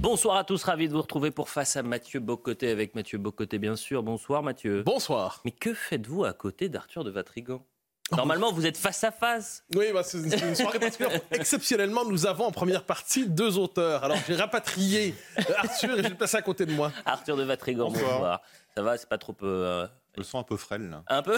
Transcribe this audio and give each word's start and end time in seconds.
Bonsoir 0.00 0.38
à 0.38 0.44
tous, 0.44 0.64
ravi 0.64 0.88
de 0.88 0.94
vous 0.94 1.02
retrouver 1.02 1.30
pour 1.30 1.50
Face 1.50 1.76
à 1.76 1.82
Mathieu 1.82 2.20
Bocoté 2.20 2.70
avec 2.70 2.94
Mathieu 2.94 3.18
Bocoté 3.18 3.58
bien 3.58 3.76
sûr. 3.76 4.02
Bonsoir 4.02 4.42
Mathieu. 4.42 4.82
Bonsoir. 4.82 5.42
Mais 5.44 5.50
que 5.50 5.74
faites-vous 5.74 6.24
à 6.24 6.32
côté 6.32 6.70
d'Arthur 6.70 7.04
de 7.04 7.10
Vatrigan? 7.10 7.62
Normalement, 8.10 8.50
vous 8.50 8.64
êtes 8.64 8.78
face 8.78 9.04
à 9.04 9.10
face. 9.10 9.62
Oui, 9.74 9.92
bah, 9.92 10.02
c'est 10.02 10.18
une 10.18 10.54
soirée 10.54 10.78
particulière. 10.78 11.20
Exceptionnellement, 11.32 12.06
nous 12.06 12.24
avons 12.24 12.46
en 12.46 12.50
première 12.50 12.84
partie 12.84 13.28
deux 13.28 13.58
auteurs. 13.58 14.02
Alors, 14.02 14.16
j'ai 14.26 14.36
rapatrié 14.36 15.14
euh, 15.38 15.42
Arthur 15.58 15.98
et 15.98 16.02
je 16.02 16.08
l'ai 16.08 16.14
placé 16.14 16.38
à 16.38 16.42
côté 16.42 16.64
de 16.64 16.72
moi. 16.72 16.90
Arthur 17.04 17.36
de 17.36 17.42
Vatrigan, 17.42 17.90
bonsoir. 17.90 18.10
Bonsoir. 18.10 18.40
Ça 18.74 18.82
va, 18.82 18.96
c'est 18.96 19.08
pas 19.08 19.18
trop 19.18 19.34
peu. 19.34 19.86
Je 20.14 20.20
le 20.20 20.24
sens 20.24 20.40
un 20.40 20.44
peu 20.44 20.56
frêle, 20.56 20.90
là. 20.90 21.04
Un 21.08 21.22
peu 21.22 21.36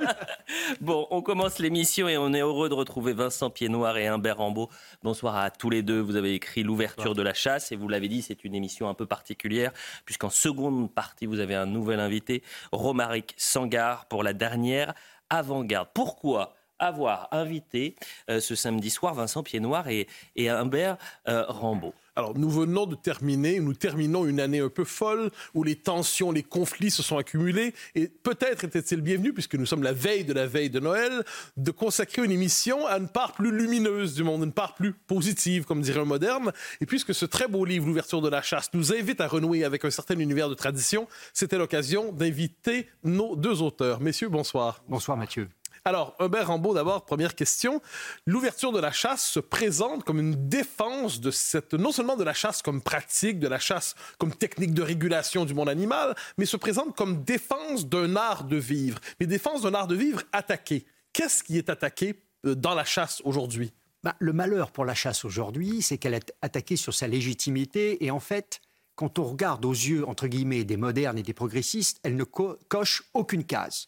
Bon, 0.80 1.06
on 1.10 1.22
commence 1.22 1.58
l'émission 1.58 2.08
et 2.08 2.18
on 2.18 2.34
est 2.34 2.40
heureux 2.40 2.68
de 2.68 2.74
retrouver 2.74 3.14
Vincent 3.14 3.48
Piednoir 3.48 3.96
et 3.96 4.06
Humbert 4.06 4.36
Rambaud. 4.36 4.68
Bonsoir 5.02 5.36
à 5.36 5.50
tous 5.50 5.70
les 5.70 5.82
deux. 5.82 6.00
Vous 6.00 6.16
avez 6.16 6.34
écrit 6.34 6.62
l'ouverture 6.62 7.14
de 7.14 7.22
la 7.22 7.32
chasse 7.32 7.72
et 7.72 7.76
vous 7.76 7.88
l'avez 7.88 8.08
dit, 8.08 8.20
c'est 8.20 8.44
une 8.44 8.54
émission 8.54 8.88
un 8.88 8.94
peu 8.94 9.06
particulière 9.06 9.72
puisqu'en 10.04 10.30
seconde 10.30 10.92
partie, 10.92 11.26
vous 11.26 11.40
avez 11.40 11.54
un 11.54 11.66
nouvel 11.66 12.00
invité, 12.00 12.42
Romaric 12.70 13.34
Sangar, 13.38 14.06
pour 14.06 14.22
la 14.22 14.34
dernière 14.34 14.92
avant-garde. 15.30 15.88
Pourquoi 15.94 16.54
avoir 16.78 17.28
invité 17.32 17.96
euh, 18.28 18.40
ce 18.40 18.54
samedi 18.54 18.90
soir 18.90 19.14
Vincent 19.14 19.42
Piednoir 19.42 19.88
et, 19.88 20.06
et 20.36 20.50
Humbert 20.50 20.98
euh, 21.28 21.44
Rambaud? 21.48 21.94
Alors, 22.16 22.36
nous 22.36 22.50
venons 22.50 22.86
de 22.86 22.94
terminer, 22.94 23.60
nous 23.60 23.74
terminons 23.74 24.26
une 24.26 24.40
année 24.40 24.60
un 24.60 24.68
peu 24.68 24.84
folle 24.84 25.30
où 25.54 25.62
les 25.62 25.76
tensions, 25.76 26.32
les 26.32 26.42
conflits 26.42 26.90
se 26.90 27.02
sont 27.02 27.16
accumulés. 27.16 27.74
Et 27.94 28.08
peut-être 28.08 28.64
était-il 28.64 29.00
bienvenu, 29.00 29.32
puisque 29.32 29.54
nous 29.54 29.66
sommes 29.66 29.82
la 29.82 29.92
veille 29.92 30.24
de 30.24 30.32
la 30.32 30.46
veille 30.46 30.70
de 30.70 30.80
Noël, 30.80 31.24
de 31.56 31.70
consacrer 31.70 32.24
une 32.24 32.30
émission 32.30 32.86
à 32.86 32.98
une 32.98 33.08
part 33.08 33.32
plus 33.32 33.50
lumineuse 33.50 34.14
du 34.14 34.24
monde, 34.24 34.42
une 34.42 34.52
part 34.52 34.74
plus 34.74 34.92
positive, 34.92 35.64
comme 35.64 35.80
dirait 35.80 36.00
un 36.00 36.04
moderne. 36.04 36.52
Et 36.80 36.86
puisque 36.86 37.14
ce 37.14 37.24
très 37.24 37.48
beau 37.48 37.64
livre, 37.64 37.86
L'ouverture 37.86 38.20
de 38.20 38.28
la 38.28 38.42
chasse, 38.42 38.70
nous 38.74 38.92
invite 38.92 39.20
à 39.20 39.28
renouer 39.28 39.64
avec 39.64 39.84
un 39.84 39.90
certain 39.90 40.18
univers 40.18 40.48
de 40.48 40.54
tradition, 40.54 41.06
c'était 41.32 41.56
l'occasion 41.56 42.12
d'inviter 42.12 42.88
nos 43.04 43.36
deux 43.36 43.62
auteurs. 43.62 44.00
Messieurs, 44.00 44.28
bonsoir. 44.28 44.82
Bonsoir 44.88 45.16
Mathieu. 45.16 45.48
Alors, 45.86 46.16
Hubert 46.18 46.48
Rambaud, 46.48 46.74
d'abord, 46.74 47.04
première 47.04 47.36
question. 47.36 47.80
L'ouverture 48.26 48.72
de 48.72 48.80
la 48.80 48.90
chasse 48.90 49.24
se 49.24 49.38
présente 49.38 50.02
comme 50.02 50.18
une 50.18 50.48
défense 50.48 51.20
de 51.20 51.30
cette, 51.30 51.74
non 51.74 51.92
seulement 51.92 52.16
de 52.16 52.24
la 52.24 52.34
chasse 52.34 52.60
comme 52.60 52.82
pratique, 52.82 53.38
de 53.38 53.46
la 53.46 53.60
chasse 53.60 53.94
comme 54.18 54.34
technique 54.34 54.74
de 54.74 54.82
régulation 54.82 55.44
du 55.44 55.54
monde 55.54 55.68
animal, 55.68 56.16
mais 56.38 56.44
se 56.44 56.56
présente 56.56 56.96
comme 56.96 57.22
défense 57.22 57.86
d'un 57.86 58.16
art 58.16 58.42
de 58.42 58.56
vivre, 58.56 58.98
mais 59.20 59.26
défense 59.26 59.62
d'un 59.62 59.74
art 59.74 59.86
de 59.86 59.94
vivre 59.94 60.24
attaqué. 60.32 60.86
Qu'est-ce 61.12 61.44
qui 61.44 61.56
est 61.56 61.70
attaqué 61.70 62.20
euh, 62.46 62.56
dans 62.56 62.74
la 62.74 62.84
chasse 62.84 63.22
aujourd'hui? 63.24 63.72
Bah, 64.02 64.16
le 64.18 64.32
malheur 64.32 64.72
pour 64.72 64.86
la 64.86 64.94
chasse 64.94 65.24
aujourd'hui, 65.24 65.82
c'est 65.82 65.98
qu'elle 65.98 66.14
est 66.14 66.34
attaquée 66.42 66.74
sur 66.74 66.94
sa 66.94 67.06
légitimité 67.06 68.04
et 68.04 68.10
en 68.10 68.18
fait, 68.18 68.60
quand 68.96 69.20
on 69.20 69.24
regarde 69.24 69.64
aux 69.64 69.70
yeux, 69.70 70.04
entre 70.08 70.26
guillemets, 70.26 70.64
des 70.64 70.78
modernes 70.78 71.18
et 71.18 71.22
des 71.22 71.32
progressistes, 71.34 72.00
elle 72.02 72.16
ne 72.16 72.24
co- 72.24 72.58
coche 72.68 73.04
aucune 73.14 73.44
case. 73.44 73.86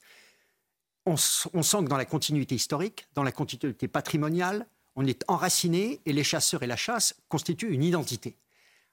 On, 1.08 1.16
sent 1.16 1.78
que 1.78 1.88
dans 1.88 1.96
la 1.96 2.04
continuité 2.04 2.54
historique, 2.54 3.08
dans 3.14 3.22
la 3.22 3.32
continuité 3.32 3.88
patrimoniale, 3.88 4.66
on 4.94 5.06
est 5.06 5.24
enraciné 5.28 6.00
et 6.04 6.12
les 6.12 6.24
chasseurs 6.24 6.62
et 6.62 6.66
la 6.66 6.76
chasse 6.76 7.14
constituent 7.28 7.72
une 7.72 7.82
identité. 7.82 8.36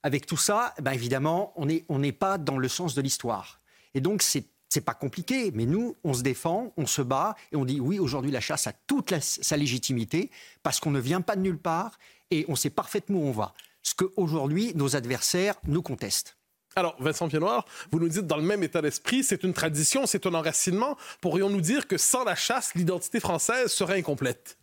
Avec 0.01 0.25
tout 0.25 0.37
ça, 0.37 0.73
eh 0.77 0.81
ben 0.81 0.91
évidemment, 0.91 1.53
on 1.57 1.65
n'est 1.99 2.11
pas 2.11 2.37
dans 2.37 2.57
le 2.57 2.67
sens 2.67 2.95
de 2.95 3.01
l'histoire. 3.01 3.59
Et 3.93 4.01
donc, 4.01 4.21
c'est 4.21 4.45
c'est 4.69 4.81
pas 4.81 4.93
compliqué, 4.93 5.51
mais 5.53 5.65
nous, 5.65 5.95
on 6.03 6.13
se 6.13 6.21
défend, 6.21 6.73
on 6.75 6.85
se 6.85 7.01
bat 7.01 7.35
et 7.51 7.55
on 7.55 7.63
dit 7.63 7.79
oui, 7.79 7.97
aujourd'hui, 7.97 8.31
la 8.31 8.41
chasse 8.41 8.67
a 8.67 8.73
toute 8.73 9.13
sa 9.21 9.55
légitimité 9.55 10.31
parce 10.63 10.81
qu'on 10.81 10.91
ne 10.91 10.99
vient 10.99 11.21
pas 11.21 11.37
de 11.37 11.41
nulle 11.41 11.57
part 11.57 11.97
et 12.29 12.43
on 12.49 12.55
sait 12.55 12.69
parfaitement 12.69 13.19
où 13.19 13.27
on 13.27 13.31
va. 13.31 13.53
Ce 13.83 13.93
qu'aujourd'hui, 13.93 14.73
nos 14.75 14.95
adversaires 14.95 15.55
nous 15.65 15.81
contestent. 15.81 16.35
Alors, 16.77 17.01
Vincent 17.01 17.29
Piednoir, 17.29 17.65
vous 17.89 17.99
nous 17.99 18.09
dites 18.09 18.27
dans 18.27 18.35
le 18.35 18.43
même 18.43 18.61
état 18.61 18.81
d'esprit, 18.81 19.23
c'est 19.23 19.43
une 19.43 19.53
tradition, 19.53 20.05
c'est 20.05 20.25
un 20.25 20.33
enracinement. 20.33 20.97
Pourrions-nous 21.21 21.61
dire 21.61 21.87
que 21.87 21.97
sans 21.97 22.25
la 22.25 22.35
chasse, 22.35 22.75
l'identité 22.75 23.21
française 23.21 23.71
serait 23.71 23.97
incomplète? 23.97 24.57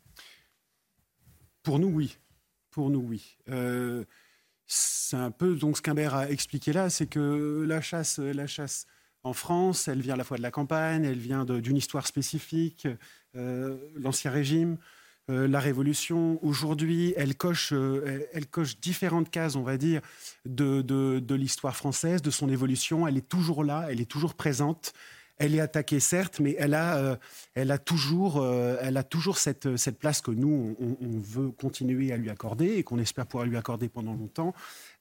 Pour 1.63 1.79
nous, 1.79 1.89
oui. 1.89 2.19
Pour 2.71 2.91
nous, 2.91 3.01
oui. 3.01 3.39
Euh, 3.49 4.05
c'est 4.67 5.17
un 5.17 5.31
peu 5.31 5.55
donc 5.55 5.79
ce 5.79 5.83
qu'Humbert 5.83 6.15
a 6.15 6.29
expliqué 6.29 6.75
là, 6.75 6.91
c'est 6.91 7.07
que 7.07 7.65
la 7.67 7.81
chasse, 7.81 8.19
la 8.19 8.47
chasse 8.47 8.87
en 9.23 9.33
France, 9.33 9.89
elle 9.89 10.03
vient 10.03 10.15
à 10.15 10.19
la 10.19 10.25
fois 10.25 10.37
de 10.37 10.43
la 10.43 10.51
campagne, 10.51 11.05
elle 11.05 11.19
vient 11.19 11.45
d'une 11.47 11.77
histoire 11.77 12.07
spécifique, 12.07 12.89
euh, 13.37 13.79
l'Ancien 13.97 14.31
Régime, 14.31 14.77
euh, 15.31 15.47
la 15.49 15.61
Révolution. 15.61 16.39
Aujourd'hui, 16.45 17.15
elle 17.17 17.37
coche, 17.37 17.73
euh, 17.73 18.27
elle, 18.33 18.47
coche 18.47 18.79
différentes 18.81 19.31
cases, 19.31 19.57
on 19.57 19.63
va 19.63 19.77
dire, 19.77 20.01
de, 20.45 20.83
de- 20.83 21.35
l'histoire 21.35 21.77
française, 21.77 22.23
de 22.23 22.31
son 22.31 22.49
évolution. 22.49 23.07
Elle 23.07 23.17
est 23.17 23.29
toujours 23.29 23.65
là, 23.65 23.87
elle 23.91 24.01
est 24.01 24.11
toujours 24.11 24.35
présente. 24.35 24.93
Elle 25.39 25.55
est 25.55 25.61
attaquée, 25.61 25.99
certes, 25.99 26.41
mais 26.41 26.55
elle 26.59 26.75
a, 26.75 26.97
euh, 26.99 27.17
elle 27.55 27.71
a 27.71 27.79
toujours, 27.79 28.45
elle 28.81 28.97
a 28.97 29.03
toujours 29.03 29.39
cette, 29.39 29.77
cette 29.77 29.99
place 29.99 30.21
que 30.21 30.31
nous, 30.31 30.77
on, 30.79 30.97
on 31.01 31.19
veut 31.19 31.51
continuer 31.51 32.13
à 32.13 32.17
lui 32.17 32.31
accorder 32.31 32.75
et 32.77 32.85
qu'on 32.85 32.99
espère 32.99 33.27
pouvoir 33.27 33.47
lui 33.49 33.57
accorder 33.57 33.89
pendant 33.89 34.13
longtemps. 34.15 34.55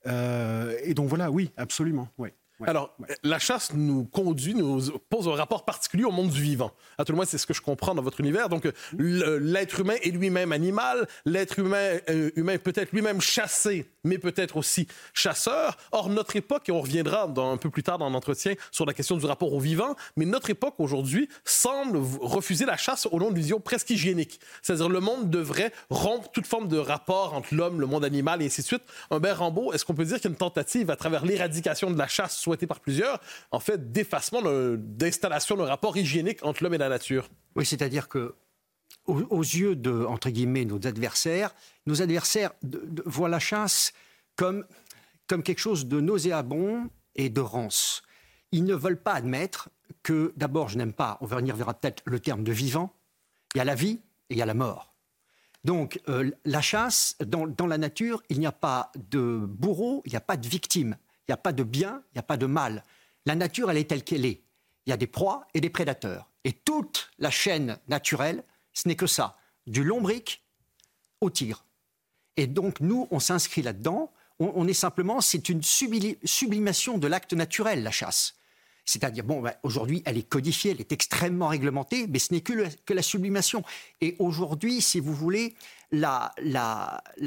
Et 0.06 0.94
donc 0.94 1.08
voilà, 1.08 1.30
oui, 1.30 1.52
absolument. 1.56 2.08
Ouais. 2.18 2.34
Ouais. 2.62 2.68
Alors, 2.68 2.94
la 3.22 3.38
chasse 3.38 3.72
nous 3.74 4.04
conduit, 4.04 4.54
nous 4.54 4.80
pose 5.10 5.28
un 5.28 5.34
rapport 5.34 5.64
particulier 5.64 6.04
au 6.04 6.10
monde 6.10 6.30
du 6.30 6.42
vivant. 6.42 6.70
À 6.98 7.04
tout 7.04 7.12
le 7.12 7.16
moins, 7.16 7.24
c'est 7.24 7.38
ce 7.38 7.46
que 7.46 7.54
je 7.54 7.60
comprends 7.60 7.94
dans 7.94 8.02
votre 8.02 8.20
univers. 8.20 8.48
Donc, 8.48 8.66
euh, 8.66 8.72
le- 8.96 9.38
l'être 9.38 9.80
humain 9.80 9.94
est 10.02 10.10
lui-même 10.10 10.52
animal, 10.52 11.06
l'être 11.24 11.58
humain, 11.58 11.98
euh, 12.08 12.30
humain 12.36 12.56
peut 12.58 12.72
être 12.74 12.92
lui-même 12.92 13.20
chassé, 13.20 13.90
mais 14.04 14.18
peut-être 14.18 14.56
aussi 14.56 14.86
chasseur. 15.12 15.76
Or, 15.92 16.08
notre 16.08 16.36
époque, 16.36 16.68
et 16.68 16.72
on 16.72 16.80
reviendra 16.80 17.26
dans- 17.26 17.52
un 17.52 17.56
peu 17.56 17.70
plus 17.70 17.82
tard 17.82 17.98
dans 17.98 18.08
l'entretien 18.10 18.54
sur 18.70 18.86
la 18.86 18.94
question 18.94 19.16
du 19.16 19.26
rapport 19.26 19.52
au 19.52 19.60
vivant, 19.60 19.94
mais 20.16 20.24
notre 20.24 20.50
époque 20.50 20.74
aujourd'hui 20.78 21.28
semble 21.44 21.98
refuser 22.20 22.64
la 22.64 22.76
chasse 22.76 23.06
au 23.10 23.18
nom 23.18 23.28
d'une 23.30 23.38
vision 23.38 23.60
presque 23.60 23.90
hygiénique. 23.90 24.40
C'est-à-dire, 24.62 24.88
le 24.88 25.00
monde 25.00 25.30
devrait 25.30 25.72
rompre 25.90 26.30
toute 26.30 26.46
forme 26.46 26.68
de 26.68 26.78
rapport 26.78 27.34
entre 27.34 27.54
l'homme, 27.54 27.80
le 27.80 27.86
monde 27.86 28.04
animal 28.04 28.42
et 28.42 28.46
ainsi 28.46 28.60
de 28.62 28.66
suite. 28.66 28.82
Humbert 29.10 29.38
Rambaud, 29.38 29.72
est-ce 29.72 29.84
qu'on 29.84 29.94
peut 29.94 30.04
dire 30.04 30.16
qu'il 30.16 30.24
y 30.24 30.28
a 30.28 30.30
une 30.30 30.36
tentative 30.36 30.90
à 30.90 30.96
travers 30.96 31.24
l'éradication 31.24 31.90
de 31.90 31.98
la 31.98 32.06
chasse 32.08 32.36
souhaitée 32.52 32.66
par 32.66 32.80
plusieurs, 32.80 33.20
en 33.50 33.60
fait, 33.60 33.92
d'effacement, 33.92 34.42
de- 34.42 34.76
d'installation 34.78 35.56
d'un 35.56 35.64
rapport 35.64 35.96
hygiénique 35.96 36.44
entre 36.44 36.62
l'homme 36.62 36.74
et 36.74 36.78
la 36.78 36.88
nature? 36.88 37.28
Oui, 37.56 37.64
c'est-à-dire 37.64 38.08
que 38.08 38.34
aux, 39.06 39.40
yeux 39.40 39.74
de 39.74 40.04
entre 40.04 40.30
guillemets 40.30 40.64
nos 40.64 40.86
adversaires, 40.86 41.54
nos 41.86 42.02
adversaires 42.02 42.52
voient 43.04 43.28
la 43.28 43.40
chasse 43.40 43.92
comme 44.36 44.64
comme 45.26 45.42
quelque 45.42 45.60
chose 45.60 45.86
de 45.86 46.00
nauséabond 46.00 46.88
et 47.16 47.30
de 47.30 47.40
rance. 47.40 48.02
Ils 48.52 48.64
ne 48.64 48.74
veulent 48.74 49.02
pas 49.02 49.14
admettre 49.14 49.70
que 50.02 50.32
d'abord, 50.36 50.68
je 50.68 50.76
n'aime 50.76 50.92
pas. 50.92 51.16
On 51.20 51.26
va 51.26 51.36
revenir 51.36 51.56
verra 51.56 51.74
peut-être 51.74 52.02
le 52.04 52.20
terme 52.20 52.44
de 52.44 52.52
vivant. 52.52 52.92
Il 53.54 53.58
y 53.58 53.60
a 53.60 53.64
la 53.64 53.74
vie 53.74 54.00
et 54.28 54.34
il 54.34 54.36
y 54.36 54.42
a 54.42 54.46
la 54.46 54.54
mort. 54.54 54.94
Donc, 55.64 56.00
euh, 56.08 56.30
la 56.44 56.60
chasse, 56.60 57.16
dans, 57.24 57.46
dans 57.46 57.66
la 57.66 57.78
nature, 57.78 58.22
il 58.28 58.40
n'y 58.40 58.46
a 58.46 58.52
pas 58.52 58.90
de 59.10 59.38
bourreau, 59.46 60.02
il 60.04 60.10
n'y 60.10 60.16
a 60.16 60.20
pas 60.20 60.36
de 60.36 60.46
victime, 60.48 60.96
n'y 61.32 61.40
a 61.40 61.42
pas 61.42 61.52
de 61.52 61.62
bien, 61.62 62.02
il 62.10 62.16
n'y 62.16 62.20
a 62.20 62.24
pas 62.24 62.36
de 62.36 62.46
mal. 62.46 62.84
La 63.26 63.34
nature, 63.34 63.70
elle 63.70 63.78
est 63.78 63.88
telle 63.88 64.04
qu'elle 64.04 64.24
est. 64.24 64.42
Il 64.86 64.90
y 64.90 64.92
a 64.92 64.96
des 64.96 65.06
proies 65.06 65.46
et 65.54 65.60
des 65.60 65.70
prédateurs. 65.70 66.30
Et 66.44 66.52
toute 66.52 67.10
la 67.18 67.30
chaîne 67.30 67.78
naturelle, 67.88 68.44
ce 68.72 68.88
n'est 68.88 68.96
que 68.96 69.06
ça, 69.06 69.36
du 69.66 69.84
lombric 69.84 70.42
au 71.20 71.30
tigre. 71.30 71.64
Et 72.36 72.46
donc, 72.46 72.80
nous, 72.80 73.06
on 73.10 73.20
s'inscrit 73.20 73.62
là-dedans. 73.62 74.12
On, 74.38 74.66
est 74.66 74.72
simplement, 74.72 75.20
c'est 75.20 75.48
une 75.48 75.62
sublimation 75.62 76.98
de 76.98 77.06
l'acte 77.06 77.32
naturel, 77.32 77.84
la 77.84 77.92
chasse. 77.92 78.34
C'est-à-dire, 78.84 79.22
bon, 79.22 79.40
ben, 79.40 79.54
aujourd'hui, 79.62 80.02
elle 80.04 80.18
est 80.18 80.28
codifiée, 80.28 80.72
elle 80.72 80.80
est 80.80 80.90
extrêmement 80.90 81.46
réglementée, 81.48 82.08
mais 82.08 82.18
ce 82.18 82.32
n'est 82.34 82.40
que, 82.40 82.92
la 82.92 83.02
sublimation. 83.02 83.62
Et 84.00 84.16
aujourd'hui, 84.18 84.80
si 84.80 84.98
vous 84.98 85.14
voulez, 85.14 85.54
la 85.92 86.34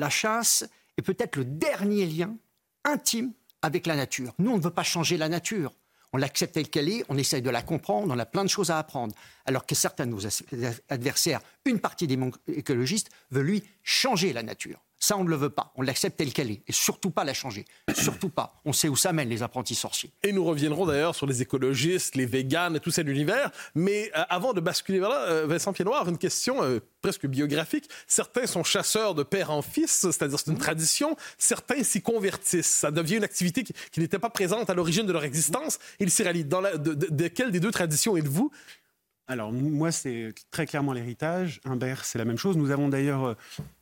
chasse 0.09 0.65
est 0.97 1.01
peut-être 1.01 1.37
le 1.37 1.45
dernier 1.45 2.05
lien 2.05 2.35
intime 2.83 3.31
avec 3.65 3.87
la 3.87 3.95
nature. 3.95 4.33
Nous, 4.39 4.51
on 4.51 4.57
ne 4.57 4.61
veut 4.61 4.69
pas 4.69 4.83
changer 4.83 5.17
la 5.17 5.27
nature. 5.27 5.73
On 6.13 6.17
l'accepte 6.17 6.53
telle 6.53 6.69
qu'elle 6.69 6.87
est, 6.87 7.03
on 7.09 7.17
essaye 7.17 7.41
de 7.41 7.49
la 7.49 7.61
comprendre, 7.61 8.13
on 8.15 8.19
a 8.19 8.25
plein 8.25 8.43
de 8.43 8.49
choses 8.49 8.69
à 8.69 8.79
apprendre. 8.79 9.13
Alors 9.45 9.65
que 9.65 9.75
certains 9.75 10.05
de 10.05 10.11
nos 10.11 10.25
adversaires, 10.87 11.41
une 11.65 11.79
partie 11.79 12.07
des 12.07 12.17
écologistes, 12.47 13.09
veulent 13.31 13.47
lui 13.47 13.63
changer 13.83 14.31
la 14.31 14.43
nature. 14.43 14.84
Ça, 14.99 15.17
on 15.17 15.23
ne 15.23 15.29
le 15.29 15.35
veut 15.35 15.49
pas. 15.49 15.71
On 15.75 15.81
l'accepte 15.81 16.17
telle 16.17 16.33
qu'elle 16.33 16.51
est. 16.51 16.61
Et 16.67 16.71
surtout 16.71 17.11
pas 17.11 17.23
la 17.23 17.33
changer. 17.33 17.65
Surtout 17.95 18.29
pas. 18.29 18.61
On 18.65 18.73
sait 18.73 18.87
où 18.87 18.95
ça 18.95 19.13
mène, 19.13 19.29
les 19.29 19.43
apprentis 19.43 19.75
sorciers. 19.75 20.11
Et 20.23 20.31
nous 20.31 20.43
reviendrons 20.43 20.85
d'ailleurs 20.85 21.15
sur 21.15 21.27
les 21.27 21.41
écologistes, 21.41 22.15
les 22.15 22.25
véganes 22.25 22.75
et 22.75 22.79
tout 22.79 22.91
cet 22.91 23.07
univers. 23.07 23.51
Mais 23.73 24.11
euh, 24.15 24.23
avant 24.29 24.53
de 24.53 24.61
basculer 24.61 24.99
vers 24.99 25.09
là, 25.09 25.21
euh, 25.27 25.47
Vincent 25.47 25.73
Pied-Noir, 25.73 26.07
une 26.09 26.17
question 26.17 26.63
euh, 26.63 26.79
presque 27.01 27.27
biographique. 27.27 27.89
Certains 28.07 28.47
sont 28.47 28.63
chasseurs 28.63 29.15
de 29.15 29.23
père 29.23 29.51
en 29.51 29.61
fils, 29.61 29.91
c'est-à-dire 29.91 30.39
c'est 30.39 30.51
une 30.51 30.57
tradition. 30.57 31.15
Certains 31.37 31.83
s'y 31.83 32.01
convertissent. 32.01 32.69
Ça 32.69 32.91
devient 32.91 33.17
une 33.17 33.23
activité 33.23 33.63
qui, 33.63 33.73
qui 33.91 33.99
n'était 33.99 34.19
pas 34.19 34.29
présente 34.29 34.69
à 34.69 34.73
l'origine 34.73 35.05
de 35.05 35.13
leur 35.13 35.23
existence. 35.23 35.79
Ils 35.99 36.11
s'y 36.11 36.23
rallient. 36.23 36.45
Dans 36.45 36.61
la, 36.61 36.77
de, 36.77 36.93
de, 36.93 37.07
de 37.09 37.27
quelle 37.27 37.51
des 37.51 37.59
deux 37.59 37.71
traditions 37.71 38.17
êtes-vous 38.17 38.51
alors, 39.27 39.51
moi, 39.51 39.91
c'est 39.91 40.33
très 40.51 40.67
clairement 40.67 40.93
l'héritage. 40.93 41.59
Humbert, 41.65 42.05
c'est 42.05 42.19
la 42.19 42.25
même 42.25 42.37
chose. 42.37 42.57
Nous 42.57 42.69
avons 42.69 42.89
d'ailleurs 42.89 43.35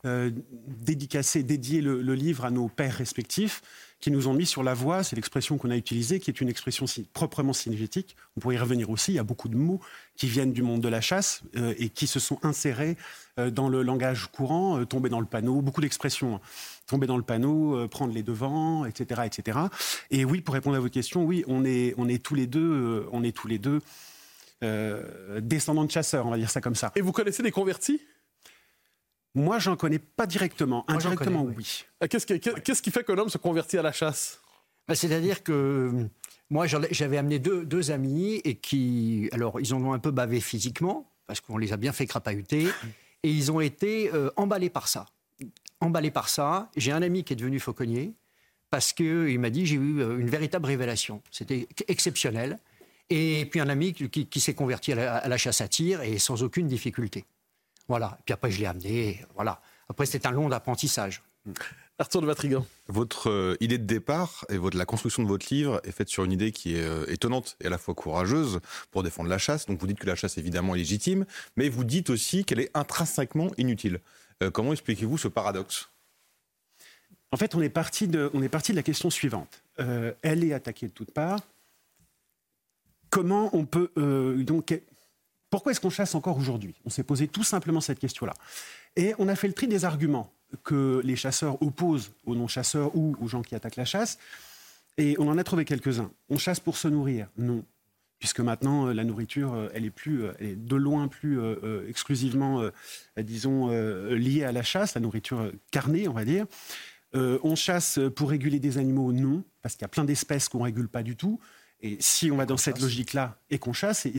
euh, 0.05 0.31
dédicacé, 0.67 1.43
dédié 1.43 1.81
le, 1.81 1.99
livre 2.13 2.45
à 2.45 2.51
nos 2.51 2.69
pères 2.69 2.95
respectifs 2.95 3.61
qui 3.99 4.11
nous 4.11 4.27
ont 4.27 4.33
mis 4.33 4.45
sur 4.45 4.63
la 4.63 4.73
voie. 4.73 5.03
C'est 5.03 5.15
l'expression 5.15 5.57
qu'on 5.57 5.69
a 5.69 5.75
utilisée, 5.75 6.19
qui 6.19 6.29
est 6.29 6.39
une 6.39 6.49
expression 6.49 6.87
si, 6.87 7.03
proprement 7.03 7.53
synergétique. 7.53 8.15
On 8.37 8.39
pourrait 8.39 8.55
y 8.55 8.57
revenir 8.57 8.89
aussi. 8.89 9.11
Il 9.11 9.15
y 9.15 9.19
a 9.19 9.23
beaucoup 9.23 9.49
de 9.49 9.57
mots 9.57 9.81
qui 10.15 10.27
viennent 10.27 10.53
du 10.53 10.61
monde 10.61 10.81
de 10.81 10.89
la 10.89 11.01
chasse 11.01 11.41
euh, 11.57 11.73
et 11.77 11.89
qui 11.89 12.07
se 12.07 12.19
sont 12.19 12.39
insérés 12.43 12.95
euh, 13.39 13.49
dans 13.49 13.67
le 13.67 13.81
langage 13.81 14.27
courant, 14.27 14.79
euh, 14.79 14.85
tomber 14.85 15.09
dans 15.09 15.19
le 15.19 15.25
panneau, 15.25 15.61
beaucoup 15.61 15.81
d'expressions. 15.81 16.35
Hein. 16.35 16.41
Tomber 16.85 17.07
dans 17.07 17.17
le 17.17 17.23
panneau, 17.23 17.75
euh, 17.75 17.87
prendre 17.87 18.13
les 18.13 18.21
devants, 18.21 18.85
etc., 18.85 19.21
etc. 19.25 19.57
Et 20.11 20.23
oui, 20.23 20.41
pour 20.41 20.53
répondre 20.53 20.75
à 20.75 20.79
votre 20.79 20.93
question, 20.93 21.23
oui, 21.23 21.43
on 21.47 21.65
est, 21.65 21.95
on 21.97 22.07
est 22.07 22.23
tous 22.23 22.35
les 22.35 22.45
deux, 22.45 23.07
on 23.11 23.23
est 23.23 23.35
tous 23.35 23.47
les 23.47 23.57
deux 23.57 23.81
euh, 24.63 25.39
descendants 25.41 25.85
de 25.85 25.91
chasseurs, 25.91 26.25
on 26.25 26.31
va 26.31 26.37
dire 26.37 26.49
ça 26.49 26.61
comme 26.61 26.75
ça. 26.75 26.91
Et 26.95 27.01
vous 27.01 27.11
connaissez 27.11 27.43
des 27.43 27.51
convertis? 27.51 28.01
Moi, 29.35 29.59
j'en 29.59 29.75
connais 29.75 29.99
pas 29.99 30.27
directement. 30.27 30.85
Moi, 30.87 30.97
Indirectement, 30.97 31.43
connais, 31.43 31.57
oui. 31.57 31.85
Euh, 32.03 32.07
Qu'est-ce 32.07 32.25
qui, 32.25 32.39
qu'est-ce 32.39 32.81
qui 32.81 32.91
fait 32.91 33.03
qu'un 33.03 33.17
homme 33.17 33.29
se 33.29 33.37
convertit 33.37 33.77
à 33.77 33.81
la 33.81 33.91
chasse? 33.91 34.39
Ben, 34.87 34.95
C'est-à-dire 34.95 35.43
que 35.43 36.07
moi, 36.49 36.67
j'avais 36.67 37.17
amené 37.17 37.39
deux, 37.39 37.65
deux, 37.65 37.89
amis 37.91 38.35
et 38.43 38.55
qui, 38.55 39.29
alors, 39.31 39.59
ils 39.59 39.73
en 39.73 39.83
ont 39.83 39.93
un 39.93 39.99
peu 39.99 40.11
bavé 40.11 40.39
physiquement 40.39 41.09
parce 41.25 41.41
qu'on 41.41 41.57
les 41.57 41.73
a 41.73 41.77
bien 41.77 41.93
fait 41.93 42.05
crapahuter 42.05 42.67
et 43.23 43.29
ils 43.31 43.51
ont 43.51 43.59
été 43.59 44.13
euh, 44.13 44.29
emballés 44.35 44.69
par 44.69 44.87
ça. 44.87 45.07
Emballés 45.79 46.11
par 46.11 46.29
ça. 46.29 46.69
J'ai 46.75 46.91
un 46.91 47.01
ami 47.01 47.23
qui 47.23 47.33
est 47.33 47.35
devenu 47.35 47.59
fauconnier 47.59 48.13
parce 48.69 48.93
qu'il 48.93 49.39
m'a 49.39 49.49
dit 49.49 49.65
j'ai 49.65 49.75
eu 49.77 49.99
euh, 50.01 50.19
une 50.19 50.29
véritable 50.29 50.67
révélation. 50.67 51.23
C'était 51.31 51.67
exceptionnel. 51.87 52.59
Et 53.09 53.45
puis 53.45 53.59
un 53.59 53.69
ami 53.69 53.93
qui, 53.93 54.09
qui, 54.09 54.27
qui 54.27 54.39
s'est 54.39 54.53
converti 54.53 54.93
à 54.93 54.95
la, 54.95 55.17
à 55.17 55.27
la, 55.27 55.37
chasse 55.37 55.61
à 55.61 55.67
tir 55.67 56.01
et 56.01 56.17
sans 56.19 56.43
aucune 56.43 56.67
difficulté. 56.67 57.25
Voilà. 57.87 58.17
Puis 58.25 58.33
après, 58.33 58.49
je 58.49 58.59
l'ai 58.59 58.65
amené. 58.65 59.25
Voilà. 59.35 59.61
Après, 59.89 60.05
c'était 60.05 60.27
un 60.27 60.31
long 60.31 60.49
apprentissage. 60.51 61.21
Arthur 61.99 62.21
de 62.21 62.25
Vatrigan. 62.25 62.65
Votre 62.87 63.29
euh, 63.29 63.57
idée 63.59 63.77
de 63.77 63.85
départ 63.85 64.45
et 64.49 64.57
votre, 64.57 64.77
la 64.77 64.85
construction 64.85 65.21
de 65.21 65.27
votre 65.27 65.53
livre 65.53 65.79
est 65.83 65.91
faite 65.91 66.09
sur 66.09 66.23
une 66.23 66.31
idée 66.31 66.51
qui 66.51 66.75
est 66.75 66.81
euh, 66.81 67.05
étonnante 67.07 67.55
et 67.61 67.67
à 67.67 67.69
la 67.69 67.77
fois 67.77 67.93
courageuse 67.93 68.59
pour 68.89 69.03
défendre 69.03 69.29
la 69.29 69.37
chasse. 69.37 69.67
Donc 69.67 69.79
vous 69.79 69.87
dites 69.87 69.99
que 69.99 70.07
la 70.07 70.15
chasse 70.15 70.37
évidemment 70.37 70.73
est 70.73 70.79
légitime, 70.79 71.25
mais 71.55 71.69
vous 71.69 71.83
dites 71.83 72.09
aussi 72.09 72.45
qu'elle 72.45 72.59
est 72.59 72.71
intrinsèquement 72.73 73.51
inutile. 73.57 73.99
Euh, 74.41 74.49
comment 74.49 74.71
expliquez-vous 74.71 75.17
ce 75.17 75.27
paradoxe? 75.27 75.89
En 77.31 77.37
fait, 77.37 77.55
on 77.55 77.61
est 77.61 77.69
parti 77.69 78.07
de, 78.07 78.29
on 78.33 78.43
est 78.43 78.49
parti 78.49 78.71
de 78.71 78.77
la 78.77 78.83
question 78.83 79.09
suivante. 79.09 79.63
Euh, 79.79 80.13
elle 80.21 80.43
est 80.43 80.53
attaquée 80.53 80.87
de 80.87 80.91
toutes 80.91 81.11
parts. 81.11 81.41
Comment 83.13 83.51
on 83.53 83.65
peut 83.65 83.91
euh, 83.99 84.43
donc 84.43 84.81
pourquoi 85.51 85.71
est-ce 85.71 85.79
qu'on 85.79 85.91
chasse 85.91 86.15
encore 86.15 86.35
aujourd'hui? 86.35 86.73
On 86.83 86.89
s'est 86.89 87.03
posé 87.03 87.27
tout 87.27 87.43
simplement 87.43 87.79
cette 87.79 87.99
question-là. 87.99 88.33
Et 88.95 89.13
on 89.19 89.27
a 89.27 89.35
fait 89.35 89.45
le 89.45 89.53
tri 89.53 89.67
des 89.67 89.85
arguments 89.85 90.33
que 90.63 90.99
les 91.03 91.15
chasseurs 91.15 91.61
opposent 91.61 92.11
aux 92.25 92.33
non-chasseurs 92.33 92.95
ou 92.95 93.15
aux 93.21 93.27
gens 93.27 93.43
qui 93.43 93.53
attaquent 93.53 93.75
la 93.75 93.85
chasse. 93.85 94.17
Et 94.97 95.15
on 95.19 95.27
en 95.27 95.37
a 95.37 95.43
trouvé 95.43 95.63
quelques-uns. 95.63 96.09
On 96.27 96.39
chasse 96.39 96.59
pour 96.59 96.75
se 96.75 96.87
nourrir? 96.87 97.27
Non. 97.37 97.63
Puisque 98.17 98.39
maintenant, 98.39 98.87
euh, 98.87 98.93
la 98.93 99.03
nourriture, 99.03 99.53
euh, 99.53 99.69
elle 99.75 99.85
est, 99.85 99.91
plus, 99.91 100.23
elle 100.39 100.47
est 100.47 100.55
de 100.55 100.75
loin 100.75 101.07
plus 101.07 101.39
exclusivement, 101.87 102.67
disons, 103.17 103.67
liée 104.09 104.43
à 104.43 104.51
la 104.51 104.63
chasse, 104.63 104.95
la 104.95 105.01
nourriture 105.01 105.51
carnée, 105.69 106.07
on 106.07 106.13
va 106.13 106.25
dire. 106.25 106.47
on 107.13 107.55
chasse 107.55 107.99
pour 108.15 108.31
réguler 108.31 108.59
des 108.59 108.79
animaux? 108.79 109.13
Non. 109.13 109.43
Parce 109.61 109.75
qu'il 109.75 109.83
y 109.83 109.85
a 109.85 109.89
plein 109.89 110.03
d'espèces 110.03 110.49
qu'on 110.49 110.59
ne 110.59 110.63
régule 110.63 110.89
pas 110.89 111.03
du 111.03 111.15
tout. 111.15 111.39
Et 111.83 111.97
si 111.99 112.31
on 112.31 112.37
va 112.37 112.45
dans 112.45 112.57
cette 112.57 112.79
logique-là 112.79 113.37
et 113.51 113.59
qu'on 113.59 113.73
chasse, 113.73 114.05
et, 114.05 114.13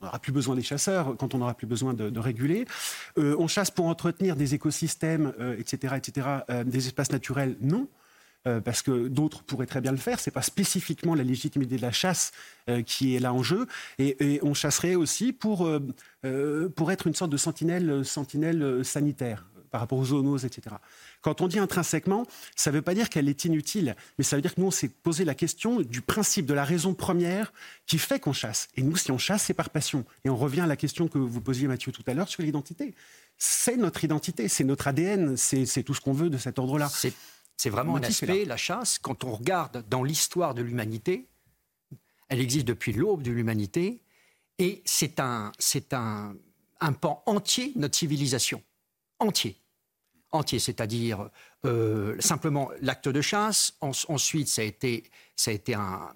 on 0.00 0.06
n'aura 0.06 0.18
plus 0.18 0.32
besoin 0.32 0.54
des 0.54 0.62
chasseurs 0.62 1.16
quand 1.18 1.34
on 1.34 1.38
n'aura 1.38 1.54
plus 1.54 1.66
besoin 1.66 1.92
de, 1.92 2.08
de 2.08 2.20
réguler. 2.20 2.64
Euh, 3.18 3.36
on 3.38 3.48
chasse 3.48 3.70
pour 3.70 3.86
entretenir 3.86 4.36
des 4.36 4.54
écosystèmes, 4.54 5.34
euh, 5.38 5.58
etc., 5.58 5.94
etc., 5.96 6.26
euh, 6.48 6.64
des 6.64 6.86
espaces 6.86 7.12
naturels, 7.12 7.56
non. 7.60 7.88
Parce 8.64 8.80
que 8.80 9.08
d'autres 9.08 9.42
pourraient 9.42 9.66
très 9.66 9.82
bien 9.82 9.92
le 9.92 9.98
faire. 9.98 10.18
C'est 10.18 10.30
pas 10.30 10.40
spécifiquement 10.40 11.14
la 11.14 11.24
légitimité 11.24 11.76
de 11.76 11.82
la 11.82 11.92
chasse 11.92 12.32
qui 12.86 13.14
est 13.14 13.18
là 13.18 13.34
en 13.34 13.42
jeu. 13.42 13.66
Et, 13.98 14.16
et 14.36 14.40
on 14.42 14.54
chasserait 14.54 14.94
aussi 14.94 15.34
pour, 15.34 15.70
pour 16.74 16.90
être 16.90 17.06
une 17.06 17.14
sorte 17.14 17.30
de 17.30 17.36
sentinelle, 17.36 18.02
sentinelle 18.02 18.82
sanitaire 18.82 19.44
par 19.70 19.80
rapport 19.80 19.98
aux 19.98 20.06
zoonoses, 20.06 20.44
etc. 20.44 20.76
Quand 21.22 21.40
on 21.40 21.48
dit 21.48 21.58
intrinsèquement, 21.58 22.26
ça 22.56 22.70
ne 22.70 22.76
veut 22.76 22.82
pas 22.82 22.94
dire 22.94 23.08
qu'elle 23.08 23.28
est 23.28 23.44
inutile, 23.44 23.96
mais 24.18 24.24
ça 24.24 24.36
veut 24.36 24.42
dire 24.42 24.54
que 24.54 24.60
nous, 24.60 24.66
on 24.66 24.72
s'est 24.72 24.88
posé 24.88 25.24
la 25.24 25.34
question 25.34 25.80
du 25.80 26.00
principe, 26.00 26.46
de 26.46 26.54
la 26.54 26.64
raison 26.64 26.94
première 26.94 27.52
qui 27.86 27.98
fait 27.98 28.20
qu'on 28.20 28.32
chasse. 28.32 28.68
Et 28.76 28.82
nous, 28.82 28.96
si 28.96 29.10
on 29.10 29.18
chasse, 29.18 29.44
c'est 29.44 29.54
par 29.54 29.70
passion. 29.70 30.04
Et 30.24 30.30
on 30.30 30.36
revient 30.36 30.62
à 30.62 30.66
la 30.66 30.76
question 30.76 31.08
que 31.08 31.18
vous 31.18 31.40
posiez, 31.40 31.68
Mathieu, 31.68 31.92
tout 31.92 32.04
à 32.06 32.14
l'heure 32.14 32.28
sur 32.28 32.42
l'identité. 32.42 32.94
C'est 33.38 33.76
notre 33.76 34.04
identité, 34.04 34.48
c'est 34.48 34.64
notre 34.64 34.88
ADN, 34.88 35.36
c'est 35.36 35.82
tout 35.82 35.94
ce 35.94 36.00
qu'on 36.00 36.12
veut 36.12 36.30
de 36.30 36.38
cet 36.38 36.58
ordre-là. 36.58 36.90
C'est 37.56 37.70
vraiment 37.70 37.96
un 37.96 38.02
aspect, 38.02 38.44
la 38.46 38.56
chasse, 38.56 38.98
quand 38.98 39.24
on 39.24 39.32
regarde 39.32 39.84
dans 39.88 40.02
l'histoire 40.02 40.54
de 40.54 40.62
l'humanité, 40.62 41.28
elle 42.28 42.40
existe 42.40 42.66
depuis 42.66 42.92
l'aube 42.92 43.22
de 43.22 43.30
l'humanité, 43.30 44.00
et 44.58 44.82
c'est 44.84 45.20
un, 45.20 45.52
un, 45.92 46.34
un 46.80 46.92
pan 46.92 47.22
entier 47.26 47.72
de 47.74 47.80
notre 47.80 47.96
civilisation. 47.96 48.62
Entier 49.18 49.59
entier, 50.32 50.58
c'est-à-dire 50.58 51.30
euh, 51.64 52.16
simplement 52.20 52.70
l'acte 52.80 53.08
de 53.08 53.20
chasse. 53.20 53.74
En, 53.80 53.92
ensuite, 54.08 54.48
ça 54.48 54.62
a 54.62 54.64
été, 54.64 55.04
ça 55.36 55.50
a 55.50 55.54
été 55.54 55.74
un, 55.74 56.12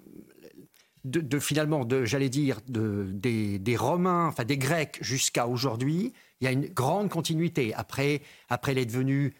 de, 1.05 1.39
finalement, 1.39 1.85
de, 1.85 2.05
j'allais 2.05 2.29
dire, 2.29 2.59
de, 2.67 3.07
des, 3.11 3.59
des, 3.59 3.77
Romains, 3.77 4.27
enfin 4.27 4.43
des 4.43 4.57
Grecs 4.57 4.97
jusqu'à 5.01 5.47
aujourd'hui. 5.47 6.13
Il 6.41 6.45
y 6.45 6.47
a 6.47 6.51
une 6.51 6.67
grande 6.67 7.09
continuité. 7.09 7.73
Après, 7.73 8.21
après 8.49 8.71
elle 8.71 8.79
est 8.79 8.85
devenue 8.85 9.33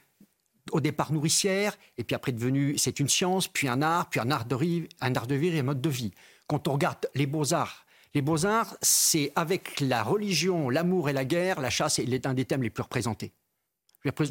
au 0.72 0.81
départ 0.81 1.12
nourricière, 1.12 1.77
et 1.98 2.04
puis 2.04 2.16
après 2.16 2.31
devenue, 2.31 2.77
c'est 2.77 3.00
une 3.00 3.10
science, 3.10 3.48
puis 3.48 3.67
un 3.67 3.82
art, 3.82 4.10
puis 4.10 4.20
un 4.20 4.32
art 4.32 4.46
de 4.46 4.55
vivre, 4.55 4.88
un 5.01 5.13
art 5.15 5.27
de 5.27 5.36
vivre 5.36 5.55
et 5.55 5.60
un 5.60 5.63
mode 5.63 5.82
de 5.82 5.89
vie. 5.89 6.12
Quand 6.48 6.67
on 6.67 6.74
regarde 6.74 7.08
les 7.13 7.27
beaux-arts, 7.27 7.86
les 8.13 8.22
beaux-arts, 8.22 8.75
c'est 8.82 9.32
avec 9.36 9.79
la 9.79 10.01
religion, 10.01 10.70
l'amour 10.70 11.10
et 11.10 11.13
la 11.13 11.25
guerre, 11.25 11.60
la 11.62 11.70
chasse 11.70 12.00
est 12.00 12.25
un 12.25 12.34
des 12.34 12.46
thèmes 12.46 12.63
les 12.63 12.70
plus 12.70 12.84
représentés. 12.84 13.34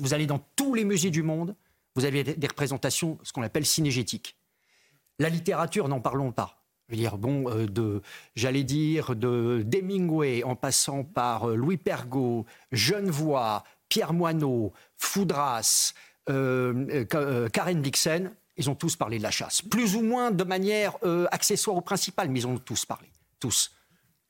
Vous 0.01 0.15
allez 0.15 0.27
dans 0.27 0.41
tous 0.57 0.75
les 0.75 0.85
musées 0.85 1.11
du 1.11 1.23
monde, 1.23 1.55
vous 1.97 2.05
avez 2.05 2.25
des 2.25 2.47
représentations, 2.47 3.19
ce 3.23 3.33
qu'on 3.33 3.43
appelle 3.43 3.67
cinégétiques. 3.67 4.37
La 5.19 5.29
littérature, 5.29 5.89
n'en 5.89 6.01
parlons 6.01 6.33
pas. 6.33 6.65
Je 6.89 6.95
veux 6.95 7.01
dire, 7.01 7.17
bon, 7.17 7.49
euh, 7.51 7.67
de, 7.67 8.03
j'allais 8.35 8.65
dire, 8.65 9.17
de 9.17 9.67
Hemingway, 9.73 10.43
en 10.43 10.55
passant 10.55 11.03
par 11.03 11.49
euh, 11.49 11.57
Louis 11.57 11.79
Pergaud, 11.79 12.45
Genevoix, 12.73 13.65
Pierre 13.89 14.13
Moineau, 14.13 14.73
Foudras, 14.97 15.95
euh, 16.29 17.05
Karen 17.49 17.81
Blixen, 17.81 18.33
ils 18.57 18.69
ont 18.69 18.75
tous 18.75 18.97
parlé 18.97 19.19
de 19.19 19.23
la 19.23 19.31
chasse. 19.31 19.63
Plus 19.63 19.97
ou 19.97 20.03
moins 20.03 20.31
de 20.31 20.45
manière 20.45 20.97
accessoire 21.33 21.77
ou 21.77 21.81
principale, 21.81 22.29
mais 22.29 22.41
ils 22.41 22.47
ont 22.47 22.57
tous 22.57 22.85
parlé. 22.85 23.11
Tous. 23.41 23.73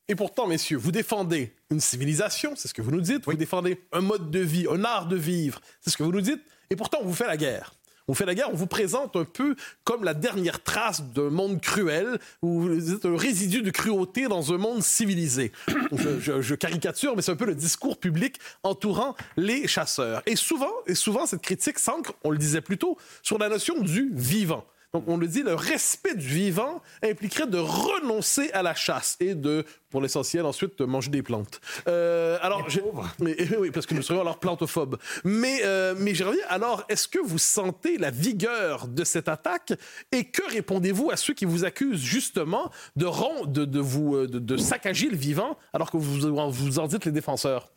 Et 0.09 0.15
pourtant, 0.15 0.47
messieurs, 0.47 0.77
vous 0.77 0.93
défendez 0.93 1.55
une 1.71 1.81
civilisation, 1.81 2.53
c'est 2.57 2.69
ce 2.69 2.75
que 2.75 2.83
vous 2.83 2.91
nous 2.91 3.01
dites. 3.01 3.27
Oui. 3.27 3.35
Vous 3.35 3.39
défendez 3.39 3.81
un 3.93 4.03
mode 4.03 4.31
de 4.31 4.41
vie, 4.41 4.67
un 4.71 4.85
art 4.85 5.07
de 5.07 5.17
vivre, 5.17 5.61
c'est 5.81 5.91
ce 5.91 5.97
que 5.97 6.03
vous 6.03 6.13
nous 6.13 6.21
dites. 6.21 6.43
Et 6.69 6.77
pourtant, 6.77 6.99
on 7.01 7.07
vous 7.07 7.15
fait 7.15 7.27
la 7.27 7.39
guerre. 7.39 7.75
On 8.07 8.13
fait 8.13 8.27
la 8.27 8.35
guerre, 8.35 8.51
on 8.53 8.57
vous 8.57 8.67
présente 8.67 9.17
un 9.17 9.25
peu 9.25 9.57
comme 9.83 10.05
la 10.05 10.13
dernière 10.13 10.63
trace 10.63 11.03
d'un 11.03 11.31
monde 11.31 11.63
cruel, 11.63 12.19
où 12.43 12.61
vous 12.61 12.93
êtes 12.93 13.07
un 13.07 13.17
résidu 13.17 13.63
de 13.63 13.71
cruauté 13.71 14.29
dans 14.29 14.53
un 14.53 14.59
monde 14.59 14.83
civilisé. 14.83 15.53
je, 15.93 16.21
je, 16.21 16.43
je, 16.43 16.55
caricature, 16.55 17.17
mais 17.17 17.23
c'est 17.23 17.33
un 17.33 17.37
peu 17.37 17.47
le 17.47 17.55
discours 17.55 17.99
public 17.99 18.39
entourant 18.63 19.17
les 19.39 19.67
chasseurs. 19.67 20.23
Et 20.27 20.37
souvent, 20.37 20.73
et 20.87 20.95
souvent 20.95 21.25
cette 21.25 21.41
critique 21.41 21.79
s'ancre, 21.79 22.13
on 22.25 22.31
le 22.31 22.37
disait 22.37 22.61
plus 22.61 22.77
tôt, 22.77 22.99
sur 23.23 23.39
la 23.39 23.49
notion 23.49 23.81
du 23.81 24.11
vivant. 24.13 24.67
Donc, 24.95 25.09
on 25.09 25.17
le 25.17 25.27
dit, 25.27 25.43
le 25.43 25.55
respect 25.55 26.15
du 26.15 26.29
vivant 26.29 26.81
impliquerait 27.03 27.49
de 27.49 27.59
renoncer 27.59 28.53
à 28.53 28.63
la 28.63 28.77
chasse 28.77 29.17
et 29.19 29.35
de, 29.35 29.65
pour 29.91 30.01
l'essentiel, 30.01 30.47
ensuite, 30.47 30.79
de 30.79 30.85
manger 30.85 31.11
des 31.11 31.23
plantes. 31.23 31.61
Euh, 31.89 32.39
alors, 32.41 32.65
mais, 33.19 33.37
oui, 33.59 33.73
parce 33.73 33.87
que 33.87 33.95
nous 33.95 34.03
serions 34.03 34.21
alors 34.21 34.39
plantophobes. 34.39 34.97
Mais, 35.25 35.63
euh, 35.65 35.97
mais 35.99 36.15
je 36.15 36.23
reviens. 36.23 36.45
Alors, 36.49 36.85
est-ce 36.89 37.09
que 37.09 37.19
vous 37.19 37.39
sentez 37.39 37.99
la 37.99 38.13
vigueur 38.13 38.87
de 38.87 39.03
cette 39.03 39.29
attaque? 39.29 39.73
Et 40.13 40.27
que 40.27 40.49
répondez-vous 40.49 41.11
à 41.11 41.17
ceux 41.17 41.35
qui 41.35 41.45
vous 41.45 41.65
accusent 41.65 42.01
justement 42.01 42.71
de, 42.95 43.09
de, 43.47 43.65
de 43.65 43.81
vous, 43.81 44.29
de, 44.29 44.39
de, 44.39 44.57
saccager 44.57 45.11
le 45.11 45.17
vivant 45.17 45.59
alors 45.73 45.91
que 45.91 45.97
vous 45.97 46.53
vous 46.53 46.79
en 46.79 46.87
dites 46.87 47.05
les 47.05 47.11
défenseurs? 47.11 47.73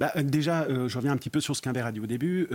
bah, 0.00 0.10
Déjà, 0.16 0.66
je 0.68 0.96
reviens 0.96 1.12
un 1.12 1.16
petit 1.16 1.30
peu 1.30 1.40
sur 1.40 1.54
ce 1.54 1.62
qu'Humbert 1.62 1.86
a 1.86 1.92
dit 1.92 2.00
au 2.00 2.06
début. 2.06 2.48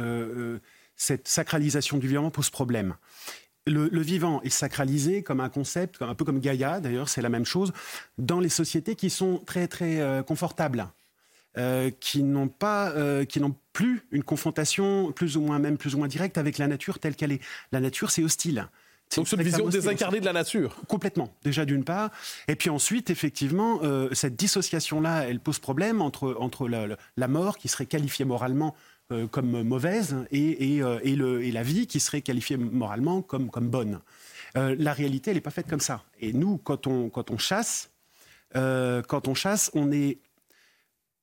Cette 0.96 1.28
sacralisation 1.28 1.98
du 1.98 2.08
vivant 2.08 2.30
pose 2.30 2.50
problème. 2.50 2.96
Le, 3.66 3.88
vivant 4.02 4.42
est 4.42 4.50
sacralisé 4.50 5.24
comme 5.24 5.40
un 5.40 5.48
concept, 5.48 6.02
un 6.02 6.16
peu 6.16 6.26
comme 6.26 6.42
Gaïa, 6.42 6.82
d'ailleurs, 6.82 7.08
c'est 7.08 7.22
la 7.22 7.30
même 7.30 7.46
chose, 7.46 7.72
dans 8.18 8.42
les 8.42 8.50
sociétés 8.50 8.96
qui 8.96 9.10
sont 9.10 9.38
très, 9.46 9.70
très 9.70 10.22
confortables. 10.28 10.90
Euh, 11.56 11.92
qui 12.00 12.24
n'ont 12.24 12.48
pas, 12.48 12.90
euh, 12.94 13.26
qui 13.26 13.40
n'ont 13.40 13.56
plus 13.74 14.08
une 14.10 14.24
confrontation 14.24 15.12
plus 15.12 15.38
ou 15.38 15.42
moins 15.42 15.60
même 15.60 15.78
plus 15.78 15.94
ou 15.94 16.00
moins 16.00 16.08
directe 16.08 16.40
avec 16.40 16.58
la 16.58 16.68
nature 16.68 16.98
telle 16.98 17.16
qu'elle 17.16 17.32
est. 17.32 17.42
La 17.72 17.80
nature, 17.80 18.10
c'est 18.10 18.24
hostile. 18.24 18.68
Donc 19.16 19.28
c'est 19.28 19.36
une 19.36 19.44
vision 19.44 19.70
désincarnée 19.70 20.20
de 20.20 20.26
la 20.26 20.34
nature. 20.34 20.76
Complètement, 20.88 21.32
déjà 21.44 21.64
d'une 21.66 21.84
part. 21.84 22.10
Et 22.48 22.56
puis 22.56 22.72
ensuite, 22.72 23.12
effectivement, 23.12 23.82
euh, 23.84 24.10
cette 24.14 24.36
dissociation-là, 24.36 25.28
elle 25.30 25.40
pose 25.40 25.60
problème 25.60 26.02
entre, 26.02 26.36
entre 26.40 26.68
la, 26.68 27.28
mort, 27.28 27.60
qui 27.60 27.68
serait 27.68 27.86
qualifiée 27.86 28.26
moralement 28.26 28.76
comme 29.32 29.64
mauvaise, 29.64 30.16
et, 30.32 30.78
et, 30.78 30.78
et, 30.78 31.16
le, 31.16 31.44
et, 31.44 31.52
la 31.52 31.62
vie, 31.62 31.88
qui 31.88 32.00
serait 32.00 32.22
qualifiée 32.22 32.58
moralement 32.58 33.22
comme, 33.22 33.50
comme 33.50 33.70
bonne. 33.70 34.00
la 34.56 34.94
réalité, 34.94 35.32
elle 35.32 35.38
n'est 35.38 35.42
pas 35.42 35.52
faite 35.52 35.68
comme 35.70 35.82
ça. 35.82 36.04
Et 36.20 36.34
nous, 36.34 36.58
quand 36.58 36.88
on, 36.88 37.10
quand 37.10 37.30
on 37.30 37.38
chasse, 37.38 37.92
quand 38.54 39.28
on 39.28 39.34
chasse, 39.36 39.70
on 39.74 39.92
est 39.92 40.18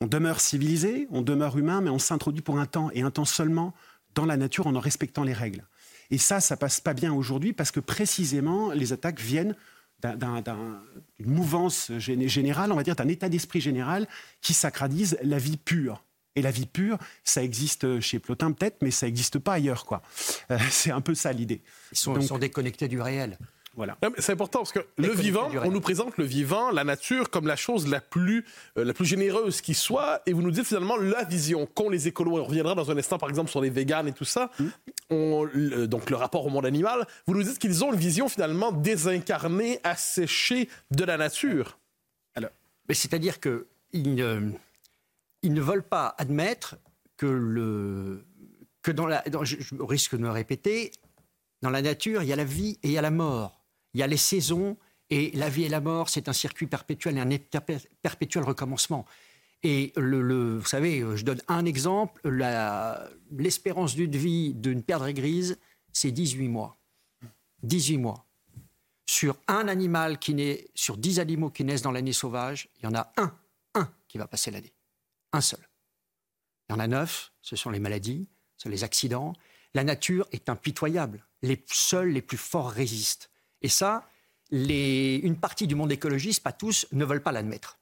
on 0.00 0.06
demeure 0.06 0.40
civilisé, 0.40 1.06
on 1.10 1.22
demeure 1.22 1.58
humain, 1.58 1.80
mais 1.80 1.90
on 1.90 1.98
s'introduit 1.98 2.42
pour 2.42 2.58
un 2.58 2.66
temps, 2.66 2.90
et 2.94 3.02
un 3.02 3.10
temps 3.10 3.26
seulement, 3.26 3.74
dans 4.14 4.24
la 4.24 4.36
nature 4.36 4.66
en 4.66 4.74
en 4.74 4.80
respectant 4.80 5.24
les 5.24 5.32
règles. 5.32 5.64
Et 6.10 6.18
ça, 6.18 6.40
ça 6.40 6.56
passe 6.56 6.80
pas 6.80 6.94
bien 6.94 7.12
aujourd'hui 7.12 7.52
parce 7.52 7.70
que 7.70 7.80
précisément, 7.80 8.72
les 8.72 8.92
attaques 8.92 9.20
viennent 9.20 9.54
d'une 10.02 10.82
mouvance 11.20 11.92
générale, 11.98 12.72
on 12.72 12.76
va 12.76 12.82
dire, 12.82 12.96
d'un 12.96 13.08
état 13.08 13.28
d'esprit 13.28 13.60
général 13.60 14.08
qui 14.40 14.54
sacralise 14.54 15.18
la 15.22 15.38
vie 15.38 15.58
pure. 15.58 16.02
Et 16.36 16.42
la 16.42 16.50
vie 16.50 16.66
pure, 16.66 16.98
ça 17.24 17.42
existe 17.42 18.00
chez 18.00 18.18
Plotin 18.18 18.52
peut-être, 18.52 18.82
mais 18.82 18.90
ça 18.90 19.06
n'existe 19.06 19.38
pas 19.38 19.54
ailleurs. 19.54 19.84
quoi. 19.84 20.02
Euh, 20.50 20.58
c'est 20.70 20.90
un 20.90 21.00
peu 21.00 21.14
ça 21.14 21.32
l'idée. 21.32 21.62
Ils 21.92 21.98
sont 21.98 22.38
déconnectés 22.38 22.88
du 22.88 23.00
réel. 23.00 23.38
C'est 24.18 24.32
important 24.32 24.60
parce 24.60 24.72
que 24.72 24.80
le 24.98 25.12
vivant, 25.12 25.48
on 25.64 25.70
nous 25.70 25.80
présente 25.80 26.18
le 26.18 26.24
vivant, 26.24 26.70
la 26.70 26.84
nature, 26.84 27.30
comme 27.30 27.46
la 27.46 27.56
chose 27.56 27.86
la 27.88 28.00
plus, 28.00 28.44
euh, 28.76 28.84
la 28.84 28.92
plus 28.92 29.06
généreuse 29.06 29.60
qui 29.60 29.74
soit. 29.74 30.22
Et 30.26 30.32
vous 30.32 30.42
nous 30.42 30.50
dites 30.50 30.66
finalement 30.66 30.96
la 30.96 31.24
vision 31.24 31.66
qu'ont 31.66 31.88
les 31.88 32.08
écolos. 32.08 32.38
On 32.38 32.44
reviendra 32.44 32.74
dans 32.74 32.90
un 32.90 32.96
instant, 32.96 33.18
par 33.18 33.28
exemple, 33.28 33.50
sur 33.50 33.60
les 33.60 33.70
véganes 33.70 34.08
et 34.08 34.12
tout 34.12 34.24
ça. 34.24 34.50
Mm. 34.58 34.64
On, 35.10 35.48
donc 35.86 36.10
le 36.10 36.16
rapport 36.16 36.44
au 36.44 36.50
monde 36.50 36.66
animal. 36.66 37.06
Vous 37.26 37.34
nous 37.34 37.42
dites 37.42 37.58
qu'ils 37.58 37.84
ont 37.84 37.92
une 37.92 37.98
vision 37.98 38.28
finalement 38.28 38.72
désincarnée, 38.72 39.78
asséchée 39.84 40.68
de 40.90 41.04
la 41.04 41.16
nature. 41.16 41.78
Alors, 42.34 42.50
c'est-à-dire 42.90 43.38
qu'ils 43.40 44.14
ne, 44.14 44.50
ils 45.42 45.52
ne 45.52 45.60
veulent 45.60 45.86
pas 45.86 46.14
admettre 46.18 46.76
que 47.16 48.24
dans 48.92 49.06
la, 49.06 49.22
je, 49.42 49.56
risque 49.80 50.16
de 50.16 50.22
me 50.22 50.30
répéter, 50.30 50.92
dans 51.62 51.70
la 51.70 51.82
nature, 51.82 52.22
il 52.22 52.28
y 52.28 52.32
a 52.32 52.36
la 52.36 52.44
vie 52.44 52.78
et 52.82 52.88
il 52.88 52.92
y 52.92 52.98
a 52.98 53.02
la 53.02 53.10
mort 53.10 53.60
il 53.94 54.00
y 54.00 54.02
a 54.02 54.06
les 54.06 54.16
saisons, 54.16 54.76
et 55.10 55.30
la 55.32 55.48
vie 55.48 55.64
et 55.64 55.68
la 55.68 55.80
mort, 55.80 56.08
c'est 56.08 56.28
un 56.28 56.32
circuit 56.32 56.66
perpétuel 56.66 57.18
et 57.18 57.20
un 57.20 57.28
perpétuel 58.02 58.44
recommencement. 58.44 59.04
Et 59.62 59.92
vous 59.96 60.64
savez, 60.64 61.04
je 61.16 61.24
donne 61.24 61.42
un 61.48 61.64
exemple, 61.64 62.20
l'espérance 63.32 63.96
de 63.96 64.16
vie 64.16 64.54
d'une 64.54 64.82
perdrix 64.82 65.14
grise, 65.14 65.58
c'est 65.92 66.12
18 66.12 66.48
mois. 66.48 66.76
18 67.64 67.98
mois. 67.98 68.26
Sur 69.04 69.36
un 69.48 69.66
animal 69.66 70.18
qui 70.20 70.34
naît, 70.34 70.68
sur 70.76 70.96
10 70.96 71.18
animaux 71.18 71.50
qui 71.50 71.64
naissent 71.64 71.82
dans 71.82 71.90
l'année 71.90 72.12
sauvage, 72.12 72.68
il 72.78 72.84
y 72.84 72.86
en 72.86 72.94
a 72.94 73.12
un, 73.16 73.34
un 73.74 73.90
qui 74.06 74.18
va 74.18 74.28
passer 74.28 74.52
l'année. 74.52 74.72
Un 75.32 75.40
seul. 75.40 75.60
Il 76.68 76.72
y 76.72 76.76
en 76.76 76.80
a 76.80 76.86
neuf, 76.86 77.32
ce 77.42 77.56
sont 77.56 77.70
les 77.70 77.80
maladies, 77.80 78.28
ce 78.56 78.64
sont 78.64 78.68
les 78.68 78.84
accidents. 78.84 79.32
La 79.74 79.84
nature 79.84 80.26
est 80.32 80.48
impitoyable. 80.48 81.24
Les 81.42 81.64
seuls 81.66 82.10
les 82.10 82.22
plus 82.22 82.36
forts 82.36 82.70
résistent. 82.70 83.30
Et 83.62 83.68
ça, 83.68 84.08
une 84.50 85.36
partie 85.36 85.66
du 85.66 85.74
monde 85.74 85.92
écologiste, 85.92 86.42
pas 86.42 86.52
tous, 86.52 86.86
ne 86.92 87.04
veulent 87.04 87.22
pas 87.22 87.32
l'admettre. 87.32 87.78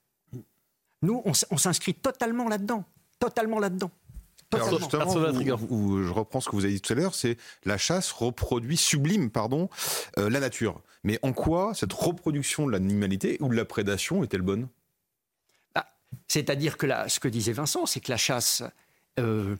Nous, 1.02 1.22
on, 1.24 1.56
s'inscrit 1.56 1.94
totalement 1.94 2.48
là-dedans. 2.48 2.84
Totalement 3.18 3.58
là-dedans. 3.58 3.90
Alors 4.52 4.78
justement, 4.78 5.14
où, 5.68 6.02
je 6.02 6.10
reprends 6.10 6.40
ce 6.40 6.48
que 6.48 6.56
vous 6.56 6.64
avez 6.64 6.72
dit 6.72 6.80
tout 6.80 6.92
à 6.94 6.96
l'heure, 6.96 7.14
c'est 7.14 7.36
la 7.64 7.76
chasse 7.76 8.10
reproduit, 8.12 8.78
sublime, 8.78 9.30
pardon, 9.30 9.68
euh, 10.18 10.30
la 10.30 10.40
nature. 10.40 10.80
Mais 11.04 11.18
en 11.22 11.32
quoi 11.32 11.74
cette 11.74 11.92
reproduction 11.92 12.66
de 12.66 12.72
l'animalité 12.72 13.36
ou 13.40 13.48
de 13.48 13.54
la 13.54 13.66
prédation 13.66 14.24
est-elle 14.24 14.42
bonne? 14.42 14.68
C'est-à-dire 16.26 16.76
que 16.76 16.86
ce 17.08 17.20
que 17.20 17.28
disait 17.28 17.52
Vincent, 17.52 17.86
c'est 17.86 18.00
que 18.00 18.10
la 18.10 18.16
chasse, 18.16 18.62
euh, 19.18 19.56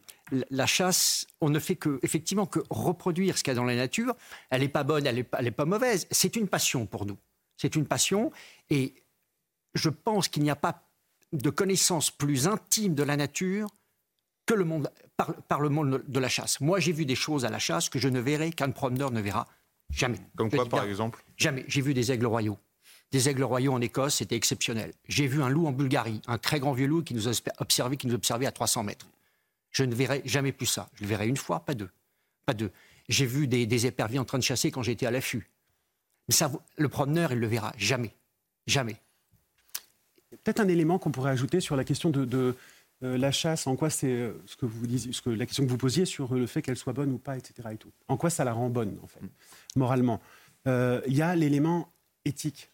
la 0.50 0.66
chasse, 0.66 1.26
on 1.40 1.50
ne 1.50 1.58
fait 1.58 1.76
que, 1.76 1.98
effectivement, 2.02 2.46
que 2.46 2.60
reproduire 2.70 3.36
ce 3.36 3.42
qu'il 3.42 3.52
y 3.52 3.52
a 3.52 3.54
dans 3.54 3.64
la 3.64 3.76
nature. 3.76 4.14
Elle 4.50 4.62
n'est 4.62 4.68
pas 4.68 4.84
bonne, 4.84 5.06
elle 5.06 5.26
n'est 5.42 5.50
pas 5.50 5.64
mauvaise. 5.64 6.06
C'est 6.10 6.36
une 6.36 6.48
passion 6.48 6.86
pour 6.86 7.06
nous. 7.06 7.18
C'est 7.56 7.76
une 7.76 7.86
passion. 7.86 8.32
Et 8.70 8.94
je 9.74 9.90
pense 9.90 10.28
qu'il 10.28 10.42
n'y 10.42 10.50
a 10.50 10.56
pas 10.56 10.88
de 11.32 11.50
connaissance 11.50 12.10
plus 12.10 12.46
intime 12.46 12.94
de 12.94 13.02
la 13.02 13.16
nature 13.16 13.68
que 14.46 14.54
le 14.54 14.64
monde, 14.64 14.90
par, 15.48 15.60
le 15.60 15.68
monde 15.68 16.02
de 16.06 16.18
la 16.18 16.28
chasse. 16.28 16.60
Moi, 16.60 16.80
j'ai 16.80 16.92
vu 16.92 17.04
des 17.04 17.14
choses 17.14 17.44
à 17.44 17.50
la 17.50 17.58
chasse 17.58 17.88
que 17.88 17.98
je 17.98 18.08
ne 18.08 18.18
verrai 18.18 18.50
qu'un 18.50 18.70
promeneur 18.70 19.10
ne 19.10 19.20
verra 19.20 19.46
jamais. 19.90 20.20
Comme 20.36 20.50
quoi, 20.50 20.66
par 20.66 20.84
exemple? 20.84 21.22
Jamais. 21.36 21.64
J'ai 21.68 21.82
vu 21.82 21.92
des 21.92 22.10
aigles 22.12 22.26
royaux. 22.26 22.58
Des 23.10 23.28
aigles 23.28 23.42
royaux 23.42 23.72
en 23.72 23.80
Écosse, 23.80 24.16
c'était 24.16 24.36
exceptionnel. 24.36 24.92
J'ai 25.08 25.26
vu 25.26 25.42
un 25.42 25.48
loup 25.48 25.66
en 25.66 25.72
Bulgarie, 25.72 26.20
un 26.26 26.36
très 26.36 26.60
grand 26.60 26.72
vieux 26.72 26.86
loup 26.86 27.02
qui 27.02 27.14
nous 27.14 27.26
observé, 27.58 27.96
qui 27.96 28.06
nous 28.06 28.14
observait 28.14 28.46
à 28.46 28.52
300 28.52 28.82
mètres. 28.82 29.06
Je 29.70 29.84
ne 29.84 29.94
verrai 29.94 30.22
jamais 30.24 30.52
plus 30.52 30.66
ça. 30.66 30.90
Je 30.94 31.02
le 31.02 31.08
verrai 31.08 31.26
une 31.26 31.36
fois, 31.36 31.60
pas 31.60 31.74
deux. 31.74 31.90
Pas 32.44 32.54
deux. 32.54 32.70
J'ai 33.08 33.26
vu 33.26 33.46
des, 33.46 33.86
éperviers 33.86 34.18
en 34.18 34.24
train 34.24 34.38
de 34.38 34.42
chasser 34.42 34.70
quand 34.70 34.82
j'étais 34.82 35.06
à 35.06 35.10
l'affût. 35.10 35.48
Mais 36.28 36.34
ça, 36.34 36.52
le 36.76 36.88
promeneur, 36.88 37.32
il 37.32 37.38
le 37.38 37.46
verra 37.46 37.72
jamais. 37.78 38.14
Jamais. 38.66 38.96
Peut-être 40.30 40.60
un 40.60 40.68
élément 40.68 40.98
qu'on 40.98 41.10
pourrait 41.10 41.30
ajouter 41.30 41.60
sur 41.60 41.76
la 41.76 41.84
question 41.84 42.10
de, 42.10 42.54
euh, 43.02 43.16
la 43.16 43.32
chasse, 43.32 43.66
en 43.66 43.76
quoi 43.76 43.88
c'est 43.88 44.12
euh, 44.12 44.32
ce 44.44 44.56
que 44.56 44.66
vous 44.66 44.86
disiez, 44.86 45.12
ce 45.12 45.22
que, 45.22 45.30
la 45.30 45.46
question 45.46 45.64
que 45.64 45.70
vous 45.70 45.78
posiez 45.78 46.04
sur 46.04 46.34
le 46.34 46.46
fait 46.46 46.60
qu'elle 46.60 46.76
soit 46.76 46.92
bonne 46.92 47.12
ou 47.12 47.18
pas, 47.18 47.38
etc. 47.38 47.70
Et 47.72 47.76
tout. 47.78 47.92
En 48.08 48.18
quoi 48.18 48.28
ça 48.28 48.44
la 48.44 48.52
rend 48.52 48.68
bonne, 48.68 48.98
en 49.02 49.06
fait, 49.06 49.20
moralement? 49.74 50.20
Euh, 50.66 51.00
il 51.06 51.14
y 51.14 51.22
a 51.22 51.34
l'élément 51.34 51.90
éthique. 52.26 52.70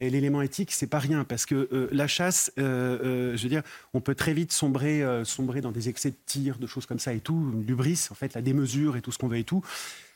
Et 0.00 0.10
l'élément 0.10 0.42
éthique, 0.42 0.70
c'est 0.70 0.86
pas 0.86 1.00
rien, 1.00 1.24
parce 1.24 1.44
que 1.44 1.68
euh, 1.72 1.88
la 1.90 2.06
chasse, 2.06 2.52
euh, 2.58 2.98
euh, 3.32 3.36
je 3.36 3.42
veux 3.42 3.48
dire, 3.48 3.62
on 3.94 4.00
peut 4.00 4.14
très 4.14 4.32
vite 4.32 4.52
sombrer, 4.52 5.02
sombrer 5.24 5.60
dans 5.60 5.72
des 5.72 5.88
excès 5.88 6.10
de 6.10 6.16
tir, 6.26 6.58
de 6.58 6.66
choses 6.66 6.86
comme 6.86 7.00
ça 7.00 7.12
et 7.12 7.20
tout, 7.20 7.52
l'ubris, 7.66 8.06
en 8.10 8.14
fait, 8.14 8.34
la 8.34 8.42
démesure 8.42 8.96
et 8.96 9.02
tout 9.02 9.10
ce 9.10 9.18
qu'on 9.18 9.28
veut 9.28 9.38
et 9.38 9.44
tout. 9.44 9.62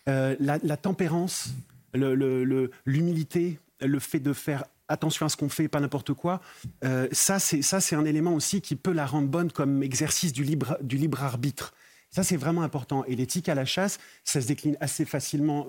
La, 0.06 0.76
tempérance, 0.76 1.48
l'humilité, 1.94 3.58
le, 3.80 3.98
fait 3.98 4.20
de 4.20 4.32
faire 4.32 4.64
attention 4.88 5.26
à 5.26 5.28
ce 5.28 5.36
qu'on 5.36 5.48
fait, 5.48 5.68
pas 5.68 5.80
n'importe 5.80 6.12
quoi, 6.12 6.40
ça, 7.10 7.38
c'est 7.40 7.96
un 7.96 8.04
élément 8.04 8.34
aussi 8.34 8.60
qui 8.60 8.76
peut 8.76 8.92
la 8.92 9.06
rendre 9.06 9.28
bonne 9.28 9.50
comme 9.50 9.82
exercice 9.82 10.32
du 10.32 10.44
libre, 10.44 10.78
du 10.80 10.96
libre 10.96 11.22
arbitre. 11.22 11.74
Ça, 12.10 12.22
c'est 12.22 12.36
vraiment 12.36 12.62
important. 12.62 13.04
Et 13.06 13.16
l'éthique 13.16 13.48
à 13.48 13.54
la 13.54 13.64
chasse, 13.64 13.98
ça 14.22 14.40
se 14.40 14.46
décline 14.46 14.76
assez 14.80 15.04
facilement 15.04 15.66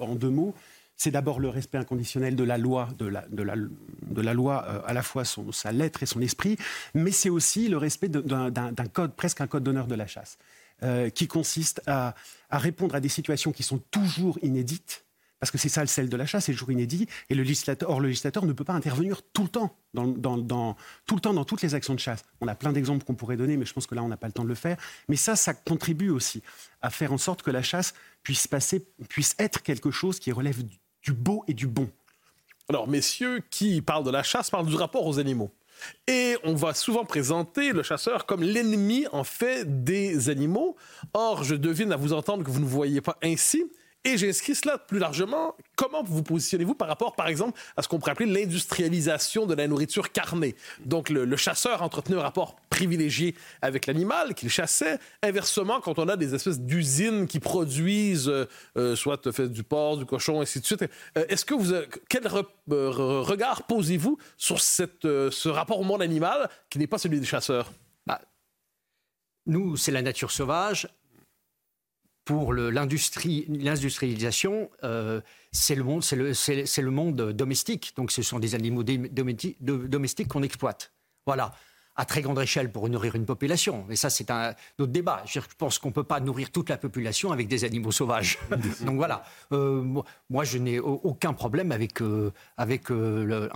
en 0.00 0.14
deux 0.16 0.30
mots 0.30 0.54
c'est 0.96 1.10
d'abord 1.10 1.40
le 1.40 1.48
respect 1.48 1.78
inconditionnel 1.78 2.36
de 2.36 2.44
la 2.44 2.58
loi, 2.58 2.88
de 2.98 3.06
la, 3.06 4.34
loi 4.34 4.64
euh, 4.68 4.80
à 4.86 4.92
la 4.92 5.02
fois 5.02 5.24
sa 5.24 5.72
lettre 5.72 6.02
et 6.02 6.06
son 6.06 6.20
esprit, 6.20 6.56
mais 6.94 7.10
c'est 7.10 7.30
aussi 7.30 7.68
le 7.68 7.76
respect 7.76 8.08
d'un 8.08 8.86
code, 8.92 9.14
presque 9.14 9.40
un 9.40 9.46
code 9.46 9.64
d'honneur 9.64 9.86
de 9.86 9.94
la 9.94 10.06
chasse, 10.06 10.38
euh, 10.82 11.10
qui 11.10 11.26
consiste 11.26 11.82
à, 11.86 12.14
répondre 12.50 12.94
à 12.94 13.00
des 13.00 13.08
situations 13.08 13.52
qui 13.52 13.62
sont 13.62 13.78
toujours 13.90 14.38
inédites, 14.42 15.04
parce 15.38 15.50
que 15.50 15.58
c'est 15.58 15.68
ça 15.68 15.80
le 15.80 15.88
sel 15.88 16.08
de 16.08 16.16
la 16.16 16.26
chasse, 16.26 16.44
c'est 16.44 16.52
toujours 16.52 16.70
inédit, 16.70 17.08
et 17.30 17.34
le 17.34 17.42
législateur, 17.42 17.90
or 17.90 18.00
le 18.00 18.08
législateur 18.08 18.44
ne 18.46 18.52
peut 18.52 18.64
pas 18.64 18.74
intervenir 18.74 19.22
tout 19.32 19.42
le 19.42 19.48
temps 19.48 19.76
dans, 19.92 20.06
tout 21.06 21.14
le 21.16 21.20
temps 21.20 21.34
dans 21.34 21.44
toutes 21.44 21.62
les 21.62 21.74
actions 21.74 21.94
de 21.94 21.98
chasse. 21.98 22.24
On 22.40 22.46
a 22.48 22.54
plein 22.54 22.72
d'exemples 22.72 23.04
qu'on 23.04 23.14
pourrait 23.14 23.36
donner, 23.36 23.56
mais 23.56 23.64
je 23.64 23.72
pense 23.72 23.86
que 23.86 23.94
là 23.94 24.02
on 24.04 24.08
n'a 24.08 24.16
pas 24.16 24.28
le 24.28 24.32
temps 24.32 24.44
de 24.44 24.48
le 24.48 24.54
faire. 24.54 24.76
Mais 25.08 25.16
ça, 25.16 25.34
ça 25.34 25.52
contribue 25.52 26.10
aussi 26.10 26.42
à 26.80 26.90
faire 26.90 27.12
en 27.12 27.18
sorte 27.18 27.42
que 27.42 27.50
la 27.50 27.62
chasse 27.62 27.94
puisse 28.22 28.46
passer, 28.46 28.86
puisse 29.08 29.34
être 29.38 29.62
quelque 29.62 29.90
chose 29.90 30.20
qui 30.20 30.30
relève 30.30 30.62
du 30.62 30.78
du 31.02 31.12
beau 31.12 31.44
et 31.48 31.54
du 31.54 31.66
bon. 31.66 31.90
Alors, 32.68 32.88
messieurs, 32.88 33.42
qui 33.50 33.82
parlent 33.82 34.04
de 34.04 34.10
la 34.10 34.22
chasse 34.22 34.50
parlent 34.50 34.66
du 34.66 34.76
rapport 34.76 35.06
aux 35.06 35.18
animaux. 35.18 35.50
Et 36.06 36.36
on 36.44 36.54
va 36.54 36.74
souvent 36.74 37.04
présenter 37.04 37.72
le 37.72 37.82
chasseur 37.82 38.24
comme 38.24 38.42
l'ennemi, 38.42 39.06
en 39.12 39.24
fait, 39.24 39.84
des 39.84 40.30
animaux. 40.30 40.76
Or, 41.12 41.44
je 41.44 41.54
devine 41.54 41.92
à 41.92 41.96
vous 41.96 42.12
entendre 42.12 42.44
que 42.44 42.50
vous 42.50 42.60
ne 42.60 42.66
voyez 42.66 43.00
pas 43.00 43.18
ainsi. 43.22 43.64
Et 44.04 44.18
j'inscris 44.18 44.56
cela 44.56 44.78
plus 44.78 44.98
largement. 44.98 45.54
Comment 45.76 46.02
vous 46.02 46.24
positionnez-vous 46.24 46.74
par 46.74 46.88
rapport, 46.88 47.14
par 47.14 47.28
exemple, 47.28 47.58
à 47.76 47.82
ce 47.82 47.88
qu'on 47.88 48.00
pourrait 48.00 48.12
appeler 48.12 48.30
l'industrialisation 48.30 49.46
de 49.46 49.54
la 49.54 49.68
nourriture 49.68 50.10
carnée? 50.10 50.56
Donc, 50.84 51.08
le, 51.08 51.36
chasseur 51.36 51.82
entretenait 51.82 52.18
un 52.18 52.22
rapport 52.22 52.56
privilégié 52.68 53.36
avec 53.62 53.86
l'animal 53.86 54.34
qu'il 54.34 54.50
chassait. 54.50 54.98
Inversement, 55.22 55.80
quand 55.80 56.00
on 56.00 56.08
a 56.08 56.16
des 56.16 56.34
espèces 56.34 56.60
d'usines 56.60 57.28
qui 57.28 57.38
produisent 57.38 58.28
euh, 58.28 58.48
euh, 58.76 58.96
soit 58.96 59.32
fait 59.32 59.48
du 59.48 59.62
porc, 59.62 59.98
du 59.98 60.04
cochon, 60.04 60.40
ainsi 60.40 60.60
de 60.60 60.66
suite, 60.66 60.84
euh, 61.16 61.24
est-ce 61.28 61.44
que 61.44 61.54
vous, 61.54 61.72
quel 62.08 62.26
regard 62.26 63.62
posez-vous 63.64 64.18
sur 64.36 64.60
cette, 64.60 65.02
ce 65.02 65.48
rapport 65.48 65.78
au 65.78 65.84
monde 65.84 66.02
animal 66.02 66.50
qui 66.70 66.80
n'est 66.80 66.88
pas 66.88 66.98
celui 66.98 67.20
des 67.20 67.26
chasseurs? 67.26 67.72
Bah, 68.06 68.20
Nous, 69.46 69.76
c'est 69.76 69.92
la 69.92 70.02
nature 70.02 70.32
sauvage. 70.32 70.88
Pour 72.24 72.52
l'industrie, 72.52 73.46
l'industrialisation, 73.48 74.70
euh, 74.84 75.20
c'est 75.50 75.74
le 75.74 75.82
monde, 75.82 76.04
c'est 76.04 76.14
le, 76.16 76.32
le 76.32 76.90
monde 76.90 77.32
domestique. 77.32 77.92
Donc, 77.96 78.12
ce 78.12 78.22
sont 78.22 78.38
des 78.38 78.54
animaux 78.54 78.84
domestiques 78.84 80.28
qu'on 80.28 80.42
exploite. 80.44 80.92
Voilà, 81.26 81.52
à 81.96 82.04
très 82.04 82.22
grande 82.22 82.38
échelle 82.40 82.70
pour 82.70 82.88
nourrir 82.88 83.16
une 83.16 83.26
population. 83.26 83.86
Et 83.90 83.96
ça, 83.96 84.08
c'est 84.08 84.30
un 84.30 84.54
autre 84.78 84.92
débat. 84.92 85.22
Je 85.26 85.40
pense 85.58 85.78
qu'on 85.78 85.88
ne 85.88 85.92
peut 85.94 86.04
pas 86.04 86.20
nourrir 86.20 86.50
toute 86.52 86.68
la 86.70 86.76
population 86.76 87.32
avec 87.32 87.48
des 87.48 87.64
animaux 87.64 87.92
sauvages. 87.92 88.38
Donc 88.86 88.96
voilà. 88.96 89.24
Euh, 89.52 89.82
moi, 90.30 90.44
je 90.44 90.58
n'ai 90.58 90.78
au- 90.78 91.00
aucun 91.02 91.32
problème 91.32 91.72
avec, 91.72 92.00
euh, 92.02 92.30
avec 92.56 92.88
le- 92.90 93.50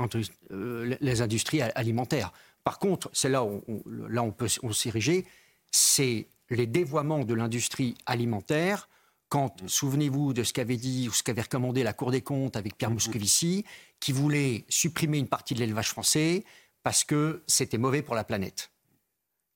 les 1.00 1.22
industries 1.22 1.62
alimentaires. 1.62 2.32
Par 2.64 2.78
contre, 2.80 3.10
c'est 3.12 3.28
là 3.28 3.44
où 3.44 3.62
on, 3.68 3.80
là 4.08 4.22
on 4.24 4.32
peut 4.32 4.48
on 4.64 4.72
s'ériger, 4.72 5.24
c'est 5.70 6.26
les 6.50 6.66
dévoiements 6.66 7.24
de 7.24 7.34
l'industrie 7.34 7.94
alimentaire. 8.06 8.88
Quand, 9.28 9.56
souvenez-vous 9.66 10.32
de 10.32 10.44
ce 10.44 10.52
qu'avait 10.52 10.76
dit 10.76 11.08
ou 11.08 11.12
ce 11.12 11.22
qu'avait 11.22 11.42
recommandé 11.42 11.82
la 11.82 11.92
Cour 11.92 12.12
des 12.12 12.22
comptes 12.22 12.56
avec 12.56 12.76
Pierre 12.76 12.90
Moscovici, 12.90 13.64
qui 13.98 14.12
voulait 14.12 14.64
supprimer 14.68 15.18
une 15.18 15.28
partie 15.28 15.54
de 15.54 15.60
l'élevage 15.60 15.88
français 15.88 16.44
parce 16.82 17.02
que 17.02 17.42
c'était 17.48 17.78
mauvais 17.78 18.02
pour 18.02 18.14
la 18.14 18.22
planète. 18.22 18.70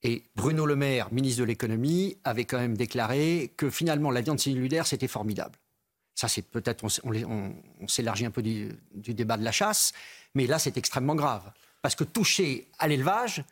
Et 0.02 0.25
Bruno 0.35 0.66
Le 0.66 0.76
Maire, 0.76 1.12
ministre 1.12 1.40
de 1.40 1.44
l'économie, 1.44 2.16
avait 2.25 2.44
quand 2.44 2.59
même 2.59 2.76
déclaré 2.76 3.52
que 3.56 3.70
finalement 3.70 4.11
la 4.11 4.23
viande 4.23 4.40
cellulaire, 4.40 4.87
c'était 4.87 5.09
formidable. 5.09 5.59
Ça, 6.14 6.26
c'est 6.26 6.42
peut-être, 6.42 6.85
on, 7.04 7.87
s'élargit 7.87 8.26
un 8.26 8.30
peu 8.30 8.42
du, 8.42 8.70
du 8.94 9.14
débat 9.14 9.37
de 9.37 9.44
la 9.44 9.52
chasse, 9.52 9.92
mais 10.35 10.47
là, 10.47 10.59
c'est 10.59 10.76
extrêmement 10.76 11.14
grave. 11.14 11.52
Parce 11.82 11.94
que 11.94 12.04
toucher 12.04 12.68
à 12.78 12.88
l'élevage, 12.88 13.44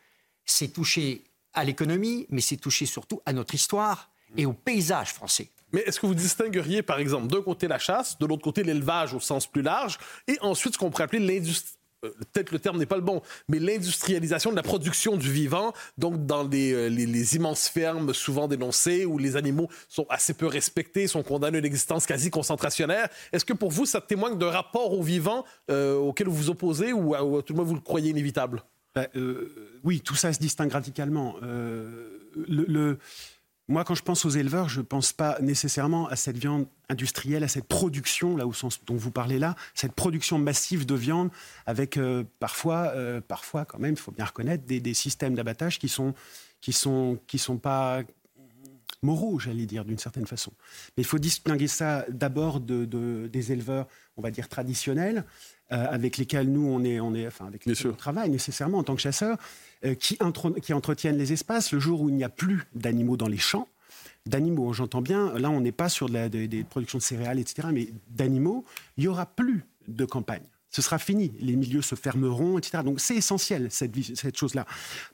c'est 0.45 0.69
toucher 0.69 1.23
à 1.53 1.63
l'économie, 1.63 2.25
mais 2.29 2.41
c'est 2.41 2.57
toucher 2.57 2.85
surtout 2.85 3.21
à 3.25 3.33
notre 3.33 3.53
histoire 3.55 4.11
et 4.37 4.45
au 4.45 4.53
paysage 4.53 5.13
français. 5.13 5.49
Mais 5.71 5.81
est-ce 5.81 5.99
que 5.99 6.05
vous 6.07 6.15
distingueriez, 6.15 6.81
par 6.81 6.99
exemple, 6.99 7.27
d'un 7.27 7.41
côté 7.41 7.67
la 7.67 7.77
chasse, 7.79 8.17
de 8.17 8.25
l'autre 8.25 8.41
côté 8.43 8.63
l'élevage 8.63 9.13
au 9.13 9.19
sens 9.19 9.45
plus 9.47 9.61
large, 9.61 9.97
et 10.27 10.37
ensuite 10.41 10.73
ce 10.73 10.79
qu'on 10.79 10.89
pourrait 10.89 11.03
appeler 11.03 11.19
l'industrie 11.19 11.73
euh, 12.05 12.11
peut-être 12.31 12.51
le 12.53 12.59
terme 12.59 12.77
n'est 12.77 12.85
pas 12.85 12.95
le 12.95 13.01
bon, 13.01 13.21
mais 13.49 13.59
l'industrialisation 13.59 14.51
de 14.51 14.55
la 14.55 14.63
production 14.63 15.17
du 15.17 15.29
vivant, 15.31 15.73
donc 15.97 16.25
dans 16.25 16.47
les, 16.47 16.71
euh, 16.71 16.87
les- 16.87 17.35
immenses 17.35 17.67
fermes 17.67 18.13
souvent 18.13 18.47
dénoncées 18.47 19.05
où 19.05 19.17
les 19.17 19.35
animaux 19.35 19.67
sont 19.89 20.05
assez 20.09 20.33
peu 20.33 20.45
respectés, 20.47 21.07
sont 21.07 21.23
condamnés 21.23 21.57
à 21.57 21.59
une 21.59 21.65
existence 21.65 22.05
quasi 22.05 22.29
concentrationnaire. 22.29 23.09
Est-ce 23.33 23.43
que 23.43 23.51
pour 23.51 23.69
vous, 23.69 23.85
ça 23.85 23.99
témoigne 23.99 24.37
d'un 24.37 24.49
rapport 24.49 24.93
au 24.97 25.03
vivant 25.03 25.43
euh, 25.69 25.95
auquel 25.97 26.27
vous 26.27 26.35
vous 26.35 26.49
opposez 26.49 26.93
ou 26.93 27.15
ou 27.17 27.37
à 27.37 27.43
tout 27.43 27.51
le 27.51 27.57
moins 27.57 27.65
vous 27.65 27.75
le 27.75 27.81
croyez 27.81 28.11
inévitable? 28.11 28.63
Bah, 28.95 29.07
euh, 29.15 29.79
oui, 29.83 30.01
tout 30.01 30.15
ça 30.15 30.33
se 30.33 30.39
distingue 30.39 30.71
radicalement. 30.71 31.35
Euh, 31.43 32.17
moi, 33.67 33.83
quand 33.83 33.93
je 33.93 34.01
pense 34.01 34.25
aux 34.25 34.29
éleveurs, 34.29 34.67
je 34.67 34.79
ne 34.79 34.85
pense 34.85 35.13
pas 35.13 35.37
nécessairement 35.41 36.07
à 36.07 36.15
cette 36.15 36.37
viande 36.37 36.65
industrielle, 36.89 37.43
à 37.43 37.47
cette 37.47 37.67
production, 37.67 38.35
là 38.35 38.47
au 38.47 38.53
sens 38.53 38.83
dont 38.85 38.95
vous 38.95 39.11
parlez 39.11 39.37
là, 39.37 39.55
cette 39.75 39.93
production 39.93 40.39
massive 40.39 40.87
de 40.87 40.95
viande, 40.95 41.29
avec 41.67 41.97
euh, 41.97 42.23
parfois, 42.39 42.93
parfois 43.27 43.65
quand 43.65 43.77
même, 43.77 43.93
il 43.93 43.99
faut 43.99 44.11
bien 44.11 44.25
reconnaître, 44.25 44.65
des, 44.65 44.93
systèmes 44.95 45.35
d'abattage 45.35 45.77
qui 45.77 45.87
sont, 45.87 46.15
qui 46.61 46.73
sont, 46.73 47.19
qui 47.27 47.37
sont 47.37 47.57
pas 47.57 48.01
moraux, 49.01 49.39
j'allais 49.39 49.65
dire, 49.65 49.85
d'une 49.85 49.97
certaine 49.97 50.27
façon. 50.27 50.51
Mais 50.97 51.03
il 51.03 51.05
faut 51.05 51.19
distinguer 51.19 51.67
ça 51.67 52.05
d'abord 52.09 52.59
de, 52.59 52.85
de- 52.85 53.29
des 53.31 53.51
éleveurs, 53.51 53.87
on 54.17 54.21
va 54.21 54.31
dire, 54.31 54.49
traditionnels, 54.49 55.25
euh, 55.71 55.85
avec 55.89 56.17
lesquels 56.17 56.51
nous, 56.51 56.65
on 56.67 56.83
est, 56.83 56.99
on 56.99 57.13
est, 57.13 57.27
enfin, 57.27 57.45
avec 57.45 57.65
lesquels 57.65 57.87
on 57.87 57.93
travaille 57.93 58.29
nécessairement 58.29 58.79
en 58.79 58.83
tant 58.83 58.95
que 58.95 59.01
chasseurs, 59.01 59.37
euh, 59.85 59.95
qui, 59.95 60.17
entretiennent 60.73 61.17
les 61.17 61.31
espaces 61.33 61.71
le 61.71 61.79
jour 61.79 62.01
où 62.01 62.09
il 62.09 62.15
n'y 62.15 62.23
a 62.23 62.29
plus 62.29 62.63
d'animaux 62.75 63.17
dans 63.17 63.27
les 63.27 63.37
champs. 63.37 63.67
D'animaux, 64.25 64.73
j'entends 64.73 65.01
bien, 65.01 65.33
là, 65.39 65.49
on 65.49 65.61
n'est 65.61 65.71
pas 65.71 65.89
sur 65.89 66.07
de 66.09 66.13
la- 66.13 66.29
des- 66.29 66.47
des 66.47 66.63
productions 66.63 66.97
de 66.97 67.03
céréales, 67.03 67.39
etc., 67.39 67.69
mais 67.71 67.89
d'animaux, 68.09 68.65
il 68.97 69.01
n'y 69.01 69.07
aura 69.07 69.25
plus 69.25 69.63
de 69.87 70.05
campagne. 70.05 70.43
Ce 70.71 70.83
sera 70.83 70.99
fini, 70.99 71.31
les 71.39 71.55
milieux 71.55 71.81
se 71.81 71.95
fermeront, 71.95 72.59
etc. 72.59 72.83
Donc 72.83 72.99
c'est 72.99 73.15
essentiel, 73.15 73.67
cette, 73.71 73.91
cette 74.15 74.37
chose-là. 74.37 74.67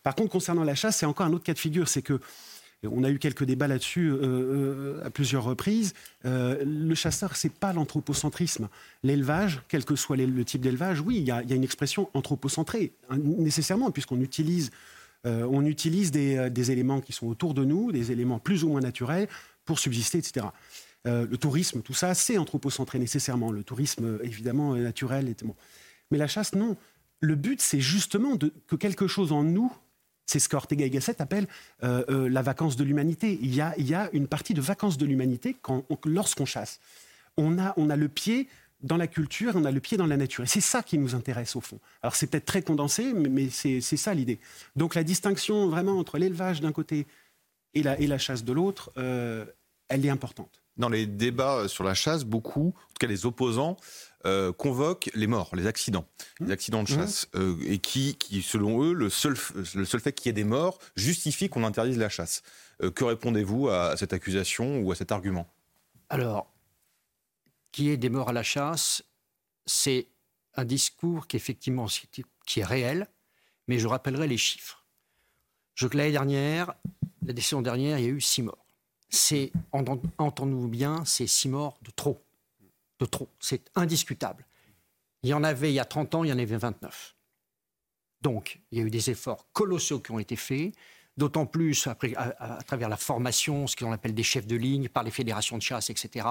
Par 0.04 0.14
contre, 0.16 0.30
concernant 0.32 0.66
la 0.66 0.76
chasse, 0.76 0.98
c'est 0.98 1.06
encore 1.06 1.26
un 1.28 1.32
autre 1.32 1.46
cas 1.46 1.54
de 1.54 1.60
figure, 1.60 1.88
c'est 1.88 2.02
que 2.02 2.20
on 2.92 3.04
a 3.04 3.10
eu 3.10 3.20
quelques 3.20 3.44
débats 3.44 3.68
là-dessus 3.68 4.10
euh, 4.10 4.20
euh, 4.22 5.06
à 5.06 5.10
plusieurs 5.10 5.44
reprises. 5.44 5.94
Euh, 6.26 6.64
le 6.66 6.96
chasseur, 6.96 7.36
c'est 7.36 7.54
pas 7.54 7.74
l'anthropocentrisme. 7.74 8.70
L'élevage, 9.04 9.62
quel 9.68 9.86
que 9.86 9.96
soit 9.96 10.18
le 10.18 10.46
type 10.46 10.62
d'élevage, 10.62 11.02
oui, 11.02 11.18
il 11.18 11.24
y, 11.24 11.32
a 11.32 11.42
une 11.42 11.64
expression 11.64 12.10
anthropocentrée, 12.14 12.94
hein, 13.10 13.18
nécessairement, 13.18 13.92
puisqu'on 13.92 14.22
utilise, 14.22 14.72
euh, 15.26 15.48
on 15.50 15.66
utilise 15.66 16.12
des, 16.12 16.38
euh, 16.38 16.72
éléments 16.72 17.02
qui 17.02 17.14
sont 17.14 17.28
autour 17.28 17.54
de 17.54 17.64
nous, 17.64 17.92
des 17.92 18.12
éléments 18.12 18.40
plus 18.40 18.64
ou 18.64 18.70
moins 18.70 18.82
naturels 18.82 19.28
pour 19.66 19.80
subsister, 19.80 20.18
etc. 20.18 20.48
Euh, 21.08 21.28
le 21.30 21.38
tourisme, 21.38 21.82
tout 21.82 21.94
ça, 21.94 22.14
c'est 22.14 22.38
anthropocentré 22.38 23.00
nécessairement. 23.00 23.52
Le 23.52 23.64
tourisme, 23.64 24.06
euh, 24.06 24.20
évidemment, 24.24 24.76
naturel. 24.76 25.30
est- 25.30 25.44
bon. 25.44 25.56
Mais 26.12 26.18
la 26.18 26.28
chasse, 26.28 26.54
non. 26.54 26.78
Le 27.22 27.36
but, 27.36 27.62
c'est 27.62 27.80
justement 27.80 28.38
que 28.68 28.76
quelque 28.76 29.08
chose 29.08 29.32
en 29.32 29.44
nous 29.44 29.72
c'est 30.26 30.40
ce 30.40 30.50
qu'Ortega 30.50 30.86
y 30.86 30.90
Gasset 30.90 31.22
appelle 31.22 31.48
euh, 31.84 32.04
euh, 32.10 32.30
la 32.30 32.42
vacance 32.42 32.76
de 32.76 32.84
l'humanité. 32.84 33.38
Il 33.42 33.54
y, 33.54 33.62
a, 33.62 34.10
une 34.14 34.28
partie 34.28 34.54
de 34.54 34.62
vacances 34.62 34.98
de 34.98 35.06
l'humanité 35.06 35.56
lorsqu'on 36.06 36.46
chasse. 36.46 36.80
On 37.38 37.58
a, 37.58 37.96
le 37.96 38.08
pied 38.08 38.48
dans 38.82 38.98
la 38.98 39.08
culture, 39.08 39.54
on 39.56 39.66
a 39.66 39.72
le 39.72 39.80
pied 39.80 39.98
dans 39.98 40.08
la 40.08 40.18
nature. 40.18 40.44
Et 40.44 40.48
c'est 40.48 40.62
ça 40.62 40.84
qui 40.84 40.98
nous 40.98 41.16
intéresse 41.16 41.56
au 41.56 41.62
fond. 41.62 41.80
Alors 42.02 42.16
c'est 42.16 42.28
peut-être 42.28 42.46
très 42.46 42.62
condensé, 42.62 43.14
mais, 43.14 43.50
c'est 43.50 43.82
ça 43.82 44.14
l'idée. 44.14 44.40
Donc 44.76 44.96
la 44.96 45.04
distinction 45.04 45.68
vraiment 45.68 45.98
entre 46.00 46.18
l'élevage 46.18 46.62
d'un 46.62 46.72
côté 46.72 47.08
et 47.74 47.84
la, 47.84 48.00
et 48.00 48.08
la 48.08 48.18
chasse 48.18 48.44
de 48.44 48.54
l'autre, 48.54 48.92
euh, 48.98 49.46
elle 49.90 50.06
est 50.06 50.10
importante. 50.10 50.62
Dans 50.78 50.90
les 50.90 51.06
débats 51.06 51.68
sur 51.68 51.84
la 51.84 51.94
chasse, 51.94 52.26
beaucoup, 52.26 52.76
en 52.78 52.88
tout 52.90 53.00
cas 53.00 53.08
les 53.08 53.26
opposants, 53.26 53.78
euh, 54.26 54.52
convoquent 54.52 55.10
les 55.14 55.28
morts, 55.28 55.56
les 55.56 55.68
accidents, 55.68 56.06
les 56.42 56.52
accidents 56.52 56.84
de 56.84 56.88
chasse, 56.88 57.28
euh, 57.36 57.56
et 57.66 57.78
qui, 57.78 58.16
qui, 58.16 58.42
selon 58.42 58.84
eux, 58.84 58.92
le 58.94 59.10
seul, 59.10 59.34
f- 59.36 59.78
le 59.78 59.86
seul 59.86 60.02
fait 60.02 60.12
qu'il 60.12 60.28
y 60.28 60.32
ait 60.32 60.34
des 60.34 60.44
morts 60.44 60.80
justifie 60.96 61.48
qu'on 61.48 61.64
interdise 61.64 61.98
la 61.98 62.10
chasse. 62.10 62.42
Euh, 62.82 62.92
que 62.92 63.06
répondez-vous 63.06 63.70
à 63.70 63.96
cette 63.96 64.12
accusation 64.12 64.80
ou 64.80 64.92
à 64.92 64.96
cet 64.96 65.12
argument? 65.12 65.48
Alors, 66.10 66.52
qui 67.72 67.90
est 67.90 67.98
des 67.98 68.10
morts 68.10 68.30
à 68.30 68.34
la 68.34 68.44
chasse, 68.44 69.04
c'est 69.66 70.08
un 70.56 70.66
discours 70.66 71.28
qui 71.28 71.38
effectivement 71.38 71.88
qui 72.46 72.60
est 72.60 72.66
réel, 72.66 73.08
mais 73.68 73.80
je 73.80 73.88
rappellerai 73.88 74.28
les 74.28 74.38
chiffres. 74.38 74.86
Je 75.76 75.88
que 75.88 75.98
l'année 75.98 76.12
dernière, 76.12 76.74
la 77.26 77.34
décision 77.34 77.62
dernière, 77.62 78.00
il 78.00 78.06
y 78.06 78.08
a 78.08 78.12
eu 78.12 78.22
six 78.22 78.42
morts. 78.42 78.65
C'est, 79.10 79.52
entend- 79.72 80.02
entendons-nous 80.18 80.68
bien, 80.68 81.04
c'est 81.06 81.28
six 81.28 81.50
morts 81.50 81.78
de 81.84 81.92
trop. 81.92 82.22
De 83.00 83.06
trop. 83.06 83.30
C'est 83.40 83.70
indiscutable. 83.76 84.46
Il 85.24 85.30
y 85.30 85.34
en 85.34 85.44
avait 85.44 85.72
il 85.72 85.76
y 85.76 85.80
a 85.80 85.86
30 85.86 86.16
ans, 86.16 86.24
il 86.24 86.30
y 86.30 86.34
en 86.34 86.40
avait 86.40 86.58
29. 86.58 87.16
Donc, 88.22 88.60
il 88.72 88.80
y 88.80 88.82
a 88.82 88.86
eu 88.86 88.90
des 88.90 89.10
efforts 89.10 89.48
colossaux 89.54 90.00
qui 90.00 90.12
ont 90.12 90.20
été 90.20 90.36
faits, 90.36 90.74
d'autant 91.18 91.46
plus 91.46 91.88
à 91.88 92.64
travers 92.66 92.90
la 92.90 92.98
formation, 92.98 93.68
ce 93.68 93.76
qu'on 93.76 93.92
appelle 93.92 94.14
des 94.14 94.24
chefs 94.24 94.48
de 94.48 94.56
ligne, 94.56 94.90
par 94.90 95.04
les 95.04 95.12
fédérations 95.12 95.58
de 95.58 95.62
chasse, 95.62 95.90
etc. 95.90 96.28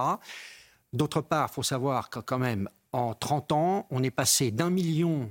D'autre 0.93 1.21
part, 1.21 1.49
il 1.51 1.55
faut 1.55 1.63
savoir 1.63 2.11
que 2.11 2.19
quand 2.21 2.39
même, 2.39 2.69
en 2.93 3.15
30 3.15 3.53
ans, 3.53 3.87
on 3.91 4.03
est 4.03 4.11
passé 4.11 4.51
d'un 4.51 4.71
million 4.71 5.31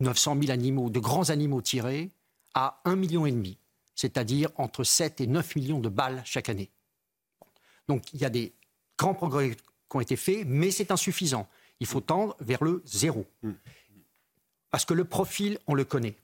900 0.00 0.36
000 0.40 0.52
animaux, 0.52 0.90
de 0.90 1.00
grands 1.00 1.30
animaux 1.30 1.62
tirés, 1.62 2.10
à 2.54 2.80
un 2.84 2.96
million 2.96 3.24
et 3.24 3.32
demi, 3.32 3.58
c'est-à-dire 3.94 4.50
entre 4.56 4.84
7 4.84 5.20
et 5.20 5.26
9 5.26 5.56
millions 5.56 5.80
de 5.80 5.88
balles 5.88 6.22
chaque 6.24 6.48
année. 6.48 6.70
Donc 7.88 8.12
il 8.12 8.20
y 8.20 8.24
a 8.24 8.30
des 8.30 8.52
grands 8.98 9.14
progrès 9.14 9.50
qui 9.50 9.96
ont 9.96 10.00
été 10.00 10.16
faits, 10.16 10.44
mais 10.46 10.70
c'est 10.70 10.90
insuffisant. 10.90 11.48
Il 11.80 11.86
faut 11.86 12.00
tendre 12.00 12.36
vers 12.40 12.62
le 12.62 12.82
zéro. 12.86 13.26
Parce 14.70 14.84
que 14.84 14.94
le 14.94 15.04
profil, 15.04 15.58
on 15.66 15.74
le 15.74 15.84
connaît. 15.84 16.16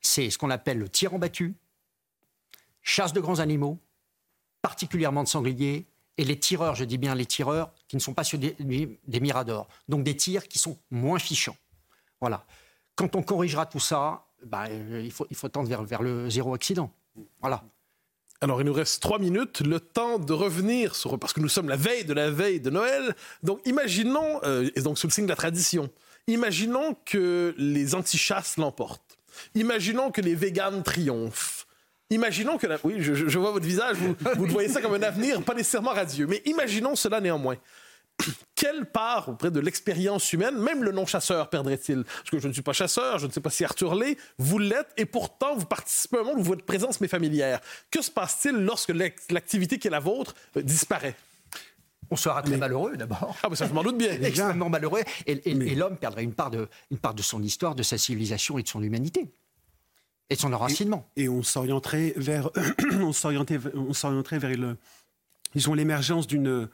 C'est 0.00 0.30
ce 0.30 0.38
qu'on 0.38 0.50
appelle 0.50 0.78
le 0.78 0.88
tir 0.88 1.14
en 1.14 1.18
battu, 1.18 1.54
chasse 2.82 3.12
de 3.12 3.20
grands 3.20 3.38
animaux, 3.38 3.78
particulièrement 4.62 5.22
de 5.22 5.28
sangliers, 5.28 5.86
et 6.18 6.24
les 6.24 6.38
tireurs, 6.38 6.74
je 6.74 6.84
dis 6.84 6.98
bien 6.98 7.14
les 7.14 7.26
tireurs, 7.26 7.72
qui 7.86 7.96
ne 7.96 8.00
sont 8.00 8.12
pas 8.12 8.24
sur 8.24 8.38
des, 8.38 8.54
miradors. 9.20 9.68
Donc 9.88 10.02
des 10.02 10.16
tirs 10.16 10.48
qui 10.48 10.58
sont 10.58 10.76
moins 10.90 11.20
fichants. 11.20 11.56
Voilà. 12.20 12.44
Quand 12.96 13.14
on 13.14 13.22
corrigera 13.22 13.66
tout 13.66 13.78
ça, 13.78 14.26
bah, 14.44 14.66
euh, 14.68 15.00
il, 15.04 15.12
faut, 15.12 15.26
il 15.30 15.36
faut 15.36 15.48
tendre 15.48 15.68
vers 15.68 16.02
le 16.02 16.28
zéro 16.28 16.54
accident. 16.54 16.92
Voilà. 17.40 17.62
Alors, 18.40 18.60
il 18.60 18.64
nous 18.64 18.72
reste 18.72 19.02
trois 19.02 19.18
minutes, 19.18 19.60
le 19.62 19.80
temps 19.80 20.18
de 20.18 20.32
revenir 20.32 20.94
sur. 20.94 21.18
Parce 21.18 21.32
que 21.32 21.40
nous 21.40 21.48
sommes 21.48 21.68
la 21.68 21.76
veille 21.76 22.04
de 22.04 22.12
la 22.14 22.30
veille 22.30 22.60
de 22.60 22.70
Noël. 22.70 23.14
Donc, 23.42 23.60
imaginons, 23.66 24.40
euh, 24.44 24.70
et 24.76 24.80
donc 24.80 24.98
sous 24.98 25.08
le 25.08 25.12
signe 25.12 25.24
de 25.24 25.30
la 25.30 25.36
tradition, 25.36 25.90
imaginons 26.28 26.94
que 27.04 27.54
les 27.58 27.94
anti-chasses 27.96 28.56
l'emportent. 28.56 29.18
Imaginons 29.54 30.10
que 30.10 30.20
les 30.20 30.34
véganes 30.34 30.82
triomphent. 30.82 31.66
Imaginons 32.10 32.58
que. 32.58 32.66
la- 32.66 32.78
Oui, 32.84 32.96
je, 33.00 33.12
je- 33.14 33.38
vois 33.38 33.50
votre 33.50 33.66
visage, 33.66 33.96
vous, 33.96 34.14
vous 34.36 34.46
voyez 34.46 34.68
ça 34.68 34.80
comme 34.80 34.94
un 34.94 35.02
avenir 35.02 35.42
pas 35.42 35.54
nécessairement 35.54 35.90
radieux. 35.92 36.26
Mais 36.26 36.40
imaginons 36.46 36.94
cela 36.96 37.20
néanmoins. 37.20 37.56
Quelle 38.54 38.86
part 38.86 39.28
auprès 39.28 39.50
de 39.50 39.60
l'expérience 39.60 40.32
humaine, 40.32 40.58
même 40.58 40.82
le 40.82 40.92
non-chasseur 40.92 41.48
perdrait-il? 41.48 42.04
Parce 42.04 42.30
que 42.30 42.38
je 42.38 42.48
ne 42.48 42.52
suis 42.52 42.62
pas 42.62 42.72
chasseur, 42.72 43.18
je 43.18 43.26
ne 43.26 43.32
sais 43.32 43.40
pas 43.40 43.50
si 43.50 43.64
Arthur 43.64 43.94
l'est, 43.94 44.16
vous 44.38 44.58
l'êtes, 44.58 44.88
et 44.96 45.04
pourtant 45.04 45.54
vous 45.56 45.66
participez 45.66 46.18
à 46.18 46.20
un 46.20 46.24
monde 46.24 46.38
où 46.38 46.42
votre 46.42 46.64
présence 46.64 47.00
m'est 47.00 47.08
familière. 47.08 47.60
Que 47.90 48.02
se 48.02 48.10
passe-t-il 48.10 48.56
lorsque 48.56 48.92
l'activité 49.30 49.78
qui 49.78 49.88
est 49.88 49.90
la 49.90 50.00
vôtre 50.00 50.34
euh, 50.56 50.62
disparaît? 50.62 51.14
On 52.10 52.16
sera 52.16 52.42
très 52.42 52.56
malheureux 52.56 52.96
d'abord. 52.96 53.36
Ah, 53.42 53.48
mais 53.50 53.56
ça, 53.56 53.68
je 53.68 53.72
m'en 53.74 53.82
doute 53.82 53.98
bien. 53.98 54.10
Extrêmement 54.22 54.70
malheureux. 54.70 55.02
Et, 55.26 55.54
l'homme 55.74 55.96
perdrait 55.96 56.24
une 56.24 56.32
part, 56.32 56.50
de, 56.50 56.66
une 56.90 56.98
part 56.98 57.14
de 57.14 57.22
son 57.22 57.42
histoire, 57.42 57.74
de 57.74 57.82
sa 57.82 57.98
civilisation 57.98 58.58
et 58.58 58.62
de 58.62 58.68
son 58.68 58.82
humanité. 58.82 59.30
Et 60.30 60.34
de 60.34 60.40
son 60.40 60.52
enracinement. 60.52 61.06
Et, 61.16 61.28
on 61.28 61.42
s'orienterait 61.42 62.14
vers, 62.16 62.50
on 63.00 63.12
s'orienterait, 63.12 63.60
on 63.74 63.92
s'orienterait 63.92 64.38
vers 64.38 64.56
le, 64.56 64.78
ils 65.54 65.68
ont 65.68 65.74
l'émergence 65.74 66.26
d'une 66.26 66.68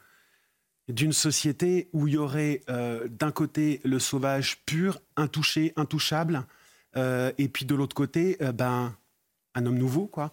d'une 0.89 1.13
société 1.13 1.89
où 1.93 2.09
il 2.09 2.15
y 2.15 2.17
aurait 2.17 2.61
euh, 2.69 3.09
d'un 3.09 3.31
côté 3.31 3.81
le 3.85 3.99
sauvage 3.99 4.59
pur, 4.67 5.01
intouché, 5.17 5.73
intouchable, 5.77 6.47
euh, 6.97 7.33
et 7.39 7.49
puis 7.49 7.65
de 7.65 7.75
l'autre 7.75 7.95
côté, 7.95 8.37
euh, 8.43 8.53
ben, 8.53 8.95
un 9.55 9.67
homme 9.67 9.79
nouveau, 9.79 10.07
quoi, 10.07 10.31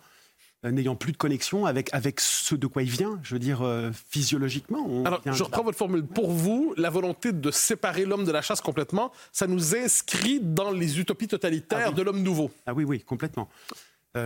n'ayant 0.63 0.95
plus 0.95 1.11
de 1.11 1.17
connexion 1.17 1.65
avec, 1.65 1.91
avec 1.91 2.19
ce 2.19 2.53
de 2.53 2.67
quoi 2.67 2.83
il 2.83 2.89
vient, 2.89 3.19
je 3.23 3.33
veux 3.33 3.39
dire, 3.39 3.63
physiologiquement. 4.09 5.03
Alors, 5.05 5.21
je 5.25 5.43
reprends 5.43 5.63
votre 5.63 5.77
formule. 5.77 6.05
Pour 6.05 6.29
vous, 6.29 6.75
la 6.77 6.91
volonté 6.91 7.31
de 7.31 7.49
séparer 7.49 8.05
l'homme 8.05 8.25
de 8.25 8.31
la 8.31 8.43
chasse 8.43 8.61
complètement, 8.61 9.11
ça 9.31 9.47
nous 9.47 9.75
inscrit 9.75 10.39
dans 10.39 10.69
les 10.69 10.99
utopies 10.99 11.27
totalitaires 11.27 11.87
ah 11.87 11.91
de 11.91 12.01
l'homme 12.03 12.21
nouveau. 12.21 12.51
Ah 12.67 12.75
oui, 12.75 12.83
oui, 12.83 13.01
complètement. 13.01 13.49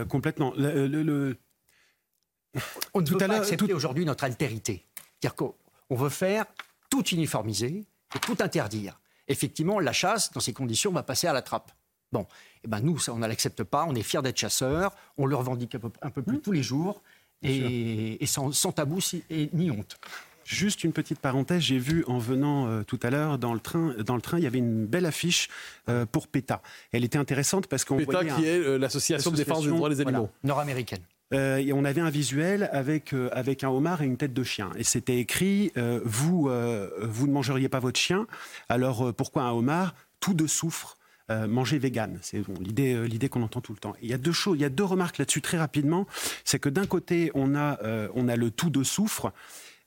complètement. 0.09 0.53
Le, 0.57 1.37
On 2.93 2.99
ne 2.99 3.05
peut 3.07 3.17
pas 3.17 3.33
accepter 3.33 3.73
aujourd'hui 3.73 4.03
notre 4.03 4.25
altérité. 4.25 4.83
C'est-à-dire 5.21 5.53
on 5.89 5.95
veut 5.95 6.09
faire 6.09 6.45
tout 6.89 7.05
uniformiser 7.05 7.85
et 8.15 8.19
tout 8.19 8.37
interdire. 8.39 8.99
Effectivement, 9.27 9.79
la 9.79 9.93
chasse, 9.93 10.31
dans 10.31 10.39
ces 10.39 10.53
conditions, 10.53 10.91
va 10.91 11.03
passer 11.03 11.27
à 11.27 11.33
la 11.33 11.41
trappe. 11.41 11.71
Bon, 12.11 12.27
eh 12.63 12.67
ben 12.67 12.79
nous, 12.79 12.99
ça, 12.99 13.13
on 13.13 13.17
ne 13.17 13.27
l'accepte 13.27 13.63
pas, 13.63 13.85
on 13.87 13.95
est 13.95 14.03
fiers 14.03 14.21
d'être 14.21 14.37
chasseurs, 14.37 14.95
on 15.17 15.25
le 15.25 15.35
revendique 15.35 15.75
un 15.75 16.09
peu, 16.09 16.21
plus 16.21 16.37
mmh. 16.37 16.41
tous 16.41 16.51
les 16.51 16.63
jours, 16.63 17.01
et, 17.41 18.25
sans, 18.25 18.71
tabou 18.71 18.99
et 19.29 19.49
ni 19.53 19.71
honte. 19.71 19.99
Juste 20.45 20.83
une 20.83 20.93
petite 20.93 21.19
parenthèse, 21.19 21.63
j'ai 21.63 21.79
vu 21.79 22.03
en 22.05 22.19
venant 22.19 22.67
euh, 22.67 22.83
tout 22.83 22.99
à 23.01 23.09
l'heure 23.09 23.39
dans 23.39 23.55
le 23.55 23.59
train, 23.59 23.95
dans 24.05 24.15
le 24.15 24.21
train, 24.21 24.37
il 24.37 24.43
y 24.43 24.47
avait 24.47 24.59
une 24.59 24.85
belle 24.85 25.07
affiche 25.07 25.49
euh, 25.89 26.05
pour 26.05 26.27
PETA. 26.27 26.61
Elle 26.91 27.03
était 27.03 27.17
intéressante 27.17 27.65
parce 27.65 27.83
qu'on 27.83 27.97
PETA 27.97 28.25
qui 28.25 28.45
est 28.45 28.59
euh, 28.59 28.77
l'association 28.77 29.31
de 29.31 29.37
défense 29.37 29.63
des 29.63 29.71
droits 29.71 29.89
des 29.89 30.01
animaux 30.01 30.29
nord-américaine. 30.43 31.01
Euh, 31.35 31.57
et 31.57 31.73
on 31.73 31.83
avait 31.83 32.01
un 32.01 32.09
visuel 32.09 32.69
avec, 32.71 33.13
euh, 33.13 33.29
avec 33.33 33.63
un 33.63 33.69
homard 33.69 34.01
et 34.01 34.05
une 34.05 34.17
tête 34.17 34.33
de 34.33 34.43
chien. 34.43 34.71
Et 34.77 34.83
c'était 34.83 35.17
écrit 35.17 35.71
euh, 35.77 35.99
vous, 36.05 36.49
vous 37.01 37.27
ne 37.27 37.31
mangeriez 37.31 37.69
pas 37.69 37.79
votre 37.79 37.99
chien, 37.99 38.27
alors 38.69 39.13
pourquoi 39.13 39.43
un 39.43 39.51
homard? 39.51 39.95
Tout 40.19 40.33
de 40.33 40.47
soufre. 40.47 40.97
manger 41.29 41.77
vegan, 41.79 42.17
c'est 42.21 42.43
l'idée 42.59 43.29
qu'on 43.29 43.41
entend 43.41 43.61
tout 43.61 43.73
le 43.73 43.79
temps. 43.79 43.95
il 44.01 44.09
y 44.09 44.13
a 44.13 44.17
deux 44.17 44.31
choses, 44.31 44.57
il 44.57 44.61
y 44.61 44.65
a 44.65 44.69
deux 44.69 44.83
remarques 44.83 45.17
là-dessus 45.17 45.41
très 45.41 45.57
rapidement. 45.57 46.07
C'est 46.43 46.59
que 46.59 46.69
d'un 46.69 46.85
côté, 46.85 47.31
on 47.33 47.55
a, 47.55 47.79
on 48.15 48.27
a 48.27 48.35
le 48.35 48.49
tout 48.51 48.69
de 48.69 48.83
soufre, 48.83 49.33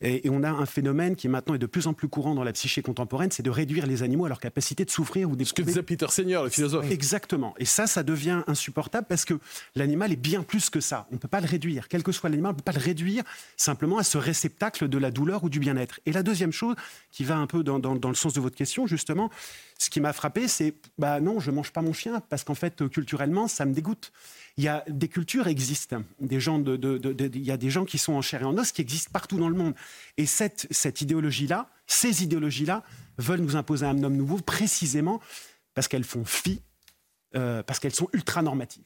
et, 0.01 0.29
on 0.31 0.45
a 0.45 0.51
un 0.51 0.67
phénomène 0.67 1.17
qui 1.17 1.29
maintenant 1.29 1.55
est 1.55 1.59
de 1.59 1.67
plus 1.67 1.89
en 1.89 1.93
plus 1.93 2.09
courant 2.09 2.35
dans 2.35 2.45
la 2.45 2.53
psyché 2.53 2.83
contemporaine, 2.83 3.31
c'est 3.33 3.43
de 3.43 3.51
réduire 3.51 3.87
les 3.87 4.05
animaux 4.05 4.27
à 4.27 4.29
leur 4.29 4.39
capacité 4.39 4.85
de 4.85 4.91
souffrir 4.91 5.29
ou 5.29 5.35
d'éprouver. 5.35 5.49
Ce 5.49 5.55
que 5.55 5.63
disait 5.63 5.83
Peter 5.83 6.07
Senior, 6.09 6.45
le 6.45 6.51
philosophe. 6.51 6.89
Exactement. 6.91 7.55
Et 7.59 7.65
ça, 7.65 7.89
ça 7.89 8.05
devient 8.05 8.43
insupportable 8.47 9.07
parce 9.09 9.25
que 9.25 9.35
l'animal 9.75 10.13
est 10.13 10.17
bien 10.17 10.43
plus 10.43 10.71
que 10.71 10.81
ça. 10.81 11.09
On 11.11 11.15
ne 11.15 11.19
peut 11.19 11.29
pas 11.29 11.41
le 11.41 11.49
réduire. 11.49 11.89
Quel 11.89 12.05
que 12.05 12.13
soit 12.13 12.31
l'animal, 12.31 12.51
on 12.51 12.55
ne 12.55 12.59
peut 12.59 12.65
pas 12.65 12.79
le 12.79 12.85
réduire 12.85 13.25
simplement 13.57 13.99
à 13.99 14.05
ce 14.05 14.19
réceptacle 14.19 14.89
de 14.89 14.99
la 14.99 15.11
douleur 15.11 15.43
ou 15.43 15.49
du 15.49 15.59
bien-être. 15.59 15.99
Et 16.07 16.13
la 16.13 16.23
deuxième 16.23 16.53
chose, 16.53 16.77
qui 17.11 17.25
va 17.25 17.37
un 17.37 17.47
peu 17.47 17.65
dans, 17.65 17.79
dans 17.79 18.09
le 18.09 18.15
sens 18.15 18.35
de 18.35 18.41
votre 18.41 18.57
question, 18.57 18.87
justement, 18.87 19.31
ce 19.79 19.91
qui 19.91 20.01
m'a 20.01 20.13
frappé, 20.13 20.49
c'est 20.49 20.75
bah 20.99 21.21
non, 21.21 21.41
je 21.41 21.51
mange 21.51 21.73
pas 21.73 21.83
mon 21.83 21.93
chien 21.93 22.21
parce 22.29 22.45
qu'en 22.45 22.55
fait, 22.55 22.89
culturellement, 22.89 23.49
ça 23.49 23.65
me 23.65 23.73
dégoûte 23.73 24.13
il 24.59 24.65
y 24.65 24.69
a 24.69 24.85
des 24.89 25.07
cultures 25.07 25.47
existent, 25.47 26.03
des 26.19 26.41
gens 26.41 26.61
il 26.61 27.47
y 27.47 27.53
a 27.53 27.57
des 27.57 27.71
gens 27.71 27.85
qui 27.85 27.97
sont 27.97 28.15
en 28.15 28.23
chair 28.23 28.43
et 28.43 28.45
en 28.45 28.59
os 28.59 28.73
qui 28.73 28.83
existent 28.83 29.13
partout 29.13 29.39
dans 29.39 29.49
le 29.49 29.55
monde. 29.55 29.73
Et 30.17 30.27
cette, 30.27 30.67
cette 30.73 31.01
idéologie-là, 31.01 31.71
ces 31.87 32.25
idéologies-là, 32.25 32.83
veulent 33.19 33.41
nous 33.41 33.55
imposer 33.55 33.87
un 33.87 34.03
homme 34.03 34.17
nouveau 34.17 34.39
précisément 34.39 35.21
parce 35.75 35.87
qu'elles 35.87 36.05
font 36.05 36.25
fi, 36.25 36.61
euh, 37.37 37.63
parce 37.63 37.79
qu'elles 37.79 37.95
sont 37.95 38.09
ultra 38.13 38.43
normatives. 38.43 38.85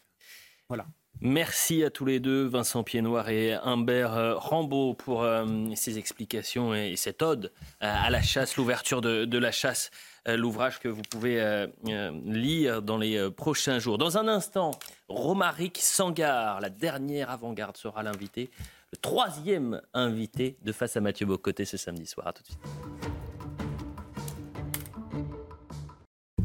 Voilà. 0.68 0.87
Merci 1.22 1.85
à 1.85 1.90
tous 1.90 2.04
les 2.04 2.20
deux, 2.20 2.44
Vincent 2.44 2.85
Piednoir 2.85 3.30
et 3.30 3.54
Humbert 3.54 4.12
euh, 4.12 4.35
Rambaud, 4.35 4.92
pour 4.92 5.22
euh, 5.22 5.46
ces 5.74 5.96
explications 5.96 6.74
et 6.74 6.96
cette 6.96 7.22
ode 7.22 7.50
à 7.80 8.11
la 8.11 8.20
chasse, 8.20 8.56
l'ouverture 8.56 9.00
de 9.00 9.38
la 9.38 9.52
chasse. 9.52 9.90
Euh, 10.28 10.37
l'ouvrage 10.37 10.78
que 10.78 10.88
vous 10.88 11.02
pouvez 11.02 11.40
euh, 11.40 11.66
euh, 11.88 12.12
lire 12.24 12.80
dans 12.80 12.96
les 12.96 13.30
prochains 13.30 13.78
jours. 13.78 13.98
Dans 13.98 14.18
un 14.18 14.28
instant, 14.28 14.70
Romaric 15.08 15.78
Sangar, 15.78 16.61
la 16.61 16.70
dernière 16.70 17.30
avant-garde, 17.30 17.76
sera 17.76 18.02
l'invité, 18.02 18.50
le 18.92 18.98
troisième 18.98 19.80
invité 19.94 20.56
de 20.62 20.72
Face 20.72 20.96
à 20.96 21.00
Mathieu 21.00 21.26
Bocoté 21.26 21.64
ce 21.64 21.76
samedi 21.76 22.06
soir. 22.06 22.28
À 22.28 22.32
tout 22.32 22.42
de 22.42 22.48
suite. 22.48 23.21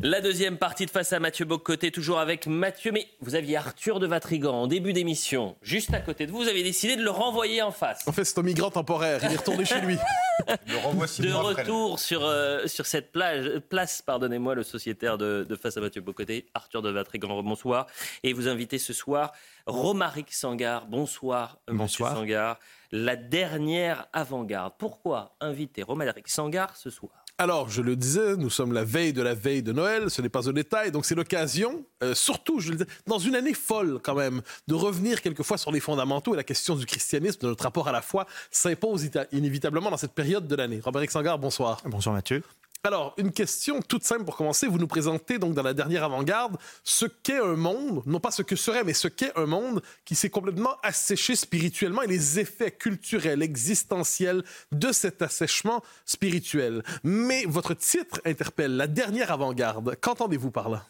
La 0.09 0.21
deuxième 0.21 0.57
partie 0.57 0.85
de 0.85 0.89
Face 0.89 1.11
à 1.11 1.19
Mathieu 1.19 1.43
Bocoté, 1.43 1.91
toujours 1.91 2.19
avec 2.19 2.47
Mathieu. 2.47 2.93
Mais 2.93 3.07
vous 3.19 3.35
aviez 3.35 3.57
Arthur 3.57 3.99
de 3.99 4.07
Vatrigan 4.07 4.53
en 4.53 4.65
début 4.65 4.93
d'émission, 4.93 5.57
juste 5.61 5.93
à 5.93 5.99
côté 5.99 6.25
de 6.25 6.31
vous. 6.31 6.37
Vous 6.37 6.47
avez 6.47 6.63
décidé 6.63 6.95
de 6.95 7.03
le 7.03 7.09
renvoyer 7.09 7.61
en 7.61 7.71
face. 7.71 8.07
En 8.07 8.13
fait, 8.13 8.23
c'est 8.23 8.39
un 8.39 8.43
migrant 8.43 8.71
temporaire. 8.71 9.19
Il 9.23 9.33
est 9.33 9.35
retourné 9.35 9.65
chez 9.65 9.81
lui. 9.81 9.97
de 10.47 11.33
retour 11.33 11.99
sur, 11.99 12.23
euh, 12.23 12.67
sur 12.67 12.85
cette 12.85 13.11
plage, 13.11 13.59
place, 13.67 14.01
pardonnez-moi, 14.01 14.55
le 14.55 14.63
sociétaire 14.63 15.17
de, 15.17 15.45
Face 15.61 15.75
à 15.75 15.81
Mathieu 15.81 15.99
Bocoté, 15.99 16.45
Arthur 16.53 16.81
de 16.81 16.89
Vatrigan. 16.89 17.43
Bonsoir. 17.43 17.87
Et 18.23 18.31
vous 18.31 18.47
invitez 18.47 18.77
ce 18.77 18.93
soir 18.93 19.33
Romaric 19.65 20.31
Sangar. 20.31 20.85
Bonsoir, 20.85 21.57
Bonsoir. 21.67 22.13
Sangar. 22.13 22.59
La 22.93 23.17
dernière 23.17 24.07
avant-garde. 24.13 24.71
Pourquoi 24.77 25.35
inviter 25.41 25.83
Romaric 25.83 26.29
Sangar 26.29 26.77
ce 26.77 26.89
soir? 26.89 27.25
Alors, 27.39 27.69
je 27.69 27.83
le 27.83 27.95
disais, 27.95 28.35
nous 28.35 28.49
sommes 28.49 28.73
la 28.73 28.83
veille 28.83 29.13
de 29.13 29.21
la 29.21 29.35
veille 29.35 29.61
de 29.61 29.71
Noël, 29.71 30.09
ce 30.09 30.23
n'est 30.23 30.29
pas 30.29 30.49
un 30.49 30.53
détail, 30.53 30.91
donc 30.91 31.05
c'est 31.05 31.13
l'occasion, 31.13 31.85
euh, 32.03 32.15
surtout, 32.15 32.59
je 32.59 32.71
le 32.71 32.77
disais, 32.77 32.89
dans 33.05 33.19
une 33.19 33.35
année 33.35 33.53
folle 33.53 33.99
quand 34.01 34.15
même, 34.15 34.41
de 34.67 34.73
revenir 34.73 35.21
quelquefois 35.21 35.59
sur 35.59 35.71
les 35.71 35.79
fondamentaux 35.79 36.33
et 36.33 36.37
la 36.37 36.43
question 36.43 36.75
du 36.75 36.87
christianisme, 36.87 37.41
de 37.41 37.47
notre 37.47 37.63
rapport 37.63 37.87
à 37.87 37.91
la 37.91 38.01
foi, 38.01 38.25
s'impose 38.49 39.07
inévitablement 39.31 39.91
dans 39.91 39.97
cette 39.97 40.13
période 40.13 40.47
de 40.47 40.55
l'année. 40.55 40.79
Robert 40.83 41.11
Sangar, 41.11 41.37
bonsoir. 41.37 41.79
Bonsoir 41.85 42.15
Mathieu. 42.15 42.41
Alors, 42.83 43.13
une 43.17 43.31
question 43.31 43.81
toute 43.81 44.03
simple 44.03 44.23
pour 44.23 44.37
commencer. 44.37 44.67
Vous 44.67 44.77
nous 44.77 44.87
présentez 44.87 45.39
donc 45.39 45.53
dans 45.53 45.63
la 45.63 45.73
dernière 45.73 46.03
avant-garde 46.03 46.57
ce 46.83 47.05
qu'est 47.05 47.39
un 47.39 47.55
monde, 47.55 48.01
non 48.05 48.19
pas 48.19 48.31
ce 48.31 48.41
que 48.41 48.55
serait, 48.55 48.83
mais 48.83 48.93
ce 48.93 49.07
qu'est 49.07 49.37
un 49.37 49.45
monde 49.45 49.81
qui 50.05 50.15
s'est 50.15 50.29
complètement 50.29 50.77
asséché 50.83 51.35
spirituellement 51.35 52.01
et 52.03 52.07
les 52.07 52.39
effets 52.39 52.71
culturels, 52.71 53.41
existentiels 53.41 54.43
de 54.71 54.91
cet 54.91 55.21
assèchement 55.21 55.83
spirituel. 56.05 56.83
Mais 57.03 57.45
votre 57.45 57.73
titre 57.73 58.21
interpelle 58.25 58.77
la 58.77 58.87
dernière 58.87 59.31
avant-garde. 59.31 59.95
Qu'entendez-vous 59.99 60.51
par 60.51 60.69
là? 60.69 60.85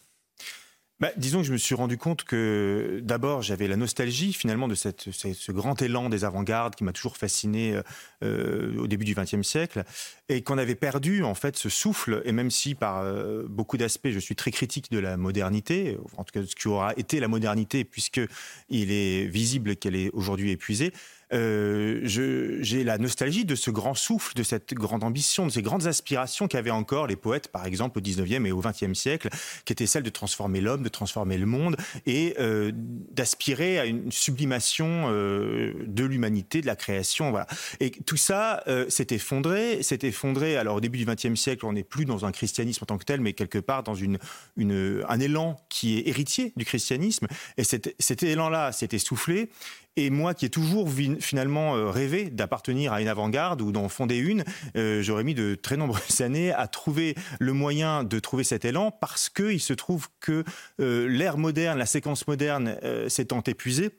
Bah, 0.99 1.11
disons 1.15 1.41
que 1.41 1.45
je 1.45 1.51
me 1.51 1.57
suis 1.57 1.75
rendu 1.75 1.95
compte 1.95 2.23
que 2.23 3.01
d'abord 3.03 3.43
j'avais 3.43 3.67
la 3.67 3.75
nostalgie 3.75 4.33
finalement 4.33 4.67
de 4.67 4.73
ce, 4.73 5.51
grand 5.51 5.79
élan 5.79 6.09
des 6.09 6.25
avant-gardes 6.25 6.73
qui 6.73 6.83
m'a 6.83 6.91
toujours 6.91 7.17
fasciné 7.17 7.75
euh, 7.75 7.83
euh, 8.23 8.79
au 8.79 8.87
début 8.87 9.05
du 9.05 9.13
XXe 9.13 9.43
siècle 9.43 9.83
et 10.27 10.41
qu'on 10.41 10.57
avait 10.57 10.73
perdu 10.73 11.23
en 11.23 11.35
fait 11.35 11.55
ce 11.55 11.69
souffle 11.69 12.23
et 12.25 12.31
même 12.31 12.49
si 12.49 12.73
par 12.73 13.01
euh, 13.01 13.45
beaucoup 13.47 13.77
d'aspects 13.77 14.09
je 14.09 14.17
suis 14.17 14.35
très 14.35 14.49
critique 14.49 14.89
de 14.89 14.97
la 14.97 15.17
modernité, 15.17 15.99
en 16.17 16.23
tout 16.23 16.33
cas 16.33 16.43
ce 16.43 16.55
qui 16.55 16.67
aura 16.67 16.93
été 16.97 17.19
la 17.19 17.27
modernité 17.27 17.83
puisque 17.83 18.21
il 18.69 18.91
est 18.91 19.27
visible 19.27 19.75
qu'elle 19.75 19.95
est 19.95 20.09
aujourd'hui 20.13 20.49
épuisée, 20.49 20.93
euh, 21.33 21.99
j'ai 22.03 22.83
la 22.83 22.97
nostalgie 22.97 23.45
de 23.45 23.55
ce 23.55 23.69
grand 23.69 23.93
souffle, 23.93 24.33
de 24.35 24.43
cette 24.43 24.73
grande 24.73 25.03
ambition, 25.03 25.45
de 25.45 25.51
ces 25.51 25.61
grandes 25.61 25.87
aspirations 25.87 26.47
qu'avaient 26.47 26.71
encore 26.71 27.07
les 27.07 27.15
poètes, 27.15 27.49
par 27.49 27.65
exemple, 27.65 27.99
au 27.99 28.01
19e 28.01 28.45
et 28.45 28.51
au 28.51 28.61
20e 28.61 28.93
siècle, 28.93 29.29
qui 29.65 29.73
étaient 29.73 29.85
celles 29.85 30.03
de 30.03 30.09
transformer 30.09 30.61
l'homme, 30.61 30.83
de 30.83 30.89
transformer 30.89 31.37
le 31.37 31.45
monde 31.45 31.75
et 32.05 32.35
euh, 32.39 32.71
d'aspirer 32.73 33.79
à 33.79 33.85
une 33.85 34.11
sublimation 34.11 35.07
euh, 35.07 35.73
de 35.85 36.05
l'humanité, 36.05 36.61
de 36.61 36.67
la 36.67 36.75
création. 36.75 37.31
Voilà. 37.31 37.47
Et 37.79 37.91
tout 37.91 38.17
ça 38.17 38.63
s'est 38.89 39.07
effondré, 39.11 39.83
s'est 39.83 39.99
effondré. 40.03 40.57
Alors 40.57 40.75
au 40.75 40.81
début 40.81 40.97
du 40.97 41.05
20e 41.05 41.35
siècle, 41.35 41.65
on 41.65 41.73
n'est 41.73 41.83
plus 41.83 42.05
dans 42.05 42.25
un 42.25 42.31
christianisme 42.31 42.83
en 42.83 42.87
tant 42.87 42.97
que 42.97 43.05
tel, 43.05 43.21
mais 43.21 43.33
quelque 43.33 43.59
part 43.59 43.83
dans 43.83 43.95
un 43.97 45.19
élan 45.19 45.57
qui 45.69 45.97
est 45.97 46.07
héritier 46.07 46.53
du 46.55 46.65
christianisme. 46.65 47.27
Et 47.57 47.63
cet 47.63 48.23
élan-là 48.23 48.71
s'est 48.71 48.89
essoufflé. 48.91 49.49
Et 49.97 50.11
moi 50.11 50.35
qui 50.35 50.45
ai 50.45 50.49
toujours 50.49 50.87
finalement 51.19 51.75
euh, 51.75 51.89
rêvé 51.89 52.29
d'appartenir 52.29 52.93
à 52.93 53.01
une 53.01 53.07
avant-garde 53.07 53.63
ou 53.63 53.71
d'en 53.71 53.89
fonder 53.89 54.17
une, 54.17 54.43
euh, 54.77 55.01
j'aurais 55.01 55.23
mis 55.23 55.33
de 55.33 55.55
très 55.55 55.75
nombreuses 55.75 56.21
années 56.21 56.53
à 56.53 56.67
trouver 56.67 57.15
le 57.39 57.51
moyen 57.51 58.03
de 58.03 58.19
trouver 58.19 58.43
cet 58.43 58.63
élan 58.63 58.91
parce 58.91 59.27
qu'il 59.27 59.59
se 59.59 59.73
trouve 59.73 60.07
que 60.19 60.43
euh, 60.79 61.07
l'ère 61.07 61.39
moderne, 61.39 61.79
la 61.79 61.87
séquence 61.87 62.27
moderne 62.27 62.77
s'étant 63.07 63.41
épuisée, 63.41 63.89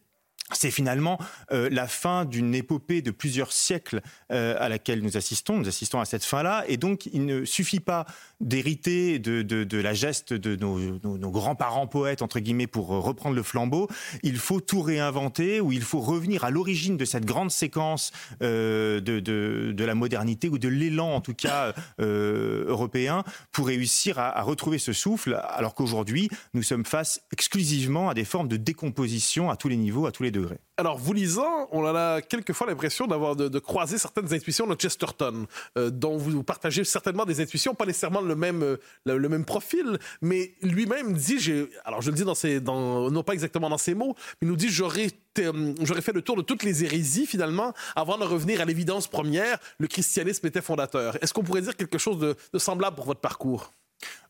c'est 0.53 0.71
finalement 0.71 1.19
euh, 1.53 1.69
la 1.71 1.87
fin 1.87 2.25
d'une 2.25 2.55
épopée 2.55 3.03
de 3.03 3.11
plusieurs 3.11 3.53
siècles 3.53 4.01
euh, 4.33 4.57
à 4.59 4.69
laquelle 4.69 5.03
nous 5.03 5.17
assistons. 5.17 5.59
Nous 5.59 5.69
assistons 5.69 6.01
à 6.01 6.05
cette 6.05 6.25
fin-là. 6.25 6.65
Et 6.69 6.77
donc, 6.77 7.07
il 7.13 7.27
ne 7.27 7.45
suffit 7.45 7.81
pas 7.81 8.07
d'hériter 8.41 9.19
de, 9.19 9.79
la 9.79 9.95
geste 9.95 10.33
de 10.33 10.57
nos, 10.57 11.31
grands-parents 11.31 11.87
poètes, 11.87 12.23
entre 12.23 12.41
guillemets, 12.41 12.67
pour 12.67 12.95
euh, 12.95 12.99
reprendre 12.99 13.37
le 13.37 13.43
flambeau. 13.43 13.89
Il 14.23 14.39
faut 14.39 14.61
tout 14.61 14.81
réinventer 14.81 15.61
ou 15.61 15.73
il 15.73 15.83
faut 15.83 16.01
revenir 16.01 16.45
à 16.45 16.51
l'origine 16.51 16.97
de 16.97 17.05
cette 17.05 17.25
grande 17.25 17.51
séquence 17.51 18.13
de, 18.41 19.75
la 19.79 19.95
modernité 19.95 20.49
ou 20.49 20.59
de 20.59 20.69
l'élan, 20.69 21.15
en 21.15 21.21
tout 21.21 21.35
cas, 21.35 21.75
européen, 21.99 23.25
pour 23.53 23.67
réussir 23.67 24.19
à, 24.19 24.39
à 24.39 24.43
retrouver 24.43 24.79
ce 24.79 24.93
souffle, 24.93 25.41
alors 25.49 25.75
qu'aujourd'hui, 25.75 26.29
nous 26.55 26.63
sommes 26.63 26.85
face 26.85 27.23
exclusivement 27.33 28.09
à 28.11 28.15
des 28.15 28.25
formes 28.25 28.49
de 28.49 28.57
décomposition 28.57 29.51
à 29.51 29.57
tous 29.57 29.69
les 29.69 29.77
niveaux, 29.77 30.07
à 30.07 30.13
tous 30.13 30.23
les 30.23 30.31
degrés. 30.41 30.59
Alors, 30.77 30.99
vous 30.99 31.13
lisant, 31.13 31.69
on 31.73 31.85
a 31.85 32.21
quelquefois 32.23 32.67
l'impression 32.67 33.07
d'avoir 33.07 33.37
de, 33.37 33.49
de, 33.49 33.59
croiser 33.59 33.99
certaines 33.99 34.33
intuitions 34.33 34.67
de 34.67 34.75
Chesterton, 34.75 35.47
euh, 35.77 35.91
dont 35.91 36.17
vous 36.17 36.43
partagez 36.43 36.85
certainement 36.85 37.25
des 37.25 37.41
intuitions, 37.41 37.75
pas 37.75 37.87
nécessairement 37.87 38.21
le 38.21 38.37
même, 38.37 38.63
euh, 38.63 38.77
le, 39.05 39.19
le, 39.19 39.29
même 39.29 39.45
profil, 39.45 39.99
mais 40.23 40.55
lui-même 40.63 41.15
dit, 41.15 41.39
alors 41.85 42.03
je 42.03 42.11
le 42.11 42.17
dis 42.17 42.25
dans 42.25 42.35
ses, 42.35 42.61
dans, 42.61 43.11
non 43.11 43.23
pas 43.23 43.33
exactement 43.33 43.69
dans 43.69 43.79
ses 43.79 43.95
mots, 43.95 44.15
mais 44.41 44.47
il 44.47 44.49
nous 44.49 44.57
dit 44.57 44.69
j'aurais 44.69 45.09
euh, 45.39 45.75
j'aurais 45.83 46.01
fait 46.01 46.13
le 46.13 46.23
tour 46.23 46.37
de 46.37 46.43
toutes 46.43 46.63
les 46.63 46.85
hérésies 46.85 47.27
finalement 47.27 47.73
avant 47.95 48.19
de 48.19 48.25
revenir 48.25 48.61
à 48.61 48.65
l'évidence 48.65 49.07
première, 49.09 49.59
le 49.79 49.87
christianisme 49.87 50.47
était 50.47 50.63
fondateur. 50.63 51.23
Est-ce 51.23 51.33
qu'on 51.33 51.43
pourrait 51.43 51.63
dire 51.63 51.77
quelque 51.77 51.99
chose 51.99 52.19
de, 52.19 52.37
de 52.53 52.59
semblable 52.59 52.97
pour 52.97 53.07
votre 53.07 53.21
parcours? 53.21 53.73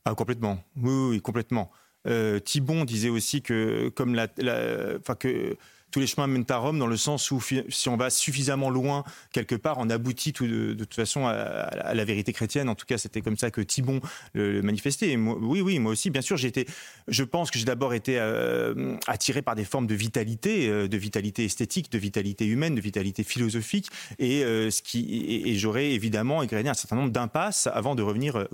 Ah, 0.04 0.14
Complètement, 0.14 0.62
oui, 0.76 1.10
oui, 1.10 1.20
complètement. 1.20 1.70
Euh, 2.06 2.38
Thibon 2.38 2.84
disait 2.84 3.08
aussi 3.08 3.42
que 3.42 3.88
comme 3.90 4.14
la, 4.14 4.28
la 4.38 4.96
enfin 4.98 5.14
que 5.14 5.56
tous 5.90 6.00
les 6.00 6.06
chemins 6.06 6.26
mènent 6.26 6.44
à 6.48 6.56
Rome 6.56 6.78
dans 6.78 6.86
le 6.86 6.96
sens 6.96 7.30
où 7.30 7.40
si 7.40 7.88
on 7.88 7.96
va 7.96 8.10
suffisamment 8.10 8.70
loin 8.70 9.04
quelque 9.32 9.54
part, 9.54 9.78
on 9.78 9.88
aboutit 9.90 10.32
tout 10.32 10.46
de, 10.46 10.74
toute 10.74 10.94
façon 10.94 11.26
à, 11.26 11.94
la 11.94 12.04
vérité 12.04 12.32
chrétienne. 12.32 12.68
En 12.68 12.74
tout 12.74 12.86
cas, 12.86 12.98
c'était 12.98 13.20
comme 13.20 13.36
ça 13.36 13.50
que 13.50 13.60
Thibon 13.60 14.00
le, 14.34 14.62
manifestait. 14.62 15.16
Oui, 15.16 15.60
oui, 15.60 15.78
moi 15.78 15.92
aussi, 15.92 16.10
bien 16.10 16.22
sûr, 16.22 16.36
été. 16.44 16.66
Je 17.06 17.24
pense 17.24 17.50
que 17.50 17.58
j'ai 17.58 17.64
d'abord 17.64 17.94
été 17.94 18.18
euh, 18.18 18.96
attiré 19.06 19.42
par 19.42 19.54
des 19.54 19.64
formes 19.64 19.86
de 19.86 19.94
vitalité, 19.94 20.68
euh, 20.68 20.88
de 20.88 20.96
vitalité 20.96 21.44
esthétique, 21.44 21.90
de 21.90 21.98
vitalité 21.98 22.46
humaine, 22.46 22.74
de 22.74 22.80
vitalité 22.80 23.22
philosophique, 23.22 23.88
et 24.18 24.44
euh, 24.44 24.70
ce 24.70 24.82
qui 24.82 25.42
et 25.46 25.56
j'aurais 25.56 25.92
évidemment 25.92 26.42
égrené 26.42 26.68
un 26.68 26.74
certain 26.74 26.96
nombre 26.96 27.10
d'impasses 27.10 27.68
avant 27.72 27.94
de 27.94 28.02
revenir 28.02 28.46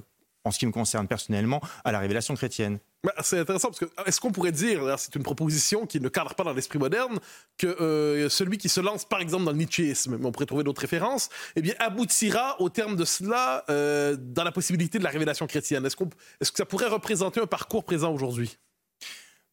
en 0.44 0.50
ce 0.50 0.59
qui 0.59 0.66
me 0.66 0.72
concerne 0.72 1.09
personnellement, 1.09 1.61
à 1.85 1.92
la 1.92 1.98
révélation 1.98 2.35
chrétienne. 2.35 2.78
C'est 3.22 3.38
intéressant 3.38 3.68
parce 3.68 3.80
que 3.80 3.87
est-ce 4.07 4.20
qu'on 4.20 4.30
pourrait 4.30 4.52
dire, 4.52 4.98
c'est 4.98 5.14
une 5.14 5.22
proposition 5.22 5.87
qui 5.87 6.00
ne 6.00 6.09
cadre 6.09 6.35
pas 6.35 6.44
dans 6.44 6.52
l'esprit 6.52 6.78
moderne, 6.78 7.18
que 7.59 7.66
euh, 7.66 8.28
celui 8.28 8.59
qui 8.59 8.68
se 8.68 8.80
lance 8.80 9.04
par 9.04 9.20
exemple 9.20 9.44
dans 9.44 9.52
le 9.52 9.59
nietzschéisme, 9.59 10.16
mais 10.16 10.26
on 10.26 10.33
pourrait 10.33 10.46
trouver 10.46 10.64
d'autres 10.64 10.80
références, 10.80 11.28
eh 11.57 11.62
bien 11.62 11.74
aboutira 11.78 12.61
au 12.61 12.68
terme 12.68 12.96
de 12.96 13.04
cela 13.04 13.64
euh, 13.68 14.16
dans 14.18 14.44
la 14.44 14.52
possibilité 14.52 14.98
de 14.98 15.04
la 15.04 15.11
révélation 15.11 15.46
chrétienne. 15.46 15.85
Est-ce, 15.85 15.96
qu'on, 15.96 16.09
est-ce 16.40 16.52
que 16.52 16.59
ça 16.59 16.66
pourrait 16.66 16.88
représenter 16.88 17.40
un 17.40 17.46
parcours 17.46 17.85
présent 17.85 18.12
aujourd'hui? 18.12 18.59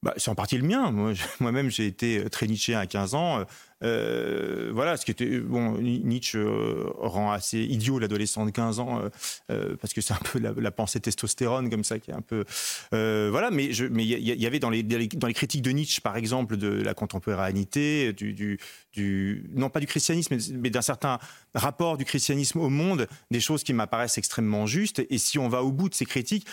Bah, 0.03 0.13
c'est 0.17 0.29
en 0.29 0.35
partie 0.35 0.57
le 0.57 0.67
mien. 0.67 0.91
Moi, 0.91 1.13
moi-même, 1.39 1.69
j'ai 1.69 1.87
été 1.87 2.29
très 2.29 2.47
Nietzschéen 2.47 2.79
à 2.79 2.87
15 2.87 3.15
ans. 3.15 3.45
Euh, 3.83 4.69
voilà, 4.73 4.97
ce 4.97 5.05
qui 5.05 5.11
était 5.11 5.39
bon, 5.39 5.77
Nietzsche 5.79 6.37
euh, 6.37 6.85
rend 6.99 7.31
assez 7.31 7.59
idiot 7.59 7.99
l'adolescent 7.99 8.45
de 8.45 8.51
15 8.51 8.79
ans 8.79 9.01
euh, 9.49 9.75
parce 9.79 9.93
que 9.93 10.01
c'est 10.01 10.13
un 10.13 10.19
peu 10.23 10.39
la, 10.39 10.71
pensée 10.71 10.99
testostérone 10.99 11.69
comme 11.69 11.83
ça 11.83 11.99
qui 11.99 12.11
est 12.11 12.13
un 12.13 12.21
peu 12.21 12.45
voilà. 12.91 13.49
Mais 13.51 13.73
je, 13.73 13.85
mais 13.85 14.05
il 14.05 14.19
y, 14.19 14.41
y, 14.41 14.45
avait 14.45 14.59
dans 14.59 14.69
les 14.69 14.83
dans 14.83 15.27
les 15.27 15.33
critiques 15.33 15.61
de 15.61 15.71
Nietzsche 15.71 16.01
par 16.01 16.15
exemple 16.15 16.57
de 16.57 16.69
la 16.69 16.93
contemporanéité, 16.93 18.13
du, 18.13 18.57
du, 18.93 19.49
non 19.53 19.69
pas 19.69 19.79
du 19.79 19.87
christianisme 19.87 20.35
mais, 20.35 20.57
mais 20.57 20.69
d'un 20.69 20.81
certain 20.81 21.19
rapport 21.53 21.97
du 21.97 22.05
christianisme 22.05 22.59
au 22.59 22.69
monde, 22.69 23.07
des 23.31 23.39
choses 23.39 23.63
qui 23.63 23.73
m'apparaissent 23.73 24.17
extrêmement 24.17 24.65
justes. 24.65 25.05
Et 25.09 25.17
si 25.17 25.39
on 25.39 25.49
va 25.49 25.63
au 25.63 25.71
bout 25.71 25.89
de 25.89 25.95
ces 25.95 26.05
critiques, 26.05 26.45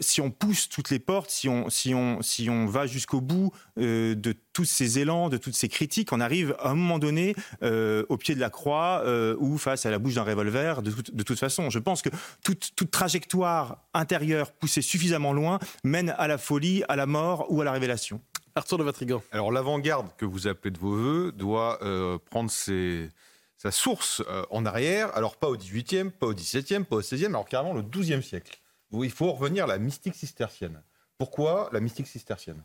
si 0.00 0.20
on 0.20 0.30
pousse 0.30 0.68
toutes 0.68 0.90
les 0.90 0.98
portes, 0.98 1.30
si 1.30 1.48
on 1.48 1.68
si 1.68 1.94
on 1.94 2.22
si 2.22 2.48
on 2.48 2.66
va 2.66 2.86
jusqu'au 2.86 3.20
bout 3.20 3.52
de 3.76 4.32
tous 4.58 4.64
ces 4.64 4.98
élans, 4.98 5.28
de 5.28 5.36
toutes 5.36 5.54
ces 5.54 5.68
critiques, 5.68 6.12
on 6.12 6.18
arrive 6.18 6.56
à 6.58 6.70
un 6.70 6.74
moment 6.74 6.98
donné 6.98 7.36
euh, 7.62 8.04
au 8.08 8.16
pied 8.16 8.34
de 8.34 8.40
la 8.40 8.50
croix 8.50 9.02
euh, 9.04 9.36
ou 9.38 9.56
face 9.56 9.86
à 9.86 9.90
la 9.92 10.00
bouche 10.00 10.14
d'un 10.14 10.24
revolver. 10.24 10.82
De, 10.82 10.90
tout, 10.90 11.12
de, 11.12 11.22
toute 11.22 11.38
façon, 11.38 11.70
je 11.70 11.78
pense 11.78 12.02
que 12.02 12.08
toute, 12.42 12.72
toute, 12.74 12.90
trajectoire 12.90 13.84
intérieure 13.94 14.50
poussée 14.50 14.82
suffisamment 14.82 15.32
loin 15.32 15.60
mène 15.84 16.12
à 16.18 16.26
la 16.26 16.38
folie, 16.38 16.82
à 16.88 16.96
la 16.96 17.06
mort 17.06 17.46
ou 17.50 17.60
à 17.60 17.64
la 17.64 17.70
révélation. 17.70 18.20
Arthur 18.56 18.78
de 18.78 18.82
Vatrigan. 18.82 19.22
Alors 19.30 19.52
l'avant-garde 19.52 20.08
que 20.16 20.24
vous 20.24 20.48
appelez 20.48 20.72
de 20.72 20.78
vos 20.80 20.96
voeux 20.96 21.30
doit 21.30 21.78
euh, 21.84 22.18
prendre 22.18 22.50
ses, 22.50 23.10
sa 23.56 23.70
source 23.70 24.24
euh, 24.28 24.42
en 24.50 24.66
arrière, 24.66 25.16
alors 25.16 25.36
pas 25.36 25.46
au 25.46 25.56
18e, 25.56 26.10
pas 26.10 26.26
au 26.26 26.34
17e, 26.34 26.82
pas 26.82 26.96
au 26.96 27.00
16e, 27.00 27.26
alors 27.26 27.46
carrément 27.46 27.74
le 27.74 27.82
12e 27.82 28.22
siècle. 28.22 28.58
Où 28.90 29.04
il 29.04 29.12
faut 29.12 29.30
revenir 29.30 29.66
à 29.66 29.68
la 29.68 29.78
mystique 29.78 30.16
cistercienne. 30.16 30.82
Pourquoi 31.16 31.70
la 31.70 31.78
mystique 31.78 32.08
cistercienne? 32.08 32.60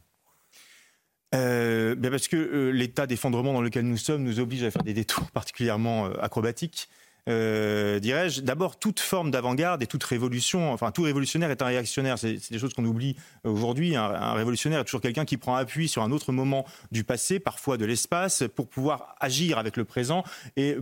Euh, 1.34 1.96
bien 1.96 2.12
parce 2.12 2.28
que 2.28 2.38
euh, 2.38 2.69
l'état 2.72 3.08
d'effondrement 3.08 3.54
dans 3.54 3.62
lequel 3.62 3.86
nous 3.86 3.98
sommes 3.98 4.24
nous 4.24 4.39
oblige 4.39 4.63
à 4.63 4.72
faire 4.72 4.84
des 4.84 4.93
détours 4.93 5.32
particulièrement 5.34 6.08
euh, 6.08 6.13
acrobatiques. 6.22 6.89
Euh, 7.30 8.00
dirais-je, 8.00 8.41
d'abord 8.41 8.78
toute 8.78 9.00
forme 9.00 9.32
d'avant-garde 9.32 9.82
et 9.82 9.88
toute 9.88 10.04
révolution, 10.04 10.74
enfin 10.74 10.91
tout 10.91 11.04
révolutionnaire 11.04 11.52
est 11.52 11.62
un 11.62 11.67
réactionnaire, 11.67 12.19
c'est 12.19 12.52
des 12.52 12.60
choses 12.60 12.74
qu'on 12.74 12.84
oublie 12.84 13.15
aujourd'hui. 13.46 13.96
Un, 13.96 14.34
révolutionnaire 14.34 14.82
est 14.82 14.84
toujours 14.84 15.00
quelqu'un 15.00 15.24
qui 15.24 15.38
prend 15.38 15.56
appui 15.56 15.88
sur 15.88 16.04
un 16.04 16.12
autre 16.12 16.34
moment 16.34 16.65
du 16.91 17.06
passé, 17.06 17.39
parfois 17.39 17.78
de 17.78 17.86
l'espace, 17.86 18.43
pour 18.54 18.67
pouvoir 18.67 19.15
agir 19.22 19.58
avec 19.58 19.78
le 19.78 19.86
présent 19.86 20.26
et, 20.58 20.76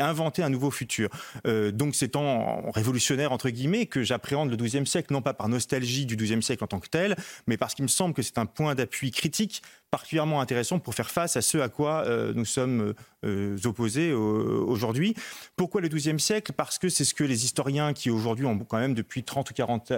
inventer 0.00 0.42
un 0.42 0.48
nouveau 0.48 0.70
futur. 0.70 1.10
Donc 1.44 1.94
c'est 1.94 2.16
en, 2.16 2.22
en, 2.22 2.70
révolutionnaire 2.70 3.30
entre 3.30 3.50
guillemets 3.50 3.84
que 3.84 4.02
j'appréhende 4.02 4.48
le 4.48 4.56
XIIe 4.56 4.86
siècle, 4.86 5.12
non 5.12 5.20
pas 5.20 5.34
par 5.34 5.50
nostalgie 5.50 6.06
du 6.06 6.16
XIIe 6.16 6.42
siècle 6.42 6.64
en 6.64 6.68
tant 6.68 6.80
que 6.80 6.88
tel, 6.88 7.16
mais 7.46 7.58
parce 7.58 7.74
qu'il 7.74 7.82
me 7.82 7.88
semble 7.88 8.14
que 8.14 8.22
c'est 8.22 8.38
un 8.38 8.46
point 8.46 8.74
d'appui 8.74 9.10
critique 9.10 9.60
particulièrement 9.92 10.40
intéressant 10.40 10.78
pour 10.78 10.94
faire 10.94 11.10
face 11.10 11.36
à 11.36 11.42
ce 11.42 11.58
à 11.58 11.68
quoi 11.68 12.04
euh, 12.06 12.32
nous 12.34 12.46
sommes 12.46 12.94
euh, 13.26 13.58
opposés 13.66 14.08
euh, 14.10 14.16
aujourd'hui. 14.16 15.14
Pourquoi 15.54 15.82
le 15.82 15.88
XIIe 15.88 16.18
siècle? 16.18 16.52
Parce 16.56 16.78
que 16.78 16.88
c'est 16.88 17.04
ce 17.04 17.12
que 17.12 17.24
les 17.24 17.44
historiens 17.44 17.92
qui 17.92 18.08
aujourd'hui 18.08 18.46
ont 18.46 18.58
quand 18.58 18.78
même 18.78 18.94
depuis 18.94 19.22
30 19.22 19.50
ou 19.50 19.54
40, 19.54 19.92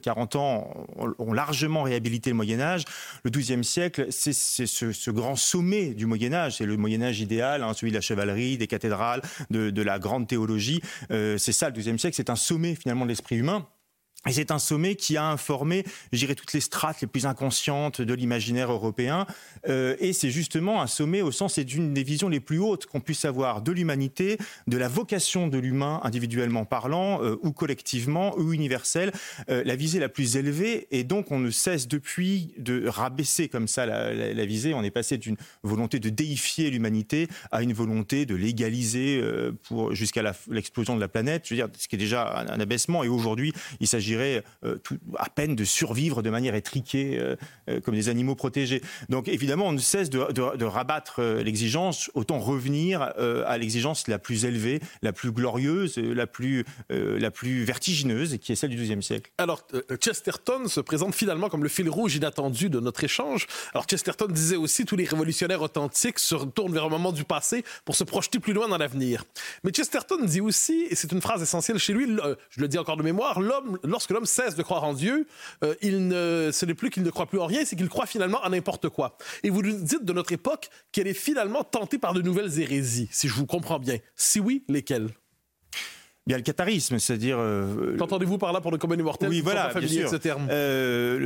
40 0.00 0.36
ans 0.36 0.86
ont, 1.18 1.32
largement 1.32 1.82
réhabilité 1.82 2.30
le 2.30 2.36
Moyen 2.36 2.60
Âge. 2.60 2.84
Le 3.24 3.30
XIIe 3.30 3.64
siècle, 3.64 4.06
c'est 4.10 4.32
ce, 4.32 4.66
ce, 4.66 5.10
grand 5.10 5.34
sommet 5.34 5.94
du 5.94 6.06
Moyen 6.06 6.32
Âge. 6.32 6.58
C'est 6.58 6.66
le 6.66 6.76
Moyen 6.76 7.02
Âge 7.02 7.20
idéal, 7.20 7.64
hein, 7.64 7.74
celui 7.74 7.90
de 7.90 7.96
la 7.96 8.00
chevalerie, 8.00 8.56
des 8.56 8.68
cathédrales, 8.68 9.20
de, 9.50 9.70
de 9.70 9.82
la 9.82 9.98
grande 9.98 10.28
théologie. 10.28 10.80
c'est 11.10 11.52
ça 11.52 11.70
le 11.70 11.74
XIIe 11.74 11.98
siècle. 11.98 12.14
C'est 12.16 12.30
un 12.30 12.36
sommet 12.36 12.76
finalement 12.76 13.04
de 13.04 13.10
l'esprit 13.10 13.36
humain. 13.36 13.66
Et 14.28 14.32
c'est 14.32 14.50
un 14.50 14.58
sommet 14.58 14.96
qui 14.96 15.16
a 15.16 15.24
informé, 15.24 15.82
je 16.12 16.26
toutes 16.34 16.52
les 16.52 16.60
strates 16.60 17.00
les 17.00 17.06
plus 17.06 17.24
inconscientes 17.24 18.02
de 18.02 18.12
l'imaginaire 18.12 18.70
européen. 18.70 19.26
Euh, 19.66 19.96
et 19.98 20.12
c'est 20.12 20.28
justement 20.28 20.82
un 20.82 20.86
sommet 20.86 21.22
au 21.22 21.32
sens, 21.32 21.54
c'est 21.54 21.64
d'une 21.64 21.94
des 21.94 22.02
visions 22.02 22.28
les 22.28 22.38
plus 22.38 22.58
hautes 22.58 22.84
qu'on 22.84 23.00
puisse 23.00 23.24
avoir 23.24 23.62
de 23.62 23.72
l'humanité, 23.72 24.36
de 24.66 24.76
la 24.76 24.88
vocation 24.88 25.48
de 25.48 25.56
l'humain 25.56 26.00
individuellement 26.04 26.66
parlant, 26.66 27.24
euh, 27.24 27.38
ou 27.42 27.52
collectivement, 27.52 28.36
ou 28.36 28.52
universelle, 28.52 29.10
euh, 29.48 29.62
la 29.64 29.74
visée 29.74 29.98
la 29.98 30.10
plus 30.10 30.36
élevée. 30.36 30.86
Et 30.90 31.02
donc, 31.02 31.30
on 31.30 31.38
ne 31.38 31.50
cesse 31.50 31.88
depuis 31.88 32.52
de 32.58 32.86
rabaisser 32.86 33.48
comme 33.48 33.68
ça 33.68 33.86
la, 33.86 34.44
visée. 34.44 34.74
On 34.74 34.82
est 34.82 34.90
passé 34.90 35.16
d'une 35.16 35.36
volonté 35.62 35.98
de 35.98 36.10
déifier 36.10 36.70
l'humanité 36.70 37.26
à 37.52 37.62
une 37.62 37.72
volonté 37.72 38.26
de 38.26 38.34
l'égaliser 38.34 39.22
pour 39.64 39.94
jusqu'à 39.94 40.22
l'explosion 40.50 40.94
de 40.94 41.00
la 41.00 41.08
planète. 41.08 41.44
Je 41.46 41.54
veux 41.54 41.56
dire, 41.56 41.68
ce 41.78 41.88
qui 41.88 41.96
est 41.96 41.98
déjà 41.98 42.38
un, 42.38 42.48
un 42.48 42.60
abaissement. 42.60 43.02
Et 43.02 43.08
aujourd'hui, 43.08 43.52
il 43.80 43.86
s'agit 43.86 44.09
euh, 44.16 44.76
tout, 44.82 44.98
à 45.16 45.28
peine 45.28 45.54
de 45.56 45.64
survivre 45.64 46.22
de 46.22 46.30
manière 46.30 46.54
étriquée 46.54 47.18
euh, 47.18 47.36
euh, 47.68 47.80
comme 47.80 47.94
des 47.94 48.08
animaux 48.08 48.34
protégés. 48.34 48.82
Donc 49.08 49.28
évidemment, 49.28 49.66
on 49.66 49.72
ne 49.72 49.78
cesse 49.78 50.10
de, 50.10 50.32
de, 50.32 50.56
de 50.56 50.64
rabattre 50.64 51.22
l'exigence, 51.22 52.10
autant 52.14 52.38
revenir 52.38 53.02
à 53.02 53.58
l'exigence 53.58 54.08
la 54.08 54.18
plus 54.18 54.44
élevée, 54.44 54.80
la 55.02 55.12
plus 55.12 55.32
glorieuse, 55.32 55.96
la 55.98 56.26
plus, 56.26 56.64
la 56.88 57.30
plus 57.30 57.64
vertigineuse, 57.64 58.38
qui 58.40 58.52
est 58.52 58.54
celle 58.54 58.70
du 58.70 58.76
XIIe 58.76 59.02
siècle. 59.02 59.30
Alors, 59.38 59.66
Chesterton 60.00 60.66
se 60.68 60.80
présente 60.80 61.14
finalement 61.14 61.48
comme 61.48 61.62
le 61.62 61.68
fil 61.68 61.88
rouge 61.88 62.16
inattendu 62.16 62.70
de 62.70 62.80
notre 62.80 63.04
échange. 63.04 63.46
Alors, 63.74 63.86
Chesterton 63.88 64.26
disait 64.28 64.56
aussi 64.56 64.84
tous 64.84 64.96
les 64.96 65.04
révolutionnaires 65.04 65.62
authentiques 65.62 66.18
se 66.18 66.34
retournent 66.34 66.72
vers 66.72 66.84
un 66.84 66.90
moment 66.90 67.12
du 67.12 67.24
passé 67.24 67.64
pour 67.84 67.96
se 67.96 68.04
projeter 68.04 68.38
plus 68.38 68.52
loin 68.52 68.68
dans 68.68 68.78
l'avenir. 68.78 69.24
Mais 69.64 69.70
Chesterton 69.70 70.24
dit 70.24 70.40
aussi, 70.40 70.86
et 70.90 70.94
c'est 70.94 71.12
une 71.12 71.20
phrase 71.20 71.42
essentielle 71.42 71.78
chez 71.78 71.92
lui, 71.92 72.06
je 72.50 72.60
le 72.60 72.68
dis 72.68 72.78
encore 72.78 72.96
de 72.96 73.02
mémoire, 73.02 73.40
l'homme, 73.40 73.78
lorsque 74.00 74.10
l'homme 74.12 74.24
cesse 74.24 74.54
de 74.54 74.62
croire 74.62 74.84
en 74.84 74.94
Dieu, 74.94 75.26
euh, 75.62 75.74
il 75.82 76.08
ne, 76.08 76.48
ce 76.54 76.64
n'est 76.64 76.72
plus 76.72 76.88
qu'il 76.88 77.02
ne 77.02 77.10
croit 77.10 77.26
plus 77.26 77.38
en 77.38 77.44
rien, 77.44 77.66
c'est 77.66 77.76
qu'il 77.76 77.90
croit 77.90 78.06
finalement 78.06 78.40
en 78.42 78.48
n'importe 78.48 78.88
quoi. 78.88 79.18
Et 79.42 79.50
vous 79.50 79.60
nous 79.60 79.72
dites 79.72 80.06
de 80.06 80.12
notre 80.14 80.32
époque 80.32 80.70
qu'elle 80.90 81.06
est 81.06 81.12
finalement 81.12 81.64
tentée 81.64 81.98
par 81.98 82.14
de 82.14 82.22
nouvelles 82.22 82.58
hérésies, 82.58 83.10
si 83.12 83.28
je 83.28 83.34
vous 83.34 83.44
comprends 83.44 83.78
bien. 83.78 83.98
Si 84.16 84.40
oui, 84.40 84.64
lesquelles? 84.68 85.10
Il 86.26 86.32
y 86.32 86.34
a 86.34 86.36
le 86.36 86.42
catharisme, 86.42 86.98
c'est-à-dire. 86.98 87.38
Euh, 87.40 87.96
Qu'entendez-vous 87.96 88.38
par 88.38 88.52
là 88.52 88.60
pour 88.60 88.70
le 88.70 88.78
commun 88.78 88.96
immortel 88.96 89.30
Oui, 89.30 89.40
voilà, 89.40 89.72
bien 89.74 89.88
sûr. 89.88 90.08
ce 90.10 90.16
terme? 90.16 90.46
Euh, 90.50 91.18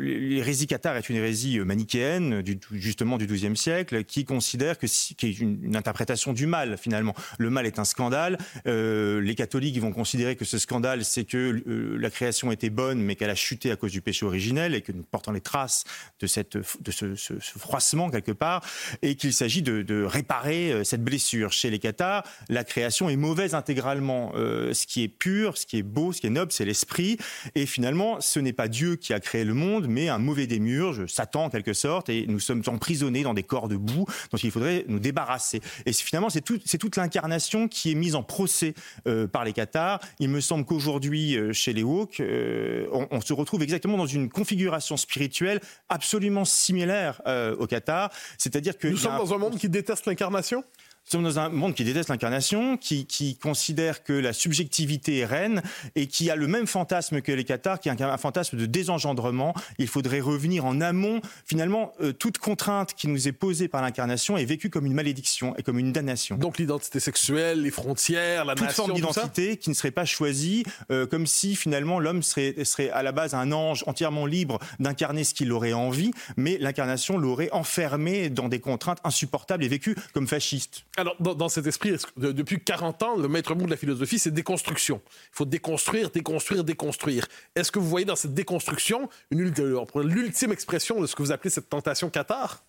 L'hérésie 0.00 0.66
cathare 0.66 0.96
est 0.96 1.08
une 1.08 1.16
hérésie 1.16 1.58
manichéenne, 1.60 2.42
du, 2.42 2.58
justement 2.72 3.16
du 3.16 3.26
XIIe 3.26 3.56
siècle, 3.56 4.04
qui 4.04 4.24
considère 4.24 4.78
que, 4.78 4.86
qui 4.86 5.26
est 5.26 5.40
une, 5.40 5.74
interprétation 5.74 6.32
du 6.32 6.46
mal 6.46 6.76
finalement. 6.78 7.14
Le 7.38 7.50
mal 7.50 7.66
est 7.66 7.78
un 7.78 7.84
scandale. 7.84 8.38
Euh, 8.66 9.20
les 9.20 9.34
catholiques 9.34 9.78
vont 9.80 9.92
considérer 9.92 10.36
que 10.36 10.44
ce 10.44 10.58
scandale, 10.58 11.04
c'est 11.04 11.24
que 11.24 11.62
euh, 11.66 11.96
la 11.98 12.10
création 12.10 12.52
était 12.52 12.70
bonne, 12.70 13.00
mais 13.00 13.16
qu'elle 13.16 13.30
a 13.30 13.34
chuté 13.34 13.70
à 13.70 13.76
cause 13.76 13.92
du 13.92 14.00
péché 14.02 14.26
originel 14.26 14.74
et 14.74 14.82
que 14.82 14.92
nous 14.92 15.02
portons 15.02 15.32
les 15.32 15.40
traces 15.40 15.84
de 16.20 16.26
cette, 16.26 16.56
de 16.56 16.90
ce, 16.90 17.14
ce, 17.14 17.34
ce 17.40 17.58
froissement 17.58 18.10
quelque 18.10 18.32
part, 18.32 18.62
et 19.02 19.16
qu'il 19.16 19.32
s'agit 19.32 19.62
de, 19.62 19.82
de 19.82 20.02
réparer 20.02 20.72
euh, 20.72 20.84
cette 20.84 21.02
blessure. 21.02 21.52
Chez 21.52 21.70
les 21.70 21.78
cathares, 21.78 22.22
la 22.48 22.64
création 22.64 23.08
est 23.08 23.16
mauvaise 23.16 23.54
intégralement 23.54 24.25
euh, 24.34 24.72
ce 24.72 24.86
qui 24.86 25.02
est 25.02 25.08
pur, 25.08 25.56
ce 25.56 25.66
qui 25.66 25.78
est 25.78 25.82
beau, 25.82 26.12
ce 26.12 26.20
qui 26.20 26.26
est 26.26 26.30
noble, 26.30 26.52
c'est 26.52 26.64
l'esprit. 26.64 27.16
Et 27.54 27.66
finalement, 27.66 28.20
ce 28.20 28.40
n'est 28.40 28.52
pas 28.52 28.68
Dieu 28.68 28.96
qui 28.96 29.12
a 29.12 29.20
créé 29.20 29.44
le 29.44 29.54
monde, 29.54 29.86
mais 29.88 30.08
un 30.08 30.18
mauvais 30.18 30.46
démurge, 30.46 31.06
Satan 31.06 31.44
en 31.44 31.50
quelque 31.50 31.72
sorte, 31.72 32.08
et 32.08 32.26
nous 32.26 32.40
sommes 32.40 32.62
emprisonnés 32.66 33.22
dans 33.22 33.34
des 33.34 33.42
corps 33.42 33.68
de 33.68 33.76
boue 33.76 34.06
dont 34.30 34.38
il 34.38 34.50
faudrait 34.50 34.84
nous 34.88 34.98
débarrasser. 34.98 35.60
Et 35.84 35.92
finalement, 35.92 36.30
c'est 36.30 36.40
tout, 36.40 36.58
toute 36.58 36.96
l'incarnation 36.96 37.68
qui 37.68 37.92
est 37.92 37.94
mise 37.94 38.14
en 38.14 38.22
procès 38.22 38.74
euh, 39.06 39.26
par 39.26 39.44
les 39.44 39.52
Cathares. 39.52 40.00
Il 40.18 40.28
me 40.28 40.40
semble 40.40 40.64
qu'aujourd'hui, 40.64 41.36
euh, 41.36 41.52
chez 41.52 41.72
les 41.72 41.82
Hawks, 41.82 42.20
on, 42.20 43.08
on, 43.10 43.20
se 43.20 43.32
retrouve 43.32 43.62
exactement 43.62 43.96
dans 43.96 44.06
une 44.06 44.28
configuration 44.28 44.96
spirituelle 44.96 45.60
absolument 45.88 46.44
similaire 46.44 47.20
aux 47.58 47.66
Cathares. 47.66 48.10
C'est-à-dire 48.38 48.78
que 48.78 48.88
nous 48.88 48.96
sommes 48.96 49.16
dans 49.16 49.34
un 49.34 49.38
monde 49.38 49.58
qui 49.58 49.68
déteste 49.68 50.06
l'incarnation? 50.06 50.64
Sommes 51.12 51.22
dans 51.22 51.38
un 51.38 51.48
monde 51.48 51.74
qui 51.74 51.84
déteste 51.84 52.08
l'incarnation, 52.08 52.76
qui, 52.76 53.06
qui, 53.06 53.36
considère 53.36 54.02
que 54.02 54.12
la 54.12 54.32
subjectivité 54.32 55.18
est 55.18 55.24
reine 55.24 55.62
et 55.94 56.06
qui 56.06 56.30
a 56.30 56.36
le 56.36 56.48
même 56.48 56.66
fantasme 56.66 57.20
que 57.20 57.32
les 57.32 57.44
Cathares, 57.44 57.80
qui 57.80 57.88
est 57.88 58.02
un, 58.02 58.16
fantasme 58.18 58.56
de 58.56 58.66
désengendrement. 58.66 59.54
Il 59.78 59.88
faudrait 59.88 60.20
revenir 60.20 60.64
en 60.64 60.80
amont. 60.80 61.20
Finalement, 61.44 61.92
euh, 62.00 62.12
toute 62.12 62.38
contrainte 62.38 62.94
qui 62.94 63.08
nous 63.08 63.28
est 63.28 63.32
posée 63.32 63.68
par 63.68 63.82
l'incarnation 63.82 64.36
est 64.36 64.44
vécue 64.44 64.70
comme 64.70 64.86
une 64.86 64.94
malédiction 64.94 65.54
et 65.56 65.62
comme 65.62 65.78
une 65.78 65.92
damnation. 65.92 66.36
Donc 66.36 66.58
l'identité 66.58 66.98
sexuelle, 66.98 67.62
les 67.62 67.70
frontières, 67.70 68.44
la 68.44 68.54
toute 68.54 68.66
nation, 68.66 68.86
forme 68.86 68.96
d'identité 68.96 69.56
qui 69.56 69.70
ne 69.70 69.74
serait 69.74 69.90
pas 69.90 70.04
choisie, 70.04 70.64
euh, 70.90 71.06
comme 71.06 71.26
si 71.26 71.54
finalement 71.56 72.00
l'homme 72.00 72.22
serait, 72.22 72.64
serait 72.64 72.90
à 72.90 73.02
la 73.02 73.12
base 73.12 73.34
un 73.34 73.52
ange 73.52 73.84
entièrement 73.86 74.26
libre 74.26 74.58
d'incarner 74.80 75.24
ce 75.24 75.34
qu'il 75.34 75.52
aurait 75.52 75.72
envie, 75.72 76.10
mais 76.36 76.58
l'incarnation 76.58 77.16
l'aurait 77.16 77.50
enfermé 77.52 78.28
dans 78.28 78.48
des 78.48 78.60
contraintes 78.60 78.98
insupportables 79.04 79.64
et 79.64 79.68
vécu 79.68 79.94
comme 80.12 80.26
fasciste. 80.26 80.84
Alors, 80.98 81.16
dans, 81.20 81.48
cet 81.50 81.66
esprit, 81.66 81.94
depuis 82.16 82.58
40 82.58 83.02
ans, 83.02 83.16
le 83.16 83.28
maître 83.28 83.54
mot 83.54 83.66
de 83.66 83.70
la 83.70 83.76
philosophie, 83.76 84.18
c'est 84.18 84.30
déconstruction. 84.30 85.02
Il 85.04 85.36
faut 85.36 85.44
déconstruire, 85.44 86.10
déconstruire, 86.10 86.64
déconstruire. 86.64 87.26
Est-ce 87.54 87.70
que 87.70 87.78
vous 87.78 87.88
voyez 87.88 88.06
dans 88.06 88.16
cette 88.16 88.32
déconstruction 88.32 89.10
l'ultime 89.30 90.52
expression 90.52 91.00
de 91.00 91.06
ce 91.06 91.14
que 91.14 91.22
vous 91.22 91.32
appelez 91.32 91.50
cette 91.50 91.68
tentation 91.68 92.08
cathare? 92.08 92.64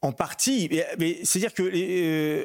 En 0.00 0.12
partie, 0.12 0.70
c'est-à-dire 1.24 1.52
que 1.52 1.64
euh, 1.64 2.44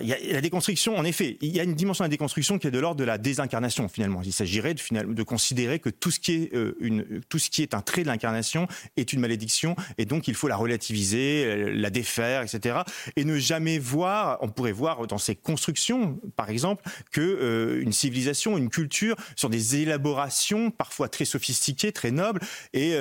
il 0.00 0.08
y 0.08 0.12
a 0.12 0.32
la 0.32 0.40
déconstruction, 0.40 0.96
en 0.96 1.04
effet, 1.04 1.38
il 1.40 1.54
y 1.54 1.60
a 1.60 1.64
une 1.64 1.74
dimension 1.74 2.04
de 2.04 2.08
la 2.08 2.10
déconstruction 2.10 2.58
qui 2.58 2.66
est 2.66 2.70
de 2.70 2.78
l'ordre 2.78 2.98
de 2.98 3.04
la 3.04 3.18
désincarnation 3.18 3.88
finalement. 3.88 4.20
Il 4.24 4.32
s'agirait 4.32 4.74
de, 4.74 5.22
considérer 5.22 5.78
que 5.78 5.90
tout 5.90 6.10
ce 6.10 6.20
qui 6.20 6.32
est 6.34 6.54
euh, 6.54 7.22
tout 7.28 7.38
ce 7.38 7.50
qui 7.50 7.62
est 7.62 7.74
un 7.74 7.80
trait 7.80 8.02
de 8.02 8.08
l'incarnation 8.08 8.66
est 8.96 9.12
une 9.12 9.20
malédiction 9.20 9.76
et 9.98 10.04
donc 10.04 10.28
il 10.28 10.34
faut 10.34 10.48
la 10.48 10.56
relativiser, 10.56 11.44
euh, 11.46 11.72
la 11.74 11.90
défaire, 11.90 12.42
etc. 12.42 12.80
Et 13.16 13.24
ne 13.24 13.38
jamais 13.38 13.78
voir, 13.78 14.38
on 14.40 14.48
pourrait 14.48 14.72
voir 14.72 15.06
dans 15.06 15.18
ces 15.18 15.34
constructions, 15.34 16.20
par 16.36 16.50
exemple, 16.50 16.84
que 17.10 17.80
une 17.80 17.92
civilisation, 17.92 18.56
une 18.56 18.70
culture 18.70 19.16
sont 19.36 19.48
des 19.48 19.76
élaborations 19.76 20.70
parfois 20.70 21.08
très 21.08 21.24
sophistiquées, 21.24 21.92
très 21.92 22.10
nobles. 22.10 22.40
Et 22.72 22.94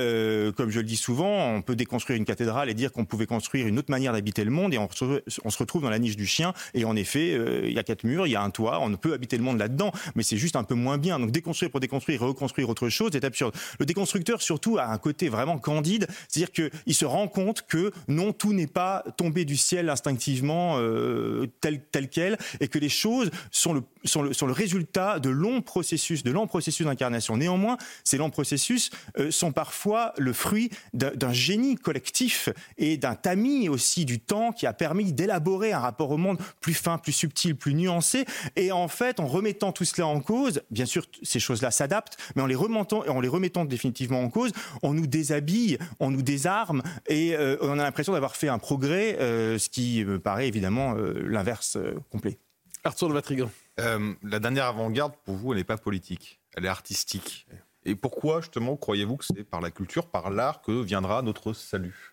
comme 0.55 0.69
je 0.69 0.79
le 0.79 0.85
dis 0.85 0.97
souvent, 0.97 1.53
on 1.53 1.61
peut 1.61 1.75
déconstruire 1.75 2.17
une 2.17 2.25
cathédrale 2.25 2.69
et 2.69 2.73
dire 2.73 2.91
qu'on 2.91 3.05
pouvait 3.05 3.25
construire 3.25 3.67
une 3.67 3.79
autre 3.79 3.91
manière 3.91 4.13
d'habiter 4.13 4.43
le 4.43 4.51
monde 4.51 4.73
et 4.73 4.77
on, 4.77 4.89
se 4.89 5.57
retrouve 5.57 5.81
dans 5.81 5.89
la 5.89 5.99
niche 5.99 6.15
du 6.15 6.22
chien. 6.25 6.53
Et 6.73 6.85
en 6.85 6.95
effet, 6.95 7.33
euh, 7.33 7.61
il 7.65 7.73
y 7.73 7.79
a 7.79 7.83
quatre 7.83 8.03
murs, 8.03 8.27
il 8.27 8.31
y 8.31 8.35
a 8.35 8.41
un 8.41 8.49
toit, 8.49 8.79
on 8.81 8.93
peut 8.95 9.13
habiter 9.13 9.37
le 9.37 9.43
monde 9.43 9.59
là-dedans, 9.59 9.91
mais 10.15 10.23
c'est 10.23 10.37
juste 10.37 10.55
un 10.55 10.63
peu 10.63 10.75
moins 10.75 10.97
bien. 10.97 11.19
Donc 11.19 11.31
déconstruire 11.31 11.71
pour 11.71 11.79
déconstruire 11.79 12.21
reconstruire 12.21 12.69
autre 12.69 12.89
chose 12.89 13.15
est 13.15 13.23
absurde. 13.23 13.53
Le 13.79 13.85
déconstructeur, 13.85 14.41
surtout, 14.41 14.77
a 14.77 14.85
un 14.87 14.97
côté 14.97 15.29
vraiment 15.29 15.57
candide, 15.57 16.07
c'est-à-dire 16.27 16.51
qu'il 16.51 16.95
se 16.95 17.05
rend 17.05 17.27
compte 17.27 17.63
que 17.67 17.91
non, 18.07 18.33
tout 18.33 18.53
n'est 18.53 18.67
pas 18.67 19.03
tombé 19.17 19.45
du 19.45 19.57
ciel 19.57 19.89
instinctivement 19.89 20.75
euh, 20.77 21.47
tel, 21.61 21.81
tel 21.91 22.09
quel, 22.09 22.37
et 22.59 22.67
que 22.67 22.79
les 22.79 22.89
choses 22.89 23.31
sont 23.51 23.73
le, 23.73 23.83
sont 24.03 24.21
le, 24.21 24.33
sont 24.33 24.47
le 24.47 24.53
résultat 24.53 25.19
de 25.19 25.29
longs 25.29 25.61
processus, 25.61 26.23
de 26.23 26.31
longs 26.31 26.47
processus 26.47 26.85
d'incarnation. 26.85 27.37
Néanmoins, 27.37 27.77
ces 28.03 28.17
longs 28.17 28.29
processus 28.29 28.89
euh, 29.17 29.31
sont 29.31 29.51
parfois 29.51 30.13
le 30.17 30.33
fruit 30.33 30.69
d'un 30.93 31.33
génie 31.33 31.75
collectif 31.75 32.49
et 32.77 32.97
d'un 32.97 33.15
tamis 33.15 33.69
aussi 33.69 34.05
du 34.05 34.19
temps 34.19 34.51
qui 34.51 34.65
a 34.65 34.73
permis 34.73 35.13
d'élaborer 35.13 35.73
un 35.73 35.79
rapport 35.79 36.11
au 36.13 36.17
monde 36.17 36.37
plus 36.61 36.73
fin, 36.73 36.97
plus 36.97 37.11
subtil, 37.11 37.55
plus 37.55 37.73
nuancé. 37.73 38.25
Et 38.55 38.71
en 38.71 38.87
fait, 38.87 39.19
en 39.19 39.27
remettant 39.27 39.71
tout 39.71 39.85
cela 39.85 40.07
en 40.07 40.19
cause, 40.19 40.61
bien 40.71 40.85
sûr, 40.85 41.05
ces 41.21 41.39
choses-là 41.39 41.71
s'adaptent, 41.71 42.17
mais 42.35 42.41
en 42.41 42.47
les 42.47 42.55
remontant 42.55 43.03
et 43.03 43.09
en 43.09 43.19
les 43.19 43.27
remettant 43.27 43.65
définitivement 43.65 44.21
en 44.21 44.29
cause, 44.29 44.51
on 44.81 44.93
nous 44.93 45.07
déshabille, 45.07 45.77
on 45.99 46.11
nous 46.11 46.21
désarme 46.21 46.81
et 47.07 47.35
euh, 47.35 47.57
on 47.61 47.79
a 47.79 47.83
l'impression 47.83 48.13
d'avoir 48.13 48.35
fait 48.35 48.47
un 48.47 48.59
progrès, 48.59 49.17
euh, 49.19 49.57
ce 49.57 49.69
qui 49.69 50.03
me 50.05 50.19
paraît 50.19 50.47
évidemment 50.47 50.95
euh, 50.95 51.25
l'inverse 51.27 51.77
complet. 52.09 52.39
Arthur 52.83 53.09
de 53.09 53.13
Vatrigan. 53.13 53.49
la 53.77 54.39
dernière 54.39 54.65
avant-garde, 54.65 55.13
pour 55.23 55.35
vous, 55.35 55.53
elle 55.53 55.59
n'est 55.59 55.63
pas 55.63 55.77
politique, 55.77 56.41
elle 56.55 56.65
est 56.65 56.69
artistique. 56.69 57.47
Et 57.85 57.95
pourquoi, 57.95 58.41
justement, 58.41 58.77
croyez-vous 58.77 59.17
que 59.17 59.25
c'est 59.25 59.43
par 59.43 59.61
la 59.61 59.71
culture, 59.71 60.07
par 60.07 60.29
l'art 60.29 60.61
que 60.61 60.71
viendra 60.71 61.21
notre 61.21 61.53
salut? 61.53 62.12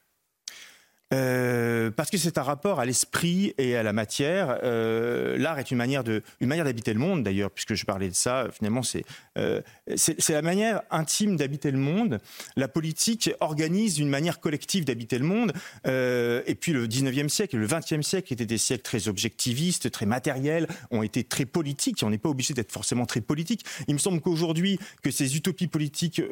Euh, 1.12 1.90
parce 1.90 2.08
que 2.08 2.18
c'est 2.18 2.38
un 2.38 2.42
rapport 2.42 2.78
à 2.78 2.84
l'esprit 2.84 3.52
et 3.58 3.76
à 3.76 3.82
la 3.82 3.92
matière. 3.92 4.60
Euh, 4.62 5.36
L'art 5.38 5.58
est 5.58 5.70
une 5.70 5.76
manière 5.76 6.04
de, 6.04 6.22
une 6.40 6.48
manière 6.48 6.64
d'habiter 6.64 6.92
le 6.92 7.00
monde 7.00 7.24
d'ailleurs, 7.24 7.50
puisque 7.50 7.74
je 7.74 7.84
parlais 7.84 8.08
de 8.08 8.14
ça. 8.14 8.48
Finalement, 8.52 8.82
c'est 8.82 9.04
euh, 9.36 9.60
c'est 9.96 10.30
la 10.30 10.42
manière 10.42 10.82
intime 10.90 11.36
d'habiter 11.36 11.70
le 11.70 11.78
monde. 11.78 12.20
La 12.56 12.68
politique 12.68 13.30
organise 13.40 13.98
une 13.98 14.08
manière 14.08 14.38
collective 14.40 14.84
d'habiter 14.84 15.18
le 15.18 15.24
monde. 15.24 15.52
Et 15.84 16.54
puis 16.54 16.72
le 16.72 16.86
19e 16.86 17.28
siècle, 17.28 17.56
le 17.56 17.66
20e 17.66 18.02
siècle 18.02 18.32
étaient 18.32 18.46
des 18.46 18.58
siècles 18.58 18.82
très 18.82 19.08
objectivistes, 19.08 19.90
très 19.90 20.06
matériels, 20.06 20.68
ont 20.90 21.02
été 21.02 21.24
très 21.24 21.44
politiques. 21.44 22.02
on 22.02 22.10
n'est 22.10 22.18
pas 22.18 22.28
obligé 22.28 22.54
d'être 22.54 22.72
forcément 22.72 23.06
très 23.06 23.20
politique. 23.20 23.64
Il 23.88 23.94
me 23.94 23.98
semble 23.98 24.20
qu'aujourd'hui, 24.20 24.78
que 25.02 25.10
ces 25.10 25.36
utopies 25.36 25.66
politiques 25.66 26.22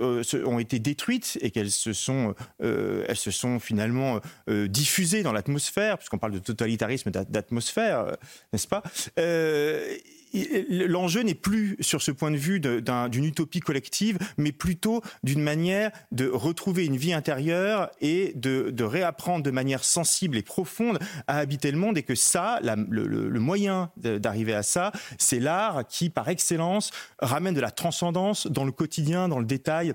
ont 0.44 0.58
été 0.58 0.78
détruites 0.78 1.38
et 1.40 1.50
qu'elles 1.50 1.70
se 1.70 1.92
sont, 1.92 2.34
elles 2.60 3.16
se 3.16 3.30
sont 3.30 3.58
finalement 3.58 4.20
diffusé 4.68 5.22
dans 5.22 5.33
l'atmosphère, 5.33 5.98
puisqu'on 5.98 6.18
parle 6.18 6.33
de 6.33 6.38
totalitarisme 6.38 7.11
d'atmosphère, 7.11 8.00
euh, 8.00 8.12
n'est-ce 8.52 8.68
pas? 8.68 8.83
Euh, 9.18 9.96
L'enjeu 10.68 11.22
n'est 11.22 11.35
plus 11.35 11.76
sur 11.81 12.02
ce 12.02 12.11
point 12.11 12.31
de 12.31 12.37
vue 12.37 12.61
d'une 12.61 13.24
utopie 13.24 13.61
collective, 13.61 14.18
mais 14.37 14.52
plutôt 14.52 15.02
d'une 15.22 15.40
manière 15.40 15.90
de 16.12 16.28
retrouver 16.28 16.85
une 16.85 16.96
vie 16.96 17.12
intérieure 17.12 17.90
et 18.00 18.33
de, 18.35 18.83
réapprendre 18.83 19.42
de 19.42 19.50
manière 19.50 19.85
sensible 19.85 20.37
et 20.37 20.42
profonde 20.42 20.98
à 21.26 21.38
habiter 21.38 21.70
le 21.70 21.78
monde 21.78 21.96
et 21.98 22.02
que 22.02 22.14
ça, 22.14 22.61
le, 22.62 23.07
le, 23.07 23.40
moyen 23.40 23.90
d'arriver 23.96 24.54
à 24.54 24.62
ça, 24.62 24.92
c'est 25.18 25.40
l'art 25.40 25.87
qui, 25.87 26.11
par 26.11 26.28
excellence, 26.28 26.90
ramène 27.18 27.54
de 27.54 27.61
la 27.61 27.70
transcendance 27.70 28.46
dans 28.46 28.64
le 28.64 28.72
quotidien, 28.72 29.28
dans 29.28 29.38
le 29.38 29.46
détail 29.46 29.94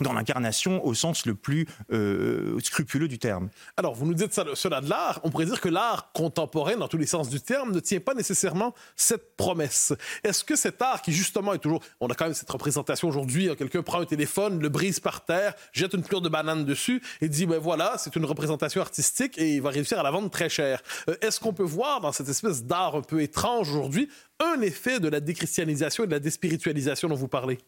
dans 0.00 0.12
l'incarnation 0.12 0.84
au 0.84 0.94
sens 0.94 1.26
le 1.26 1.34
plus 1.34 1.66
euh, 1.92 2.58
scrupuleux 2.60 3.08
du 3.08 3.18
terme. 3.18 3.48
Alors, 3.76 3.94
vous 3.94 4.06
nous 4.06 4.14
dites 4.14 4.32
cela 4.54 4.80
de 4.80 4.88
l'art. 4.88 5.20
On 5.24 5.30
pourrait 5.30 5.46
dire 5.46 5.60
que 5.60 5.68
l'art 5.68 6.12
contemporain, 6.12 6.76
dans 6.76 6.88
tous 6.88 6.98
les 6.98 7.06
sens 7.06 7.28
du 7.28 7.40
terme, 7.40 7.72
ne 7.72 7.80
tient 7.80 8.00
pas 8.00 8.14
nécessairement 8.14 8.74
cette 8.94 9.36
promesse. 9.36 9.94
Est-ce 10.24 10.44
que 10.44 10.56
cet 10.56 10.82
art 10.82 11.02
qui, 11.02 11.12
justement, 11.12 11.54
est 11.54 11.58
toujours... 11.58 11.82
On 12.00 12.08
a 12.08 12.14
quand 12.14 12.26
même 12.26 12.34
cette 12.34 12.50
représentation 12.50 13.08
aujourd'hui, 13.08 13.48
hein, 13.48 13.54
quelqu'un 13.56 13.82
prend 13.82 14.00
un 14.00 14.06
téléphone, 14.06 14.60
le 14.60 14.68
brise 14.68 15.00
par 15.00 15.24
terre, 15.24 15.54
jette 15.72 15.94
une 15.94 16.04
fleur 16.04 16.20
de 16.20 16.28
banane 16.28 16.64
dessus 16.64 17.02
et 17.20 17.28
dit, 17.28 17.46
ben 17.46 17.58
voilà, 17.58 17.96
c'est 17.98 18.16
une 18.16 18.24
représentation 18.24 18.80
artistique 18.80 19.38
et 19.38 19.54
il 19.54 19.62
va 19.62 19.70
réussir 19.70 19.98
à 19.98 20.02
la 20.02 20.10
vendre 20.10 20.30
très 20.30 20.48
cher. 20.48 20.82
Euh, 21.08 21.16
est-ce 21.20 21.40
qu'on 21.40 21.52
peut 21.52 21.62
voir 21.62 22.00
dans 22.00 22.12
cette 22.12 22.28
espèce 22.28 22.64
d'art 22.64 22.96
un 22.96 23.02
peu 23.02 23.22
étrange 23.22 23.70
aujourd'hui 23.70 24.08
un 24.40 24.60
effet 24.60 25.00
de 25.00 25.08
la 25.08 25.20
déchristianisation 25.20 26.04
et 26.04 26.06
de 26.06 26.12
la 26.12 26.20
déspiritualisation 26.20 27.08
dont 27.08 27.14
vous 27.14 27.28
parlez? 27.28 27.58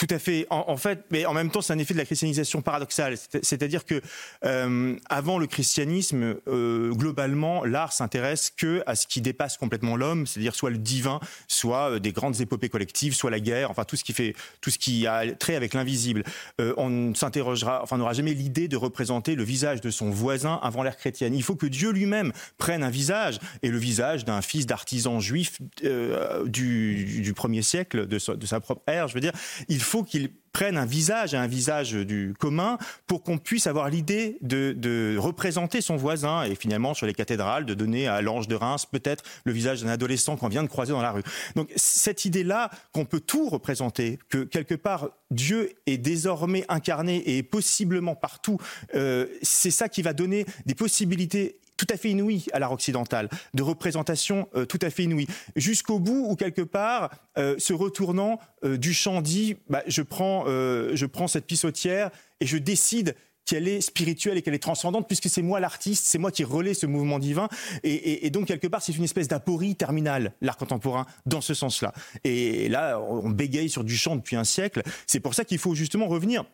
Tout 0.00 0.06
à 0.08 0.18
fait. 0.18 0.46
En, 0.48 0.78
fait, 0.78 1.04
mais 1.10 1.26
en 1.26 1.34
même 1.34 1.50
temps, 1.50 1.60
c'est 1.60 1.74
un 1.74 1.78
effet 1.78 1.92
de 1.92 1.98
la 1.98 2.06
christianisation 2.06 2.62
paradoxale. 2.62 3.18
C'est-à-dire 3.42 3.84
que 3.84 4.00
euh, 4.46 4.96
avant 5.10 5.38
le 5.38 5.46
christianisme, 5.46 6.36
euh, 6.48 6.90
globalement, 6.94 7.66
l'art 7.66 7.92
s'intéresse 7.92 8.50
que 8.56 8.82
à 8.86 8.94
ce 8.94 9.06
qui 9.06 9.20
dépasse 9.20 9.58
complètement 9.58 9.96
l'homme, 9.96 10.26
c'est-à-dire 10.26 10.54
soit 10.54 10.70
le 10.70 10.78
divin, 10.78 11.20
soit 11.48 11.90
euh, 11.90 11.98
des 11.98 12.12
grandes 12.12 12.40
épopées 12.40 12.70
collectives, 12.70 13.12
soit 13.12 13.30
la 13.30 13.40
guerre, 13.40 13.70
enfin 13.70 13.84
tout 13.84 13.96
ce 13.96 14.02
qui 14.02 14.14
fait, 14.14 14.34
tout 14.62 14.70
ce 14.70 14.78
qui 14.78 15.06
a 15.06 15.34
trait 15.34 15.54
avec 15.54 15.74
l'invisible. 15.74 16.24
on 16.58 17.14
s'interrogera, 17.14 17.82
enfin, 17.82 17.98
n'aura 17.98 18.14
jamais 18.14 18.32
l'idée 18.32 18.68
de 18.68 18.78
représenter 18.78 19.34
le 19.34 19.44
visage 19.44 19.82
de 19.82 19.90
son 19.90 20.08
voisin 20.08 20.58
avant 20.62 20.82
l'ère 20.82 20.96
chrétienne. 20.96 21.34
Il 21.34 21.42
faut 21.42 21.56
que 21.56 21.66
Dieu 21.66 21.90
lui-même 21.90 22.32
prenne 22.56 22.84
un 22.84 22.90
visage 22.90 23.38
et 23.60 23.68
le 23.68 23.76
visage 23.76 24.24
d'un 24.24 24.40
fils 24.40 24.64
d'artisan 24.64 25.20
juif 25.20 25.58
du, 25.82 27.20
du, 27.20 27.34
premier 27.34 27.60
siècle 27.60 28.06
de 28.06 28.18
sa, 28.18 28.60
propre 28.60 28.80
ère. 28.86 29.06
Je 29.06 29.12
veux 29.12 29.20
dire, 29.20 29.32
il 29.68 29.82
qu'il 30.04 30.30
prenne 30.52 30.76
un 30.76 30.84
visage, 30.84 31.34
un 31.34 31.46
visage 31.46 31.92
du 31.92 32.34
commun, 32.38 32.78
pour 33.06 33.22
qu'on 33.22 33.38
puisse 33.38 33.66
avoir 33.66 33.88
l'idée 33.88 34.36
de, 34.40 35.16
représenter 35.18 35.80
son 35.80 35.96
voisin 35.96 36.44
et 36.44 36.54
finalement 36.54 36.94
sur 36.94 37.06
les 37.06 37.14
cathédrales 37.14 37.66
de 37.66 37.74
donner 37.74 38.08
à 38.08 38.20
l'ange 38.20 38.48
de 38.48 38.54
Reims 38.54 38.86
peut-être 38.90 39.24
le 39.44 39.52
visage 39.52 39.82
d'un 39.82 39.90
adolescent 39.90 40.36
qu'on 40.36 40.48
vient 40.48 40.62
de 40.62 40.68
croiser 40.68 40.92
dans 40.92 41.02
la 41.02 41.12
rue. 41.12 41.22
Donc 41.56 41.70
cette 41.76 42.24
idée-là 42.24 42.70
qu'on 42.92 43.04
peut 43.04 43.20
tout 43.20 43.48
représenter, 43.48 44.18
que 44.28 44.44
quelque 44.44 44.74
part 44.74 45.10
Dieu 45.30 45.72
est 45.86 45.98
désormais 45.98 46.64
incarné 46.68 47.36
et 47.36 47.42
possiblement 47.42 48.14
partout, 48.14 48.58
euh, 48.94 49.26
c'est 49.42 49.70
ça 49.70 49.88
qui 49.88 50.02
va 50.02 50.12
donner 50.12 50.46
des 50.66 50.74
possibilités 50.74 51.60
tout 51.80 51.86
à 51.88 51.96
fait 51.96 52.10
inouï 52.10 52.44
à 52.52 52.58
l'art 52.58 52.72
occidental, 52.72 53.30
de 53.54 53.62
représentation 53.62 54.50
euh, 54.54 54.66
tout 54.66 54.78
à 54.82 54.90
fait 54.90 55.04
inouïe, 55.04 55.26
jusqu'au 55.56 55.98
bout 55.98 56.26
où 56.28 56.36
quelque 56.36 56.60
part, 56.60 57.10
euh, 57.38 57.58
se 57.58 57.72
retournant 57.72 58.38
euh, 58.64 58.76
du 58.76 58.92
chant 58.92 59.22
dit, 59.22 59.56
bah, 59.70 59.82
je 59.86 60.02
prends, 60.02 60.44
je 60.44 61.06
prends 61.06 61.26
cette 61.26 61.46
pissotière 61.46 62.10
et 62.40 62.46
je 62.46 62.58
décide 62.58 63.14
qu'elle 63.46 63.66
est 63.66 63.80
spirituelle 63.80 64.36
et 64.36 64.42
qu'elle 64.42 64.54
est 64.54 64.58
transcendante, 64.62 65.06
puisque 65.06 65.30
c'est 65.30 65.40
moi 65.40 65.58
l'artiste, 65.58 66.04
c'est 66.06 66.18
moi 66.18 66.30
qui 66.30 66.44
relais 66.44 66.74
ce 66.74 66.84
mouvement 66.84 67.18
divin. 67.18 67.48
Et, 67.82 68.28
donc, 68.28 68.46
quelque 68.46 68.66
part, 68.66 68.82
c'est 68.82 68.92
une 68.92 69.04
espèce 69.04 69.28
d'aporie 69.28 69.74
terminale, 69.74 70.34
l'art 70.42 70.58
contemporain, 70.58 71.06
dans 71.24 71.40
ce 71.40 71.54
sens-là. 71.54 71.94
Et 72.24 72.68
là, 72.68 73.00
on 73.00 73.30
bégaye 73.30 73.70
sur 73.70 73.84
du 73.84 73.96
chant 73.96 74.16
depuis 74.16 74.36
un 74.36 74.44
siècle. 74.44 74.82
C'est 75.06 75.20
pour 75.20 75.34
ça 75.34 75.44
qu'il 75.44 75.58
faut 75.58 75.74
justement 75.74 76.08
revenir 76.08 76.44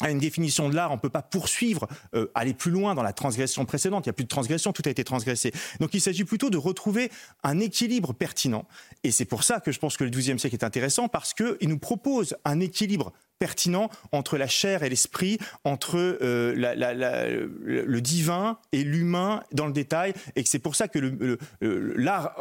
à 0.00 0.10
une 0.10 0.18
définition 0.18 0.68
de 0.68 0.74
l'art, 0.74 0.90
on 0.90 0.94
ne 0.94 1.00
peut 1.00 1.10
pas 1.10 1.22
poursuivre, 1.22 1.86
euh, 2.14 2.30
aller 2.34 2.54
plus 2.54 2.70
loin 2.70 2.94
dans 2.94 3.02
la 3.02 3.12
transgression 3.12 3.64
précédente. 3.64 4.06
Il 4.06 4.08
n'y 4.08 4.10
a 4.10 4.14
plus 4.14 4.24
de 4.24 4.28
transgression, 4.28 4.72
tout 4.72 4.82
a 4.86 4.90
été 4.90 5.04
transgressé. 5.04 5.52
Donc 5.78 5.94
il 5.94 6.00
s'agit 6.00 6.24
plutôt 6.24 6.50
de 6.50 6.56
retrouver 6.56 7.10
un 7.42 7.60
équilibre 7.60 8.12
pertinent. 8.12 8.66
Et 9.04 9.10
c'est 9.10 9.24
pour 9.24 9.44
ça 9.44 9.60
que 9.60 9.72
je 9.72 9.78
pense 9.78 9.96
que 9.96 10.04
le 10.04 10.10
XIIe 10.10 10.38
siècle 10.38 10.56
est 10.56 10.64
intéressant, 10.64 11.08
parce 11.08 11.34
qu'il 11.34 11.68
nous 11.68 11.78
propose 11.78 12.36
un 12.44 12.60
équilibre 12.60 13.12
pertinent 13.38 13.88
entre 14.12 14.36
la 14.36 14.46
chair 14.46 14.82
et 14.82 14.88
l'esprit, 14.90 15.38
entre 15.64 15.96
euh, 15.96 16.54
le 16.54 18.00
divin 18.00 18.58
et 18.72 18.84
l'humain 18.84 19.42
dans 19.52 19.66
le 19.66 19.72
détail, 19.72 20.14
et 20.36 20.42
que 20.42 20.48
c'est 20.48 20.58
pour 20.58 20.76
ça 20.76 20.88
que 20.88 21.38
l'art 21.60 22.34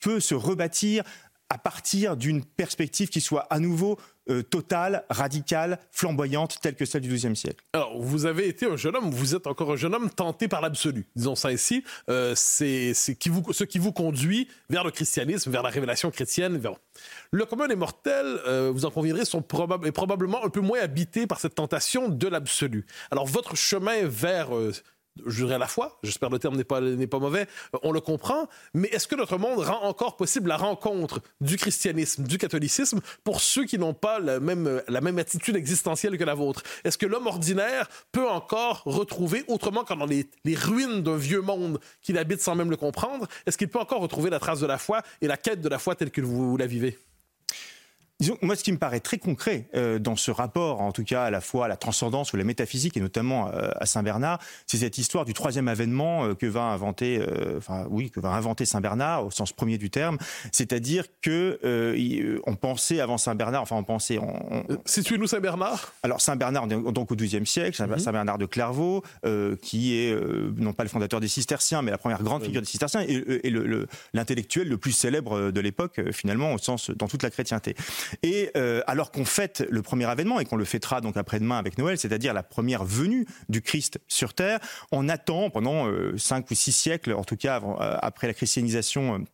peut 0.00 0.20
se 0.20 0.34
rebâtir 0.34 1.04
à 1.50 1.58
partir 1.58 2.16
d'une 2.16 2.44
perspective 2.44 3.08
qui 3.08 3.20
soit 3.20 3.46
à 3.50 3.58
nouveau 3.58 3.98
euh, 4.30 4.42
totale, 4.42 5.04
radicale, 5.10 5.78
flamboyante, 5.90 6.58
telle 6.60 6.74
que 6.74 6.84
celle 6.84 7.02
du 7.02 7.08
XIIe 7.08 7.36
siècle. 7.36 7.64
Alors, 7.72 7.98
vous 8.00 8.26
avez 8.26 8.48
été 8.48 8.66
un 8.66 8.76
jeune 8.76 8.96
homme, 8.96 9.10
vous 9.10 9.34
êtes 9.34 9.46
encore 9.46 9.72
un 9.72 9.76
jeune 9.76 9.94
homme 9.94 10.10
tenté 10.10 10.48
par 10.48 10.60
l'absolu, 10.60 11.06
disons 11.16 11.34
ça 11.34 11.52
ici. 11.52 11.84
Euh, 12.08 12.34
c'est 12.36 12.94
ce 12.94 13.12
qui 13.12 13.78
vous 13.78 13.92
conduit 13.92 14.48
vers 14.70 14.84
le 14.84 14.90
christianisme, 14.90 15.50
vers 15.50 15.62
la 15.62 15.70
révélation 15.70 16.10
chrétienne. 16.10 16.60
Le 17.30 17.44
commun 17.44 17.68
des 17.68 17.76
mortels, 17.76 18.40
euh, 18.46 18.70
vous 18.72 18.84
en 18.84 18.90
conviendrez, 18.90 19.24
sont 19.24 19.44
est 19.84 19.92
probablement 19.92 20.44
un 20.44 20.50
peu 20.50 20.60
moins 20.60 20.80
habité 20.80 21.26
par 21.26 21.40
cette 21.40 21.54
tentation 21.54 22.08
de 22.08 22.26
l'absolu. 22.28 22.86
Alors, 23.10 23.26
votre 23.26 23.56
chemin 23.56 24.04
vers 24.04 24.50
dirais 25.26 25.54
à 25.54 25.58
la 25.58 25.66
fois, 25.66 25.98
j'espère 26.02 26.30
le 26.30 26.38
terme 26.38 26.56
n'est 26.56 26.64
pas, 26.64 26.80
n'est 26.80 27.06
pas 27.06 27.18
mauvais, 27.18 27.46
euh, 27.74 27.78
on 27.82 27.92
le 27.92 28.00
comprend, 28.00 28.48
mais 28.74 28.88
est-ce 28.88 29.06
que 29.06 29.16
notre 29.16 29.38
monde 29.38 29.60
rend 29.60 29.82
encore 29.82 30.16
possible 30.16 30.48
la 30.48 30.56
rencontre 30.56 31.20
du 31.40 31.56
christianisme, 31.56 32.24
du 32.24 32.38
catholicisme, 32.38 33.00
pour 33.24 33.40
ceux 33.40 33.64
qui 33.64 33.78
n'ont 33.78 33.94
pas 33.94 34.18
la 34.18 34.40
même, 34.40 34.82
la 34.88 35.00
même 35.00 35.18
attitude 35.18 35.56
existentielle 35.56 36.16
que 36.16 36.24
la 36.24 36.34
vôtre? 36.34 36.62
Est-ce 36.84 36.98
que 36.98 37.06
l'homme 37.06 37.26
ordinaire 37.26 37.88
peut 38.12 38.28
encore 38.28 38.82
retrouver, 38.84 39.44
autrement 39.48 39.84
qu'en 39.84 39.96
dans 39.96 40.06
les, 40.06 40.28
les 40.44 40.54
ruines 40.54 41.02
d'un 41.02 41.16
vieux 41.16 41.40
monde 41.40 41.78
qu'il 42.02 42.18
habite 42.18 42.40
sans 42.40 42.54
même 42.54 42.70
le 42.70 42.76
comprendre, 42.76 43.26
est-ce 43.46 43.58
qu'il 43.58 43.68
peut 43.68 43.80
encore 43.80 44.00
retrouver 44.00 44.30
la 44.30 44.38
trace 44.38 44.60
de 44.60 44.66
la 44.66 44.78
foi 44.78 45.02
et 45.20 45.26
la 45.26 45.36
quête 45.36 45.60
de 45.60 45.68
la 45.68 45.78
foi 45.78 45.94
telle 45.94 46.10
que 46.10 46.20
vous 46.20 46.56
la 46.56 46.66
vivez? 46.66 46.98
Disons, 48.20 48.36
moi, 48.42 48.56
ce 48.56 48.64
qui 48.64 48.72
me 48.72 48.78
paraît 48.78 48.98
très 48.98 49.18
concret 49.18 49.68
euh, 49.76 50.00
dans 50.00 50.16
ce 50.16 50.32
rapport, 50.32 50.80
en 50.80 50.90
tout 50.90 51.04
cas 51.04 51.22
à 51.22 51.30
la 51.30 51.40
fois 51.40 51.66
à 51.66 51.68
la 51.68 51.76
transcendance 51.76 52.32
ou 52.32 52.36
la 52.36 52.42
métaphysique, 52.42 52.96
et 52.96 53.00
notamment 53.00 53.48
euh, 53.54 53.70
à 53.76 53.86
Saint-Bernard, 53.86 54.40
c'est 54.66 54.78
cette 54.78 54.98
histoire 54.98 55.24
du 55.24 55.34
troisième 55.34 55.68
avènement 55.68 56.24
euh, 56.24 56.34
que 56.34 56.46
va 56.46 56.62
inventer, 56.62 57.24
enfin 57.56 57.86
oui, 57.90 58.10
que 58.10 58.18
va 58.18 58.30
inventer 58.30 58.64
Saint-Bernard 58.64 59.24
au 59.24 59.30
sens 59.30 59.52
premier 59.52 59.78
du 59.78 59.88
terme, 59.88 60.18
c'est-à-dire 60.50 61.04
que 61.22 61.60
on 62.44 62.56
pensait 62.56 62.98
avant 62.98 63.18
Saint-Bernard, 63.18 63.62
enfin 63.62 63.76
on 63.76 63.84
pensait, 63.84 64.18
on, 64.18 64.64
situez-nous 64.84 65.28
Saint-Bernard. 65.28 65.92
Alors 66.02 66.20
Saint-Bernard, 66.20 66.66
donc 66.66 67.12
au 67.12 67.14
XIIe 67.14 67.46
siècle, 67.46 67.80
mhm. 67.80 68.00
Saint-Bernard 68.00 68.38
de 68.38 68.46
Clairvaux, 68.46 69.04
qui 69.62 69.96
est 69.96 70.16
non 70.56 70.72
pas 70.72 70.82
le 70.82 70.88
fondateur 70.88 71.20
des 71.20 71.28
Cisterciens, 71.28 71.82
mais 71.82 71.92
la 71.92 71.98
première 71.98 72.24
grande 72.24 72.42
figure 72.42 72.62
des 72.62 72.66
Cisterciens 72.66 73.02
et, 73.02 73.46
et 73.46 73.52
l'intellectuel 74.12 74.64
le, 74.64 74.70
le, 74.70 74.78
plus 74.78 74.92
célèbre 74.92 75.52
de 75.52 75.60
l'époque, 75.60 76.00
finalement, 76.10 76.52
au 76.52 76.58
sens 76.58 76.90
dans 76.90 77.06
toute 77.06 77.22
la 77.22 77.30
chrétienté. 77.30 77.76
Et 78.22 78.50
euh, 78.56 78.82
alors 78.86 79.10
qu'on 79.10 79.24
fête 79.24 79.64
le 79.70 79.82
premier 79.82 80.06
avènement 80.06 80.40
et 80.40 80.44
qu'on 80.44 80.56
le 80.56 80.64
fêtera 80.64 81.00
donc 81.00 81.16
après-demain 81.16 81.58
avec 81.58 81.78
Noël, 81.78 81.98
c'est-à-dire 81.98 82.34
la 82.34 82.42
première 82.42 82.84
venue 82.84 83.26
du 83.48 83.62
Christ 83.62 84.00
sur 84.08 84.34
terre, 84.34 84.60
on 84.92 85.08
attend 85.08 85.50
pendant 85.50 85.86
euh, 85.86 86.16
cinq 86.16 86.50
ou 86.50 86.54
six 86.54 86.72
siècles, 86.72 87.12
en 87.12 87.24
tout 87.24 87.36
cas 87.36 87.60
euh, 87.62 87.96
après 88.00 88.26
la 88.26 88.34
christianisation 88.34 89.24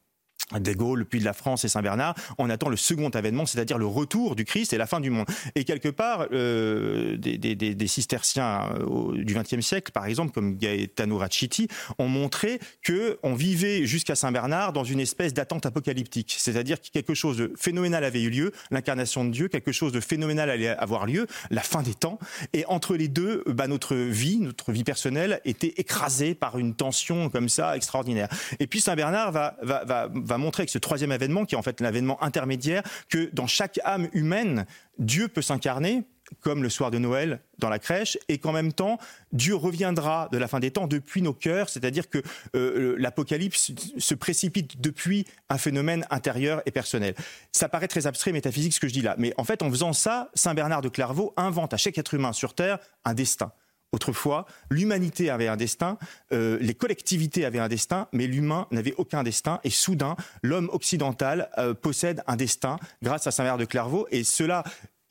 des 0.60 0.74
Gaules, 0.74 1.06
puis 1.06 1.20
de 1.20 1.24
la 1.24 1.32
France 1.32 1.64
et 1.64 1.68
Saint-Bernard, 1.68 2.14
on 2.38 2.50
attend 2.50 2.68
le 2.68 2.76
second 2.76 3.08
avènement, 3.08 3.46
c'est-à-dire 3.46 3.78
le 3.78 3.86
retour 3.86 4.36
du 4.36 4.44
Christ 4.44 4.72
et 4.72 4.78
la 4.78 4.86
fin 4.86 5.00
du 5.00 5.10
monde. 5.10 5.26
Et 5.54 5.64
quelque 5.64 5.88
part, 5.88 6.26
euh, 6.32 7.16
des, 7.16 7.86
cisterciens 7.86 8.76
euh, 8.78 9.22
du 9.22 9.34
XXe 9.34 9.60
siècle, 9.60 9.92
par 9.92 10.06
exemple, 10.06 10.32
comme 10.32 10.56
Gaetano 10.56 11.18
Raciti, 11.18 11.68
ont 11.98 12.08
montré 12.08 12.60
que 12.82 13.18
on 13.22 13.34
vivait 13.34 13.86
jusqu'à 13.86 14.14
Saint-Bernard 14.14 14.72
dans 14.72 14.84
une 14.84 15.00
espèce 15.00 15.32
d'attente 15.32 15.66
apocalyptique, 15.66 16.36
c'est-à-dire 16.38 16.80
que 16.80 16.88
quelque 16.88 17.14
chose 17.14 17.38
de 17.38 17.52
phénoménal 17.56 18.04
avait 18.04 18.22
eu 18.22 18.30
lieu, 18.30 18.52
l'incarnation 18.70 19.24
de 19.24 19.30
Dieu, 19.30 19.48
quelque 19.48 19.72
chose 19.72 19.92
de 19.92 20.00
phénoménal 20.00 20.50
allait 20.50 20.68
avoir 20.68 21.06
lieu, 21.06 21.26
la 21.50 21.62
fin 21.62 21.82
des 21.82 21.94
temps, 21.94 22.18
et 22.52 22.64
entre 22.66 22.96
les 22.96 23.08
deux, 23.08 23.42
bah, 23.46 23.66
notre 23.66 23.96
vie, 23.96 24.38
notre 24.38 24.72
vie 24.72 24.84
personnelle, 24.84 25.40
était 25.44 25.74
écrasée 25.76 26.34
par 26.34 26.58
une 26.58 26.74
tension 26.74 27.30
comme 27.30 27.48
ça 27.48 27.76
extraordinaire. 27.76 28.28
Et 28.60 28.66
puis 28.66 28.80
Saint-Bernard 28.80 29.32
va 29.32 30.33
va 30.34 30.38
montrer 30.38 30.62
avec 30.62 30.70
ce 30.70 30.78
troisième 30.78 31.12
événement, 31.12 31.44
qui 31.44 31.54
est 31.54 31.58
en 31.58 31.62
fait 31.62 31.80
l'avènement 31.80 32.22
intermédiaire, 32.22 32.82
que 33.08 33.30
dans 33.32 33.46
chaque 33.46 33.80
âme 33.84 34.08
humaine, 34.12 34.66
Dieu 34.98 35.28
peut 35.28 35.42
s'incarner 35.42 36.04
comme 36.40 36.62
le 36.62 36.70
soir 36.70 36.90
de 36.90 36.98
Noël 36.98 37.40
dans 37.58 37.68
la 37.68 37.78
crèche, 37.78 38.18
et 38.28 38.38
qu'en 38.38 38.52
même 38.52 38.72
temps, 38.72 38.98
Dieu 39.32 39.54
reviendra 39.54 40.28
de 40.32 40.38
la 40.38 40.48
fin 40.48 40.60
des 40.60 40.70
temps 40.70 40.86
depuis 40.86 41.22
nos 41.22 41.34
cœurs, 41.34 41.68
c'est-à-dire 41.68 42.08
que 42.08 42.22
euh, 42.56 42.96
l'Apocalypse 42.98 43.72
se 43.98 44.14
précipite 44.14 44.80
depuis 44.80 45.26
un 45.48 45.58
phénomène 45.58 46.06
intérieur 46.10 46.62
et 46.66 46.70
personnel. 46.70 47.14
Ça 47.52 47.68
paraît 47.68 47.88
très 47.88 48.06
abstrait, 48.06 48.32
métaphysique, 48.32 48.72
ce 48.72 48.80
que 48.80 48.88
je 48.88 48.94
dis 48.94 49.02
là, 49.02 49.14
mais 49.18 49.34
en 49.36 49.44
fait, 49.44 49.62
en 49.62 49.70
faisant 49.70 49.92
ça, 49.92 50.30
Saint 50.34 50.54
Bernard 50.54 50.82
de 50.82 50.88
Clairvaux 50.88 51.34
invente 51.36 51.74
à 51.74 51.76
chaque 51.76 51.98
être 51.98 52.14
humain 52.14 52.32
sur 52.32 52.54
Terre 52.54 52.78
un 53.04 53.14
destin. 53.14 53.52
Autrefois, 53.94 54.46
l'humanité 54.70 55.30
avait 55.30 55.46
un 55.46 55.56
destin, 55.56 55.98
euh, 56.32 56.58
les 56.60 56.74
collectivités 56.74 57.44
avaient 57.44 57.60
un 57.60 57.68
destin, 57.68 58.08
mais 58.10 58.26
l'humain 58.26 58.66
n'avait 58.72 58.94
aucun 58.96 59.22
destin. 59.22 59.60
Et 59.62 59.70
soudain, 59.70 60.16
l'homme 60.42 60.68
occidental 60.72 61.48
euh, 61.58 61.74
possède 61.74 62.24
un 62.26 62.34
destin 62.34 62.80
grâce 63.04 63.28
à 63.28 63.30
Saint-Vert 63.30 63.56
de 63.56 63.64
Clairvaux. 63.64 64.08
Et 64.10 64.24
cela 64.24 64.64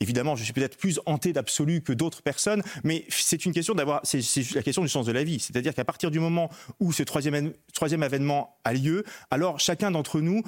Évidemment, 0.03 0.35
je 0.35 0.43
suis 0.43 0.51
peut-être 0.51 0.75
plus 0.75 0.99
hanté 1.05 1.31
d'absolu 1.31 1.81
que 1.81 1.93
d'autres 1.93 2.21
personnes, 2.21 2.61
mais 2.83 3.05
c'est 3.07 3.45
une 3.45 3.53
question 3.53 3.73
d'avoir, 3.73 4.01
c'est 4.03 4.19
la 4.53 4.61
question 4.61 4.81
du 4.81 4.89
sens 4.89 5.05
de 5.05 5.13
la 5.13 5.23
vie. 5.23 5.39
C'est-à-dire 5.39 5.73
qu'à 5.73 5.85
partir 5.85 6.11
du 6.11 6.19
moment 6.19 6.49
où 6.81 6.91
ce 6.91 7.03
troisième, 7.03 7.53
troisième 7.73 8.03
événement 8.03 8.59
a 8.65 8.73
lieu, 8.73 9.05
alors 9.31 9.61
chacun 9.61 9.91
d'entre 9.91 10.19
nous 10.19 10.43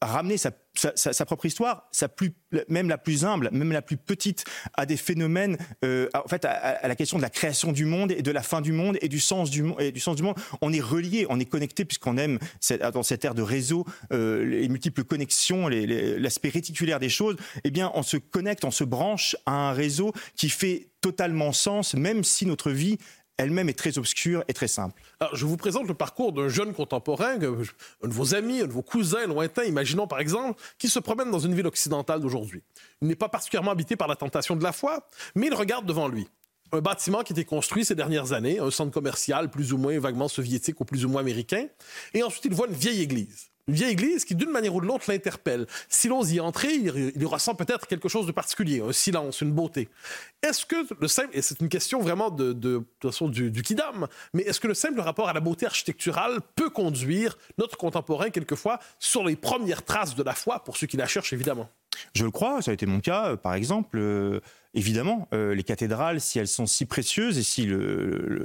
ramener 0.00 0.36
sa, 0.38 0.50
propre 1.26 1.46
histoire, 1.46 1.88
sa 1.92 2.08
plus, 2.08 2.32
même 2.68 2.88
la 2.88 2.98
plus 2.98 3.24
humble, 3.24 3.50
même 3.52 3.72
la 3.72 3.82
plus 3.82 3.96
petite, 3.96 4.44
à 4.74 4.86
des 4.86 4.96
phénomènes, 4.96 5.58
euh, 5.84 6.08
en 6.14 6.28
fait, 6.28 6.44
à, 6.44 6.86
la 6.86 6.96
question 6.96 7.18
de 7.18 7.22
la 7.22 7.30
création 7.30 7.72
du 7.72 7.84
monde 7.84 8.12
et 8.12 8.22
de 8.22 8.30
la 8.30 8.42
fin 8.42 8.60
du 8.60 8.72
monde 8.72 8.96
et 9.02 9.08
du 9.08 9.20
sens 9.20 9.50
du, 9.50 9.64
et 9.78 9.92
du, 9.92 10.00
sens 10.00 10.16
du 10.16 10.22
monde. 10.22 10.36
On 10.60 10.72
est 10.72 10.80
relié, 10.80 11.26
on 11.28 11.38
est 11.38 11.44
connecté 11.44 11.84
puisqu'on 11.84 12.16
aime 12.16 12.38
dans 12.92 13.02
cette 13.02 13.24
ère 13.24 13.34
de 13.34 13.42
réseau 13.42 13.84
euh, 14.12 14.44
les 14.44 14.68
multiples 14.68 15.04
connexions, 15.04 15.68
l'aspect 15.68 16.48
réticulaire 16.48 16.98
des 16.98 17.08
choses. 17.08 17.36
Eh 17.64 17.70
bien, 17.70 17.90
on 17.94 18.02
se 18.02 18.16
connecte, 18.16 18.64
on 18.64 18.70
se 18.70 18.84
branche 18.84 19.36
à 19.46 19.52
un 19.52 19.72
réseau 19.72 20.12
qui 20.36 20.48
fait 20.48 20.88
totalement 21.00 21.52
sens, 21.52 21.94
même 21.94 22.24
si 22.24 22.46
notre 22.46 22.70
vie 22.70 22.98
elle-même 23.40 23.68
est 23.68 23.78
très 23.78 23.98
obscure 23.98 24.44
et 24.48 24.52
très 24.52 24.68
simple. 24.68 25.02
Je 25.32 25.46
vous 25.46 25.56
présente 25.56 25.88
le 25.88 25.94
parcours 25.94 26.32
d'un 26.32 26.48
jeune 26.48 26.72
contemporain, 26.72 27.34
un 27.34 27.38
de 27.38 27.64
vos 28.02 28.34
amis, 28.34 28.60
un 28.60 28.66
de 28.66 28.72
vos 28.72 28.82
cousins 28.82 29.26
lointains, 29.26 29.64
imaginons 29.64 30.06
par 30.06 30.20
exemple, 30.20 30.60
qui 30.78 30.88
se 30.88 30.98
promène 30.98 31.30
dans 31.30 31.38
une 31.38 31.54
ville 31.54 31.66
occidentale 31.66 32.20
d'aujourd'hui. 32.20 32.62
Il 33.00 33.08
n'est 33.08 33.16
pas 33.16 33.28
particulièrement 33.28 33.70
habité 33.70 33.96
par 33.96 34.08
la 34.08 34.16
tentation 34.16 34.56
de 34.56 34.62
la 34.62 34.72
foi, 34.72 35.06
mais 35.34 35.46
il 35.46 35.54
regarde 35.54 35.86
devant 35.86 36.08
lui 36.08 36.28
un 36.72 36.80
bâtiment 36.80 37.22
qui 37.22 37.32
a 37.32 37.34
été 37.34 37.44
construit 37.44 37.84
ces 37.84 37.94
dernières 37.94 38.32
années, 38.32 38.60
un 38.60 38.70
centre 38.70 38.92
commercial 38.92 39.50
plus 39.50 39.72
ou 39.72 39.78
moins 39.78 39.98
vaguement 39.98 40.28
soviétique 40.28 40.80
ou 40.80 40.84
plus 40.84 41.04
ou 41.04 41.08
moins 41.08 41.20
américain, 41.20 41.66
et 42.14 42.22
ensuite 42.22 42.44
il 42.44 42.54
voit 42.54 42.68
une 42.68 42.74
vieille 42.74 43.02
église. 43.02 43.48
Une 43.70 43.76
vieille 43.76 43.92
église 43.92 44.24
qui, 44.24 44.34
d'une 44.34 44.50
manière 44.50 44.74
ou 44.74 44.80
de 44.80 44.86
l'autre, 44.86 45.04
l'interpelle. 45.06 45.64
Si 45.88 46.08
l'on 46.08 46.24
y 46.24 46.40
entrait, 46.40 46.74
il, 46.74 47.12
il 47.14 47.24
ressent 47.24 47.54
peut-être 47.54 47.86
quelque 47.86 48.08
chose 48.08 48.26
de 48.26 48.32
particulier, 48.32 48.80
un 48.80 48.90
silence, 48.90 49.42
une 49.42 49.52
beauté. 49.52 49.88
Est-ce 50.42 50.66
que 50.66 50.74
le 51.00 51.06
simple, 51.06 51.28
et 51.34 51.40
c'est 51.40 51.60
une 51.60 51.68
question 51.68 52.00
vraiment 52.00 52.30
de, 52.30 52.52
de, 52.52 52.82
façon 53.00 53.28
du, 53.28 53.52
du 53.52 53.62
kidam, 53.62 54.08
mais 54.34 54.42
est-ce 54.42 54.58
que 54.58 54.66
le 54.66 54.74
simple 54.74 55.00
rapport 55.00 55.28
à 55.28 55.32
la 55.32 55.38
beauté 55.38 55.66
architecturale 55.66 56.40
peut 56.56 56.68
conduire 56.68 57.38
notre 57.58 57.76
contemporain, 57.76 58.30
quelquefois, 58.30 58.80
sur 58.98 59.24
les 59.24 59.36
premières 59.36 59.84
traces 59.84 60.16
de 60.16 60.24
la 60.24 60.34
foi, 60.34 60.64
pour 60.64 60.76
ceux 60.76 60.88
qui 60.88 60.96
la 60.96 61.06
cherchent, 61.06 61.32
évidemment? 61.32 61.68
Je 62.12 62.24
le 62.24 62.32
crois, 62.32 62.62
ça 62.62 62.72
a 62.72 62.74
été 62.74 62.86
mon 62.86 62.98
cas, 62.98 63.36
par 63.36 63.54
exemple. 63.54 63.98
Euh 63.98 64.40
évidemment, 64.74 65.28
euh, 65.32 65.54
les 65.54 65.62
cathédrales, 65.62 66.20
si 66.20 66.38
elles 66.38 66.48
sont 66.48 66.66
si 66.66 66.84
précieuses 66.84 67.38
et 67.38 67.42
si 67.42 67.68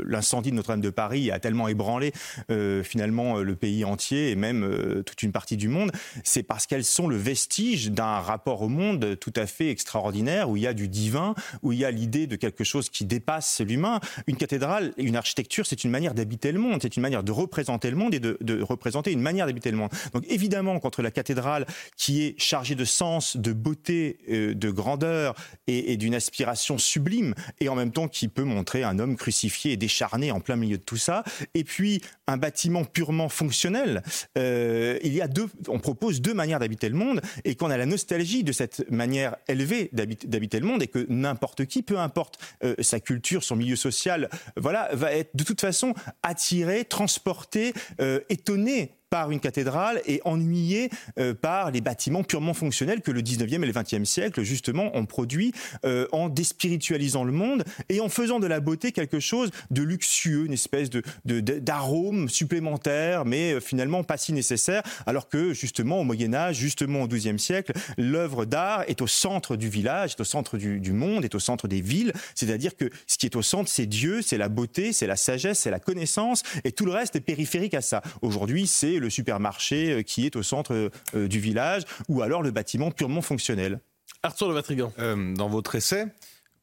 l'incendie 0.05 0.49
de 0.49 0.55
Notre-Dame 0.55 0.81
de 0.81 0.89
Paris 0.89 1.29
a 1.31 1.39
tellement 1.39 1.67
ébranlé 1.67 2.13
euh, 2.49 2.83
finalement 2.83 3.37
le 3.37 3.55
pays 3.55 3.85
entier 3.85 4.31
et 4.31 4.35
même 4.35 4.63
euh, 4.63 5.03
toute 5.03 5.21
une 5.23 5.31
partie 5.31 5.57
du 5.57 5.67
monde, 5.67 5.91
c'est 6.23 6.43
parce 6.43 6.65
qu'elles 6.65 6.85
sont 6.85 7.07
le 7.07 7.17
vestige 7.17 7.91
d'un 7.91 8.19
rapport 8.19 8.61
au 8.61 8.69
monde 8.69 9.17
tout 9.19 9.33
à 9.35 9.45
fait 9.45 9.69
extraordinaire 9.69 10.49
où 10.49 10.57
il 10.57 10.63
y 10.63 10.67
a 10.67 10.73
du 10.73 10.87
divin, 10.87 11.35
où 11.61 11.71
il 11.71 11.79
y 11.79 11.85
a 11.85 11.91
l'idée 11.91 12.27
de 12.27 12.35
quelque 12.35 12.63
chose 12.63 12.89
qui 12.89 13.05
dépasse 13.05 13.61
l'humain. 13.61 13.99
Une 14.27 14.37
cathédrale, 14.37 14.93
une 14.97 15.15
architecture, 15.15 15.65
c'est 15.65 15.83
une 15.83 15.91
manière 15.91 16.13
d'habiter 16.13 16.51
le 16.51 16.59
monde, 16.59 16.79
c'est 16.81 16.95
une 16.95 17.01
manière 17.01 17.23
de 17.23 17.31
représenter 17.31 17.89
le 17.91 17.97
monde 17.97 18.13
et 18.15 18.19
de, 18.19 18.61
représenter 18.61 19.11
une 19.11 19.21
manière 19.21 19.45
d'habiter 19.45 19.69
le 19.69 19.77
monde. 19.77 19.91
Donc 20.13 20.23
évidemment, 20.29 20.79
contre 20.79 21.01
la 21.01 21.11
cathédrale 21.11 21.65
qui 21.97 22.23
est 22.23 22.39
chargée 22.39 22.75
de 22.75 22.85
sens, 22.85 23.37
de 23.37 23.53
beauté, 23.53 24.17
euh, 24.29 24.53
de 24.55 24.69
grandeur 24.71 25.35
et 25.67 25.97
d'une 25.97 26.14
aspiration 26.15 26.77
sublime 26.77 27.35
et 27.59 27.69
en 27.69 27.75
même 27.75 27.91
temps 27.91 28.07
qui 28.07 28.27
peut 28.27 28.43
montrer 28.43 28.83
un 28.83 28.99
homme 28.99 29.15
crucifié 29.15 29.73
et 29.73 29.77
décharné 29.77 30.31
en 30.31 30.39
plein 30.39 30.55
milieu 30.55 30.77
de 30.77 30.83
tout 30.83 30.97
ça. 30.97 31.23
Et 31.53 31.63
puis 31.63 32.01
un 32.27 32.37
bâtiment 32.37 32.83
purement 32.85 33.29
fonctionnel. 33.29 34.03
Euh, 34.37 34.97
il 35.03 35.13
y 35.13 35.21
a 35.21 35.27
deux, 35.27 35.47
on 35.67 35.79
propose 35.79 36.21
deux 36.21 36.33
manières 36.33 36.59
d'habiter 36.59 36.89
le 36.89 36.95
monde 36.95 37.21
et 37.43 37.55
qu'on 37.55 37.69
a 37.69 37.77
la 37.77 37.85
nostalgie 37.85 38.43
de 38.43 38.51
cette 38.51 38.89
manière 38.89 39.35
élevée 39.47 39.89
d'habiter 39.93 40.59
le 40.59 40.65
monde 40.65 40.81
et 40.81 40.87
que 40.87 41.05
n'importe 41.09 41.65
qui, 41.65 41.83
peu 41.83 41.99
importe 41.99 42.39
euh, 42.63 42.75
sa 42.79 42.99
culture, 42.99 43.43
son 43.43 43.55
milieu 43.55 43.75
social, 43.75 44.29
voilà, 44.55 44.89
va 44.93 45.13
être 45.13 45.35
de 45.35 45.43
toute 45.43 45.61
façon 45.61 45.93
attiré, 46.23 46.85
transporté, 46.85 47.73
euh, 47.99 48.19
étonné 48.29 48.95
par 49.09 49.31
une 49.31 49.39
cathédrale 49.39 50.01
et 50.05 50.21
ennuyé 50.25 50.89
euh, 51.19 51.33
par 51.33 51.71
les 51.71 51.81
bâtiments 51.81 52.23
purement 52.23 52.53
fonctionnels 52.53 53.01
que 53.01 53.11
le 53.11 53.21
19e 53.21 53.63
et 53.63 53.65
le 53.65 53.71
20e 53.71 54.05
siècle, 54.05 54.43
justement, 54.43 54.95
ont 54.95 55.05
produit 55.05 55.53
euh, 55.85 56.07
en 56.11 56.29
déspiritualisant 56.29 57.23
le 57.23 57.31
monde 57.31 57.63
et 57.89 58.01
en 58.01 58.09
faisant 58.09 58.39
de 58.39 58.47
la 58.47 58.59
beauté 58.59 58.91
quelque 58.91 59.19
chose 59.19 59.51
de 59.71 59.83
luxueux, 59.83 60.45
une 60.45 60.53
espèce 60.53 60.89
de, 60.89 61.03
d'arôme 61.25 62.29
supplémentaire, 62.29 63.25
mais 63.25 63.53
euh, 63.53 63.59
finalement 63.59 64.03
pas 64.03 64.17
si 64.17 64.33
nécessaire, 64.33 64.83
alors 65.05 65.29
que, 65.29 65.53
justement, 65.53 66.01
au 66.01 66.03
Moyen-Âge, 66.03 66.57
justement 66.57 67.03
au 67.03 67.07
XIIe 67.07 67.39
siècle, 67.39 67.73
l'œuvre 67.97 68.45
d'art 68.45 68.83
est 68.87 69.01
au 69.01 69.07
centre 69.07 69.55
du 69.55 69.69
village, 69.69 70.11
est 70.17 70.21
au 70.21 70.25
centre 70.25 70.57
du 70.57 70.91
monde, 70.91 71.25
est 71.25 71.35
au 71.35 71.39
centre 71.39 71.67
des 71.67 71.81
villes. 71.81 72.13
C'est-à-dire 72.33 72.75
que 72.75 72.89
ce 73.07 73.17
qui 73.17 73.25
est 73.25 73.35
au 73.35 73.41
centre, 73.41 73.69
c'est 73.69 73.85
Dieu, 73.85 74.21
c'est 74.21 74.37
la 74.37 74.49
beauté, 74.49 74.93
c'est 74.93 75.07
la 75.07 75.15
sagesse, 75.15 75.59
c'est 75.59 75.71
la 75.71 75.79
connaissance, 75.79 76.43
et 76.63 76.71
tout 76.71 76.85
le 76.85 76.91
reste 76.91 77.15
est 77.15 77.21
périphérique 77.21 77.73
à 77.73 77.81
ça. 77.81 78.01
Aujourd'hui, 78.21 78.67
c'est 78.67 78.94
le 78.99 79.09
supermarché 79.09 79.91
euh, 79.91 80.01
qui 80.01 80.25
est 80.25 80.35
au 80.35 80.43
centre 80.43 80.91
euh, 81.15 81.27
du 81.27 81.39
village, 81.39 81.83
ou 82.07 82.21
alors 82.21 82.41
le 82.41 82.51
bâtiment 82.51 82.91
purement 82.91 83.21
fonctionnel. 83.21 83.79
Arthur 84.23 84.47
Le 84.47 84.53
Vatrigan. 84.55 84.91
Euh, 84.99 85.33
dans 85.35 85.49
votre 85.49 85.75
essai, 85.75 86.07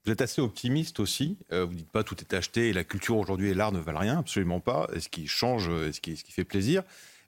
vous 0.04 0.12
êtes 0.12 0.20
assez 0.20 0.40
optimiste 0.40 0.98
aussi. 1.00 1.36
Euh, 1.52 1.64
vous 1.64 1.74
dites 1.74 1.90
pas 1.90 2.02
tout 2.02 2.16
est 2.20 2.34
acheté 2.34 2.68
et 2.68 2.72
la 2.72 2.84
culture 2.84 3.16
aujourd'hui 3.16 3.50
et 3.50 3.54
l'art 3.54 3.72
ne 3.72 3.78
valent 3.78 4.00
rien, 4.00 4.18
absolument 4.18 4.60
pas. 4.60 4.88
Et 4.94 5.00
ce 5.00 5.08
qui 5.08 5.26
change, 5.28 5.68
et 5.68 5.92
ce 5.92 6.00
qui, 6.00 6.16
ce 6.16 6.24
qui 6.24 6.32
fait 6.32 6.44
plaisir. 6.44 6.82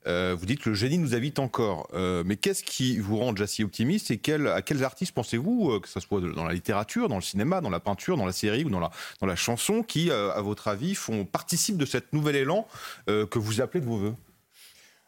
Euh, 0.07 0.35
vous 0.37 0.45
dites 0.45 0.61
que 0.61 0.69
le 0.69 0.75
génie 0.75 0.97
nous 0.97 1.15
habite 1.15 1.39
encore. 1.39 1.87
Euh, 1.93 2.23
mais 2.25 2.35
qu'est-ce 2.35 2.63
qui 2.63 2.99
vous 2.99 3.17
rend 3.17 3.33
déjà 3.33 3.47
si 3.47 3.63
optimiste 3.63 4.11
et 4.11 4.17
quel, 4.17 4.47
à 4.47 4.61
quels 4.61 4.83
artistes 4.83 5.13
pensez-vous, 5.13 5.71
euh, 5.71 5.79
que 5.79 5.87
ce 5.87 5.99
soit 5.99 6.21
dans 6.21 6.45
la 6.45 6.53
littérature, 6.53 7.09
dans 7.09 7.15
le 7.15 7.21
cinéma, 7.21 7.61
dans 7.61 7.69
la 7.69 7.79
peinture, 7.79 8.17
dans 8.17 8.25
la 8.25 8.31
série 8.31 8.63
ou 8.65 8.69
dans 8.69 8.79
la, 8.79 8.91
dans 9.19 9.27
la 9.27 9.35
chanson, 9.35 9.81
qui, 9.81 10.11
euh, 10.11 10.31
à 10.33 10.41
votre 10.41 10.67
avis, 10.67 10.95
font, 10.95 11.25
participent 11.25 11.77
de 11.77 11.85
cet 11.85 12.13
nouvel 12.13 12.35
élan 12.35 12.67
euh, 13.09 13.25
que 13.25 13.39
vous 13.39 13.61
appelez 13.61 13.81
de 13.81 13.85
vos 13.85 13.97
voeux? 13.97 14.15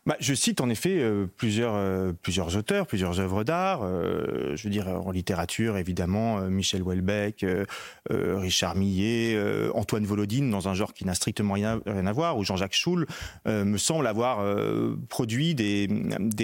Bah, 0.08 0.16
je 0.22 0.34
cite 0.34 0.62
en 0.62 0.70
effet 0.70 1.00
euh, 1.02 1.28
plusieurs, 1.36 1.76
euh, 1.76 2.14
plusieurs 2.14 2.56
auteurs, 2.56 2.88
plusieurs 2.88 3.20
œuvres 3.20 3.44
d'art. 3.44 3.82
Euh, 3.84 4.56
je 4.56 4.64
veux 4.64 4.70
dire, 4.70 4.88
en 4.88 5.12
littérature, 5.12 5.76
évidemment, 5.76 6.40
Michel 6.50 6.82
Houellebecq, 6.82 7.46
Richard 8.10 8.76
Millet, 8.76 9.38
Antoine 9.74 10.06
Volodine, 10.06 10.50
dans 10.50 10.70
un 10.70 10.74
genre 10.74 10.94
qui 10.94 11.04
n'a 11.04 11.14
strictement 11.14 11.56
rien, 11.56 11.82
à 11.86 12.12
voir, 12.14 12.38
ou 12.38 12.46
Jean-Jacques 12.46 12.74
Schul, 12.74 13.06
euh, 13.48 13.66
me 13.66 13.78
semble 13.78 14.08
avoir 14.08 14.46
produit 15.10 15.56
des, 15.56 15.90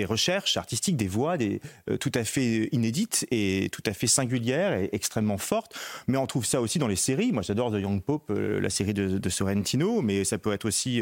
recherches 0.05 0.57
artistiques, 0.57 0.97
des 0.97 1.07
voix 1.07 1.37
des, 1.37 1.61
tout 2.01 2.11
à 2.15 2.25
fait 2.25 2.67
inédites 2.73 3.25
et 3.31 3.69
tout 3.71 3.83
à 3.85 3.93
fait 3.93 4.07
singulières 4.07 4.73
et 4.73 4.89
extrêmement 4.91 5.37
fortes. 5.37 5.73
Mais 6.07 6.17
on 6.17 6.27
trouve 6.27 6.45
ça 6.45 6.59
aussi 6.59 6.79
dans 6.79 6.89
les 6.89 6.97
séries. 6.97 7.31
Moi, 7.31 7.43
j'adore 7.43 7.71
The 7.71 7.75
Young 7.75 8.03
Pope, 8.03 8.29
la 8.37 8.69
série 8.69 8.93
de, 8.93 9.29
Sorrentino, 9.29 10.01
mais 10.01 10.25
ça 10.25 10.37
peut 10.37 10.51
être 10.51 10.65
aussi, 10.65 11.01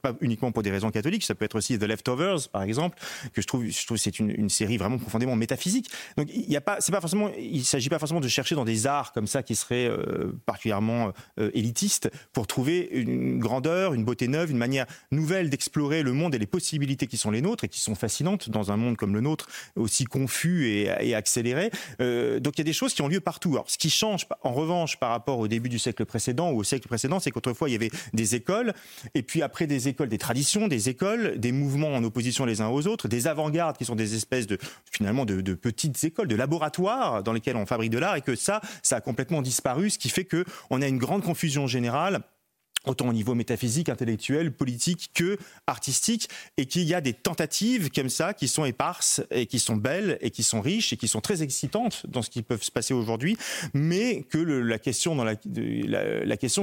pas 0.00 0.14
uniquement 0.20 0.52
pour 0.52 0.62
des 0.62 0.70
raisons 0.70 0.90
catholiques, 0.90 1.24
ça 1.24 1.34
peut 1.34 1.44
être 1.44 1.56
aussi 1.56 1.78
The 1.78 1.84
Leftovers, 1.84 2.48
par 2.52 2.62
exemple, 2.62 2.98
que 3.32 3.42
je 3.42 3.46
trouve, 3.46 3.64
je 3.66 3.86
trouve 3.86 3.96
c'est 3.96 4.18
une, 4.18 4.48
série 4.48 4.76
vraiment 4.76 4.98
profondément 4.98 5.36
métaphysique. 5.36 5.90
Donc 6.16 6.28
il 6.32 6.50
y 6.50 6.56
a 6.56 6.60
pas, 6.60 6.76
pas 6.76 7.00
s'agit 7.62 7.88
pas 7.88 7.98
forcément 7.98 8.20
de 8.20 8.28
chercher 8.28 8.54
dans 8.54 8.64
des 8.64 8.86
arts 8.86 9.12
comme 9.12 9.26
ça 9.26 9.42
qui 9.42 9.56
seraient 9.56 9.88
euh, 9.88 10.32
particulièrement 10.46 11.12
euh, 11.40 11.50
élitistes 11.54 12.10
pour 12.32 12.46
trouver 12.46 12.88
une 12.92 13.38
grandeur, 13.38 13.94
une 13.94 14.04
beauté 14.04 14.28
neuve, 14.28 14.50
une 14.50 14.58
manière 14.58 14.86
nouvelle 15.10 15.50
d'explorer 15.50 16.02
le 16.02 16.12
monde 16.12 16.34
et 16.34 16.38
les 16.38 16.46
possibilités 16.46 17.06
qui 17.06 17.16
sont 17.16 17.30
les 17.30 17.40
nôtres 17.40 17.64
et 17.64 17.68
qui 17.68 17.80
sont 17.80 17.94
fascinantes 17.94 18.50
dans 18.50 18.70
un 18.70 18.76
monde 18.76 18.96
comme 18.96 19.14
le 19.14 19.20
nôtre, 19.20 19.48
aussi 19.76 20.04
confus 20.04 20.68
et, 20.68 20.90
et 21.00 21.14
accéléré. 21.14 21.70
Euh, 22.00 22.38
donc 22.38 22.54
il 22.56 22.58
y 22.58 22.62
a 22.62 22.64
des 22.64 22.72
choses 22.72 22.94
qui 22.94 23.02
ont 23.02 23.08
lieu 23.08 23.20
partout. 23.20 23.52
Alors 23.54 23.68
ce 23.68 23.78
qui 23.78 23.90
change 23.90 24.26
en 24.42 24.52
revanche 24.52 24.98
par 24.98 25.10
rapport 25.10 25.38
au 25.38 25.48
début 25.48 25.68
du 25.68 25.78
siècle 25.78 26.04
précédent 26.04 26.50
ou 26.50 26.58
au 26.58 26.64
siècle 26.64 26.86
précédent, 26.86 27.18
c'est 27.18 27.30
qu'autrefois 27.30 27.68
il 27.68 27.72
y 27.72 27.76
avait 27.76 27.90
des 28.12 28.34
écoles 28.34 28.72
et 29.14 29.22
puis 29.22 29.42
après 29.42 29.63
des 29.66 29.88
écoles, 29.88 30.08
des 30.08 30.18
traditions, 30.18 30.68
des 30.68 30.88
écoles, 30.88 31.38
des 31.38 31.52
mouvements 31.52 31.94
en 31.94 32.04
opposition 32.04 32.44
les 32.44 32.60
uns 32.60 32.68
aux 32.68 32.86
autres, 32.86 33.08
des 33.08 33.26
avant-gardes 33.26 33.76
qui 33.76 33.84
sont 33.84 33.94
des 33.94 34.14
espèces 34.14 34.46
de 34.46 34.58
finalement 34.90 35.24
de, 35.24 35.54
petites 35.54 36.02
écoles, 36.04 36.28
de 36.28 36.36
laboratoires 36.36 37.22
dans 37.22 37.32
lesquels 37.32 37.56
on 37.56 37.66
fabrique 37.66 37.90
de 37.90 37.98
l'art 37.98 38.16
et 38.16 38.22
que 38.22 38.34
ça, 38.34 38.60
ça 38.82 38.96
a 38.96 39.00
complètement 39.00 39.42
disparu, 39.42 39.90
ce 39.90 39.98
qui 39.98 40.08
fait 40.08 40.24
que 40.24 40.44
on 40.70 40.82
a 40.82 40.86
une 40.86 40.98
grande 40.98 41.22
confusion 41.22 41.66
générale 41.66 42.22
autant 42.86 43.08
au 43.08 43.12
niveau 43.12 43.34
métaphysique, 43.34 43.88
intellectuel, 43.88 44.52
politique 44.52 45.10
que 45.14 45.38
artistique, 45.66 46.28
et 46.56 46.66
qu'il 46.66 46.82
y 46.82 46.94
a 46.94 47.00
des 47.00 47.12
tentatives 47.12 47.90
comme 47.90 48.08
ça 48.08 48.34
qui 48.34 48.48
sont 48.48 48.64
éparses 48.64 49.22
et 49.30 49.46
qui 49.46 49.58
sont 49.58 49.76
belles 49.76 50.18
et 50.20 50.30
qui 50.30 50.42
sont 50.42 50.60
riches 50.60 50.92
et 50.92 50.96
qui 50.96 51.08
sont 51.08 51.20
très 51.20 51.42
excitantes 51.42 52.06
dans 52.08 52.22
ce 52.22 52.30
qui 52.30 52.42
peut 52.42 52.58
se 52.60 52.70
passer 52.70 52.94
aujourd'hui, 52.94 53.36
mais 53.72 54.22
que 54.22 54.38
la 54.38 54.78
question 54.78 55.14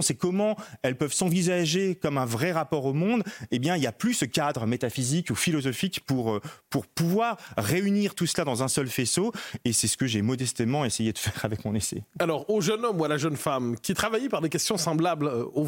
c'est 0.02 0.16
comment 0.16 0.56
elles 0.84 0.98
peuvent 0.98 1.14
s'envisager 1.14 1.96
comme 1.96 2.18
un 2.18 2.26
vrai 2.26 2.52
rapport 2.52 2.86
au 2.86 2.94
monde. 2.94 3.24
Eh 3.52 3.60
bien, 3.60 3.76
il 3.76 3.80
n'y 3.80 3.88
a 3.88 3.92
plus 3.92 4.14
ce 4.14 4.26
cadre 4.26 4.66
métaphysique 4.66 5.30
ou 5.30 5.36
philosophique 5.36 6.02
pour 6.06 6.40
pour 6.70 6.88
pouvoir 6.88 7.38
réunir 7.58 8.16
tout 8.16 8.26
cela 8.26 8.46
dans 8.46 8.64
un 8.64 8.68
seul 8.68 8.88
faisceau, 8.88 9.32
et 9.66 9.74
c'est 9.74 9.88
ce 9.88 9.98
que 9.98 10.08
j'ai 10.08 10.22
modestement 10.22 10.86
essayé 10.86 11.14
de 11.14 11.18
faire 11.18 11.44
avec 11.44 11.66
mon 11.66 11.76
essai. 11.76 12.04
Alors, 12.20 12.50
au 12.50 12.62
jeune 12.62 12.84
homme 12.86 13.00
ou 13.00 13.06
à 13.06 13.08
la 13.08 13.18
jeune 13.18 13.38
femme 13.38 13.76
qui 13.82 13.94
travaillait 13.94 14.30
par 14.30 14.42
des 14.42 14.50
questions 14.50 14.78
semblables 14.78 15.28
euh, 15.28 15.46
aux 15.54 15.64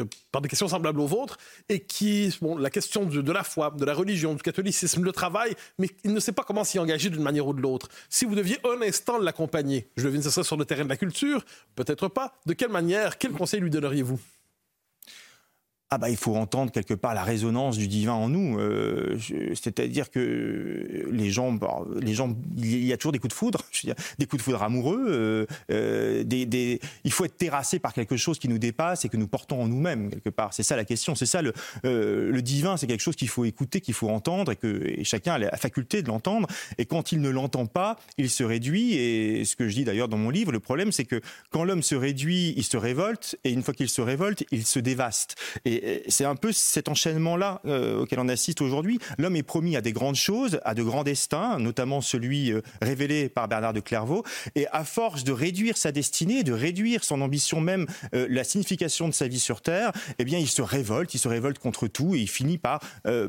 vôtres, 0.00 0.16
par 0.32 0.42
des 0.42 0.48
questions 0.48 0.68
semblables 0.68 1.00
aux 1.00 1.06
vôtres, 1.06 1.38
et 1.68 1.80
qui, 1.80 2.34
bon, 2.40 2.56
la 2.56 2.70
question 2.70 3.04
de, 3.04 3.32
la 3.32 3.42
foi, 3.42 3.74
de 3.76 3.84
la 3.84 3.94
religion, 3.94 4.34
du 4.34 4.42
catholicisme, 4.42 5.02
le 5.02 5.12
travail, 5.12 5.54
mais 5.78 5.88
il 6.04 6.12
ne 6.12 6.20
sait 6.20 6.32
pas 6.32 6.42
comment 6.42 6.64
s'y 6.64 6.78
engager 6.78 7.10
d'une 7.10 7.22
manière 7.22 7.46
ou 7.46 7.54
de 7.54 7.60
l'autre. 7.60 7.88
Si 8.08 8.24
vous 8.24 8.34
deviez 8.34 8.58
un 8.64 8.82
instant 8.82 9.18
l'accompagner, 9.18 9.88
je 9.96 10.04
devine 10.04 10.22
ce 10.22 10.30
serait 10.30 10.44
sur 10.44 10.56
le 10.56 10.64
terrain 10.64 10.84
de 10.84 10.88
la 10.88 10.96
culture, 10.96 11.44
peut-être 11.74 12.08
pas, 12.08 12.34
de 12.46 12.52
quelle 12.52 12.70
manière, 12.70 13.18
quel 13.18 13.32
conseil 13.32 13.60
lui 13.60 13.70
donneriez-vous? 13.70 14.20
Ah 15.90 15.96
bah 15.96 16.10
il 16.10 16.16
faut 16.16 16.36
entendre 16.36 16.70
quelque 16.70 16.92
part 16.92 17.14
la 17.14 17.22
résonance 17.22 17.78
du 17.78 17.88
divin 17.88 18.12
en 18.12 18.28
nous. 18.28 18.58
Euh, 18.58 19.18
C'est-à-dire 19.54 20.10
que 20.10 21.08
les 21.10 21.30
gens, 21.30 21.52
bah, 21.52 21.78
les 22.00 22.12
gens, 22.12 22.36
il 22.56 22.84
y 22.84 22.92
a 22.92 22.98
toujours 22.98 23.12
des 23.12 23.18
coups 23.18 23.32
de 23.32 23.38
foudre, 23.38 23.62
dire, 23.82 23.94
des 24.18 24.26
coups 24.26 24.40
de 24.40 24.44
foudre 24.44 24.62
amoureux. 24.62 25.06
Euh, 25.08 25.46
euh, 25.70 26.24
des, 26.24 26.44
des, 26.44 26.80
il 27.04 27.12
faut 27.12 27.24
être 27.24 27.36
terrassé 27.38 27.78
par 27.78 27.94
quelque 27.94 28.16
chose 28.18 28.38
qui 28.38 28.48
nous 28.48 28.58
dépasse 28.58 29.06
et 29.06 29.08
que 29.08 29.16
nous 29.16 29.28
portons 29.28 29.62
en 29.62 29.68
nous-mêmes 29.68 30.10
quelque 30.10 30.28
part. 30.28 30.52
C'est 30.52 30.62
ça 30.62 30.76
la 30.76 30.84
question. 30.84 31.14
C'est 31.14 31.26
ça 31.26 31.40
le, 31.40 31.54
euh, 31.86 32.30
le 32.30 32.42
divin, 32.42 32.76
c'est 32.76 32.86
quelque 32.86 33.00
chose 33.00 33.16
qu'il 33.16 33.28
faut 33.28 33.46
écouter, 33.46 33.80
qu'il 33.80 33.94
faut 33.94 34.10
entendre 34.10 34.52
et 34.52 34.56
que 34.56 35.02
chacun 35.04 35.34
a 35.34 35.38
la 35.38 35.56
faculté 35.56 36.02
de 36.02 36.08
l'entendre. 36.08 36.48
Et 36.76 36.84
quand 36.84 37.12
il 37.12 37.22
ne 37.22 37.30
l'entend 37.30 37.64
pas, 37.64 37.96
il 38.18 38.28
se 38.28 38.44
réduit. 38.44 38.94
Et 38.94 39.46
ce 39.46 39.56
que 39.56 39.68
je 39.68 39.74
dis 39.74 39.84
d'ailleurs 39.84 40.08
dans 40.08 40.18
mon 40.18 40.28
livre, 40.28 40.52
le 40.52 40.60
problème, 40.60 40.92
c'est 40.92 41.06
que 41.06 41.20
quand 41.50 41.64
l'homme 41.64 41.82
se 41.82 41.94
réduit, 41.94 42.52
il 42.56 42.64
se 42.64 42.76
révolte, 42.76 43.38
et 43.44 43.50
une 43.50 43.62
fois 43.62 43.72
qu'il 43.72 43.88
se 43.88 44.02
révolte, 44.02 44.44
il 44.50 44.66
se 44.66 44.78
dévaste. 44.78 45.36
C'est 46.08 46.24
un 46.24 46.36
peu 46.36 46.52
cet 46.52 46.88
enchaînement-là 46.88 47.60
euh, 47.66 48.00
auquel 48.00 48.20
on 48.20 48.28
assiste 48.28 48.60
aujourd'hui. 48.60 48.98
L'homme 49.18 49.36
est 49.36 49.42
promis 49.42 49.76
à 49.76 49.80
des 49.80 49.92
grandes 49.92 50.16
choses, 50.16 50.60
à 50.64 50.74
de 50.74 50.82
grands 50.82 51.04
destins, 51.04 51.58
notamment 51.58 52.00
celui 52.00 52.52
euh, 52.52 52.62
révélé 52.82 53.28
par 53.28 53.48
Bernard 53.48 53.72
de 53.72 53.80
Clairvaux. 53.80 54.24
Et 54.54 54.66
à 54.68 54.84
force 54.84 55.24
de 55.24 55.32
réduire 55.32 55.76
sa 55.76 55.92
destinée, 55.92 56.42
de 56.42 56.52
réduire 56.52 57.04
son 57.04 57.20
ambition 57.20 57.60
même, 57.60 57.86
euh, 58.14 58.26
la 58.30 58.44
signification 58.44 59.08
de 59.08 59.14
sa 59.14 59.28
vie 59.28 59.40
sur 59.40 59.60
Terre, 59.60 59.92
eh 60.18 60.24
bien, 60.24 60.38
il 60.38 60.48
se 60.48 60.62
révolte, 60.62 61.14
il 61.14 61.18
se 61.18 61.28
révolte 61.28 61.58
contre 61.58 61.88
tout 61.88 62.14
et 62.14 62.18
il 62.18 62.28
finit 62.28 62.58
par, 62.58 62.80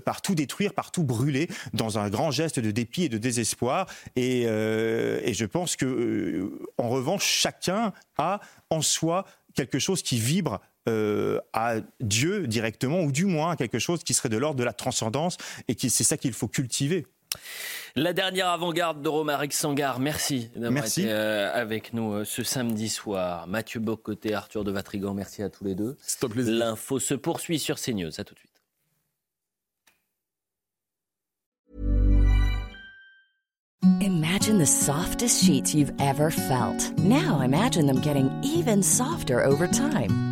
par 0.05 0.21
tout 0.21 0.35
détruire, 0.35 0.73
par 0.73 0.91
tout 0.91 1.03
brûler 1.03 1.47
dans 1.73 1.99
un 1.99 2.09
grand 2.09 2.31
geste 2.31 2.59
de 2.59 2.71
dépit 2.71 3.03
et 3.03 3.09
de 3.09 3.17
désespoir. 3.17 3.87
Et, 4.15 4.41
et 4.41 5.33
je 5.33 5.45
pense 5.45 5.75
que, 5.75 6.51
en 6.77 6.89
revanche, 6.89 7.25
chacun 7.25 7.93
a 8.17 8.39
en 8.69 8.81
soi 8.81 9.25
quelque 9.55 9.79
chose 9.79 10.01
qui 10.01 10.19
vibre 10.19 10.61
euh, 10.89 11.39
à 11.53 11.75
Dieu 11.99 12.47
directement, 12.47 13.01
ou 13.01 13.11
du 13.11 13.25
moins 13.25 13.51
à 13.51 13.55
quelque 13.55 13.79
chose 13.79 14.03
qui 14.03 14.13
serait 14.13 14.29
de 14.29 14.37
l'ordre 14.37 14.59
de 14.59 14.63
la 14.63 14.73
transcendance, 14.73 15.37
et 15.67 15.75
qui 15.75 15.89
c'est 15.89 16.03
ça 16.03 16.17
qu'il 16.17 16.33
faut 16.33 16.47
cultiver. 16.47 17.05
La 17.95 18.13
dernière 18.13 18.49
avant-garde 18.49 19.01
de 19.01 19.09
Romaric 19.09 19.53
Sangar, 19.53 19.99
merci 19.99 20.49
d'avoir 20.55 20.85
été 20.85 21.09
euh, 21.09 21.51
avec 21.53 21.93
nous 21.93 22.13
euh, 22.13 22.25
ce 22.25 22.43
samedi 22.43 22.89
soir. 22.89 23.47
Mathieu 23.47 23.79
Bocoté, 23.79 24.33
Arthur 24.33 24.63
de 24.63 24.71
Vatrigan, 24.71 25.13
merci 25.13 25.43
à 25.43 25.49
tous 25.49 25.63
les 25.63 25.75
deux. 25.75 25.97
L'info 26.35 26.99
se 26.99 27.13
poursuit 27.13 27.59
sur 27.59 27.79
CNews. 27.79 28.19
À 28.19 28.23
tout 28.23 28.33
de 28.33 28.39
suite. 28.39 28.49
Imagine 34.01 34.57
the 34.57 34.65
softest 34.65 35.43
sheets 35.43 35.73
you've 35.73 35.93
ever 35.99 36.31
felt. 36.31 36.97
Now 36.99 37.41
imagine 37.41 37.85
them 37.85 38.01
getting 38.01 38.29
even 38.43 38.81
softer 38.81 39.43
over 39.43 39.67
time. 39.67 40.28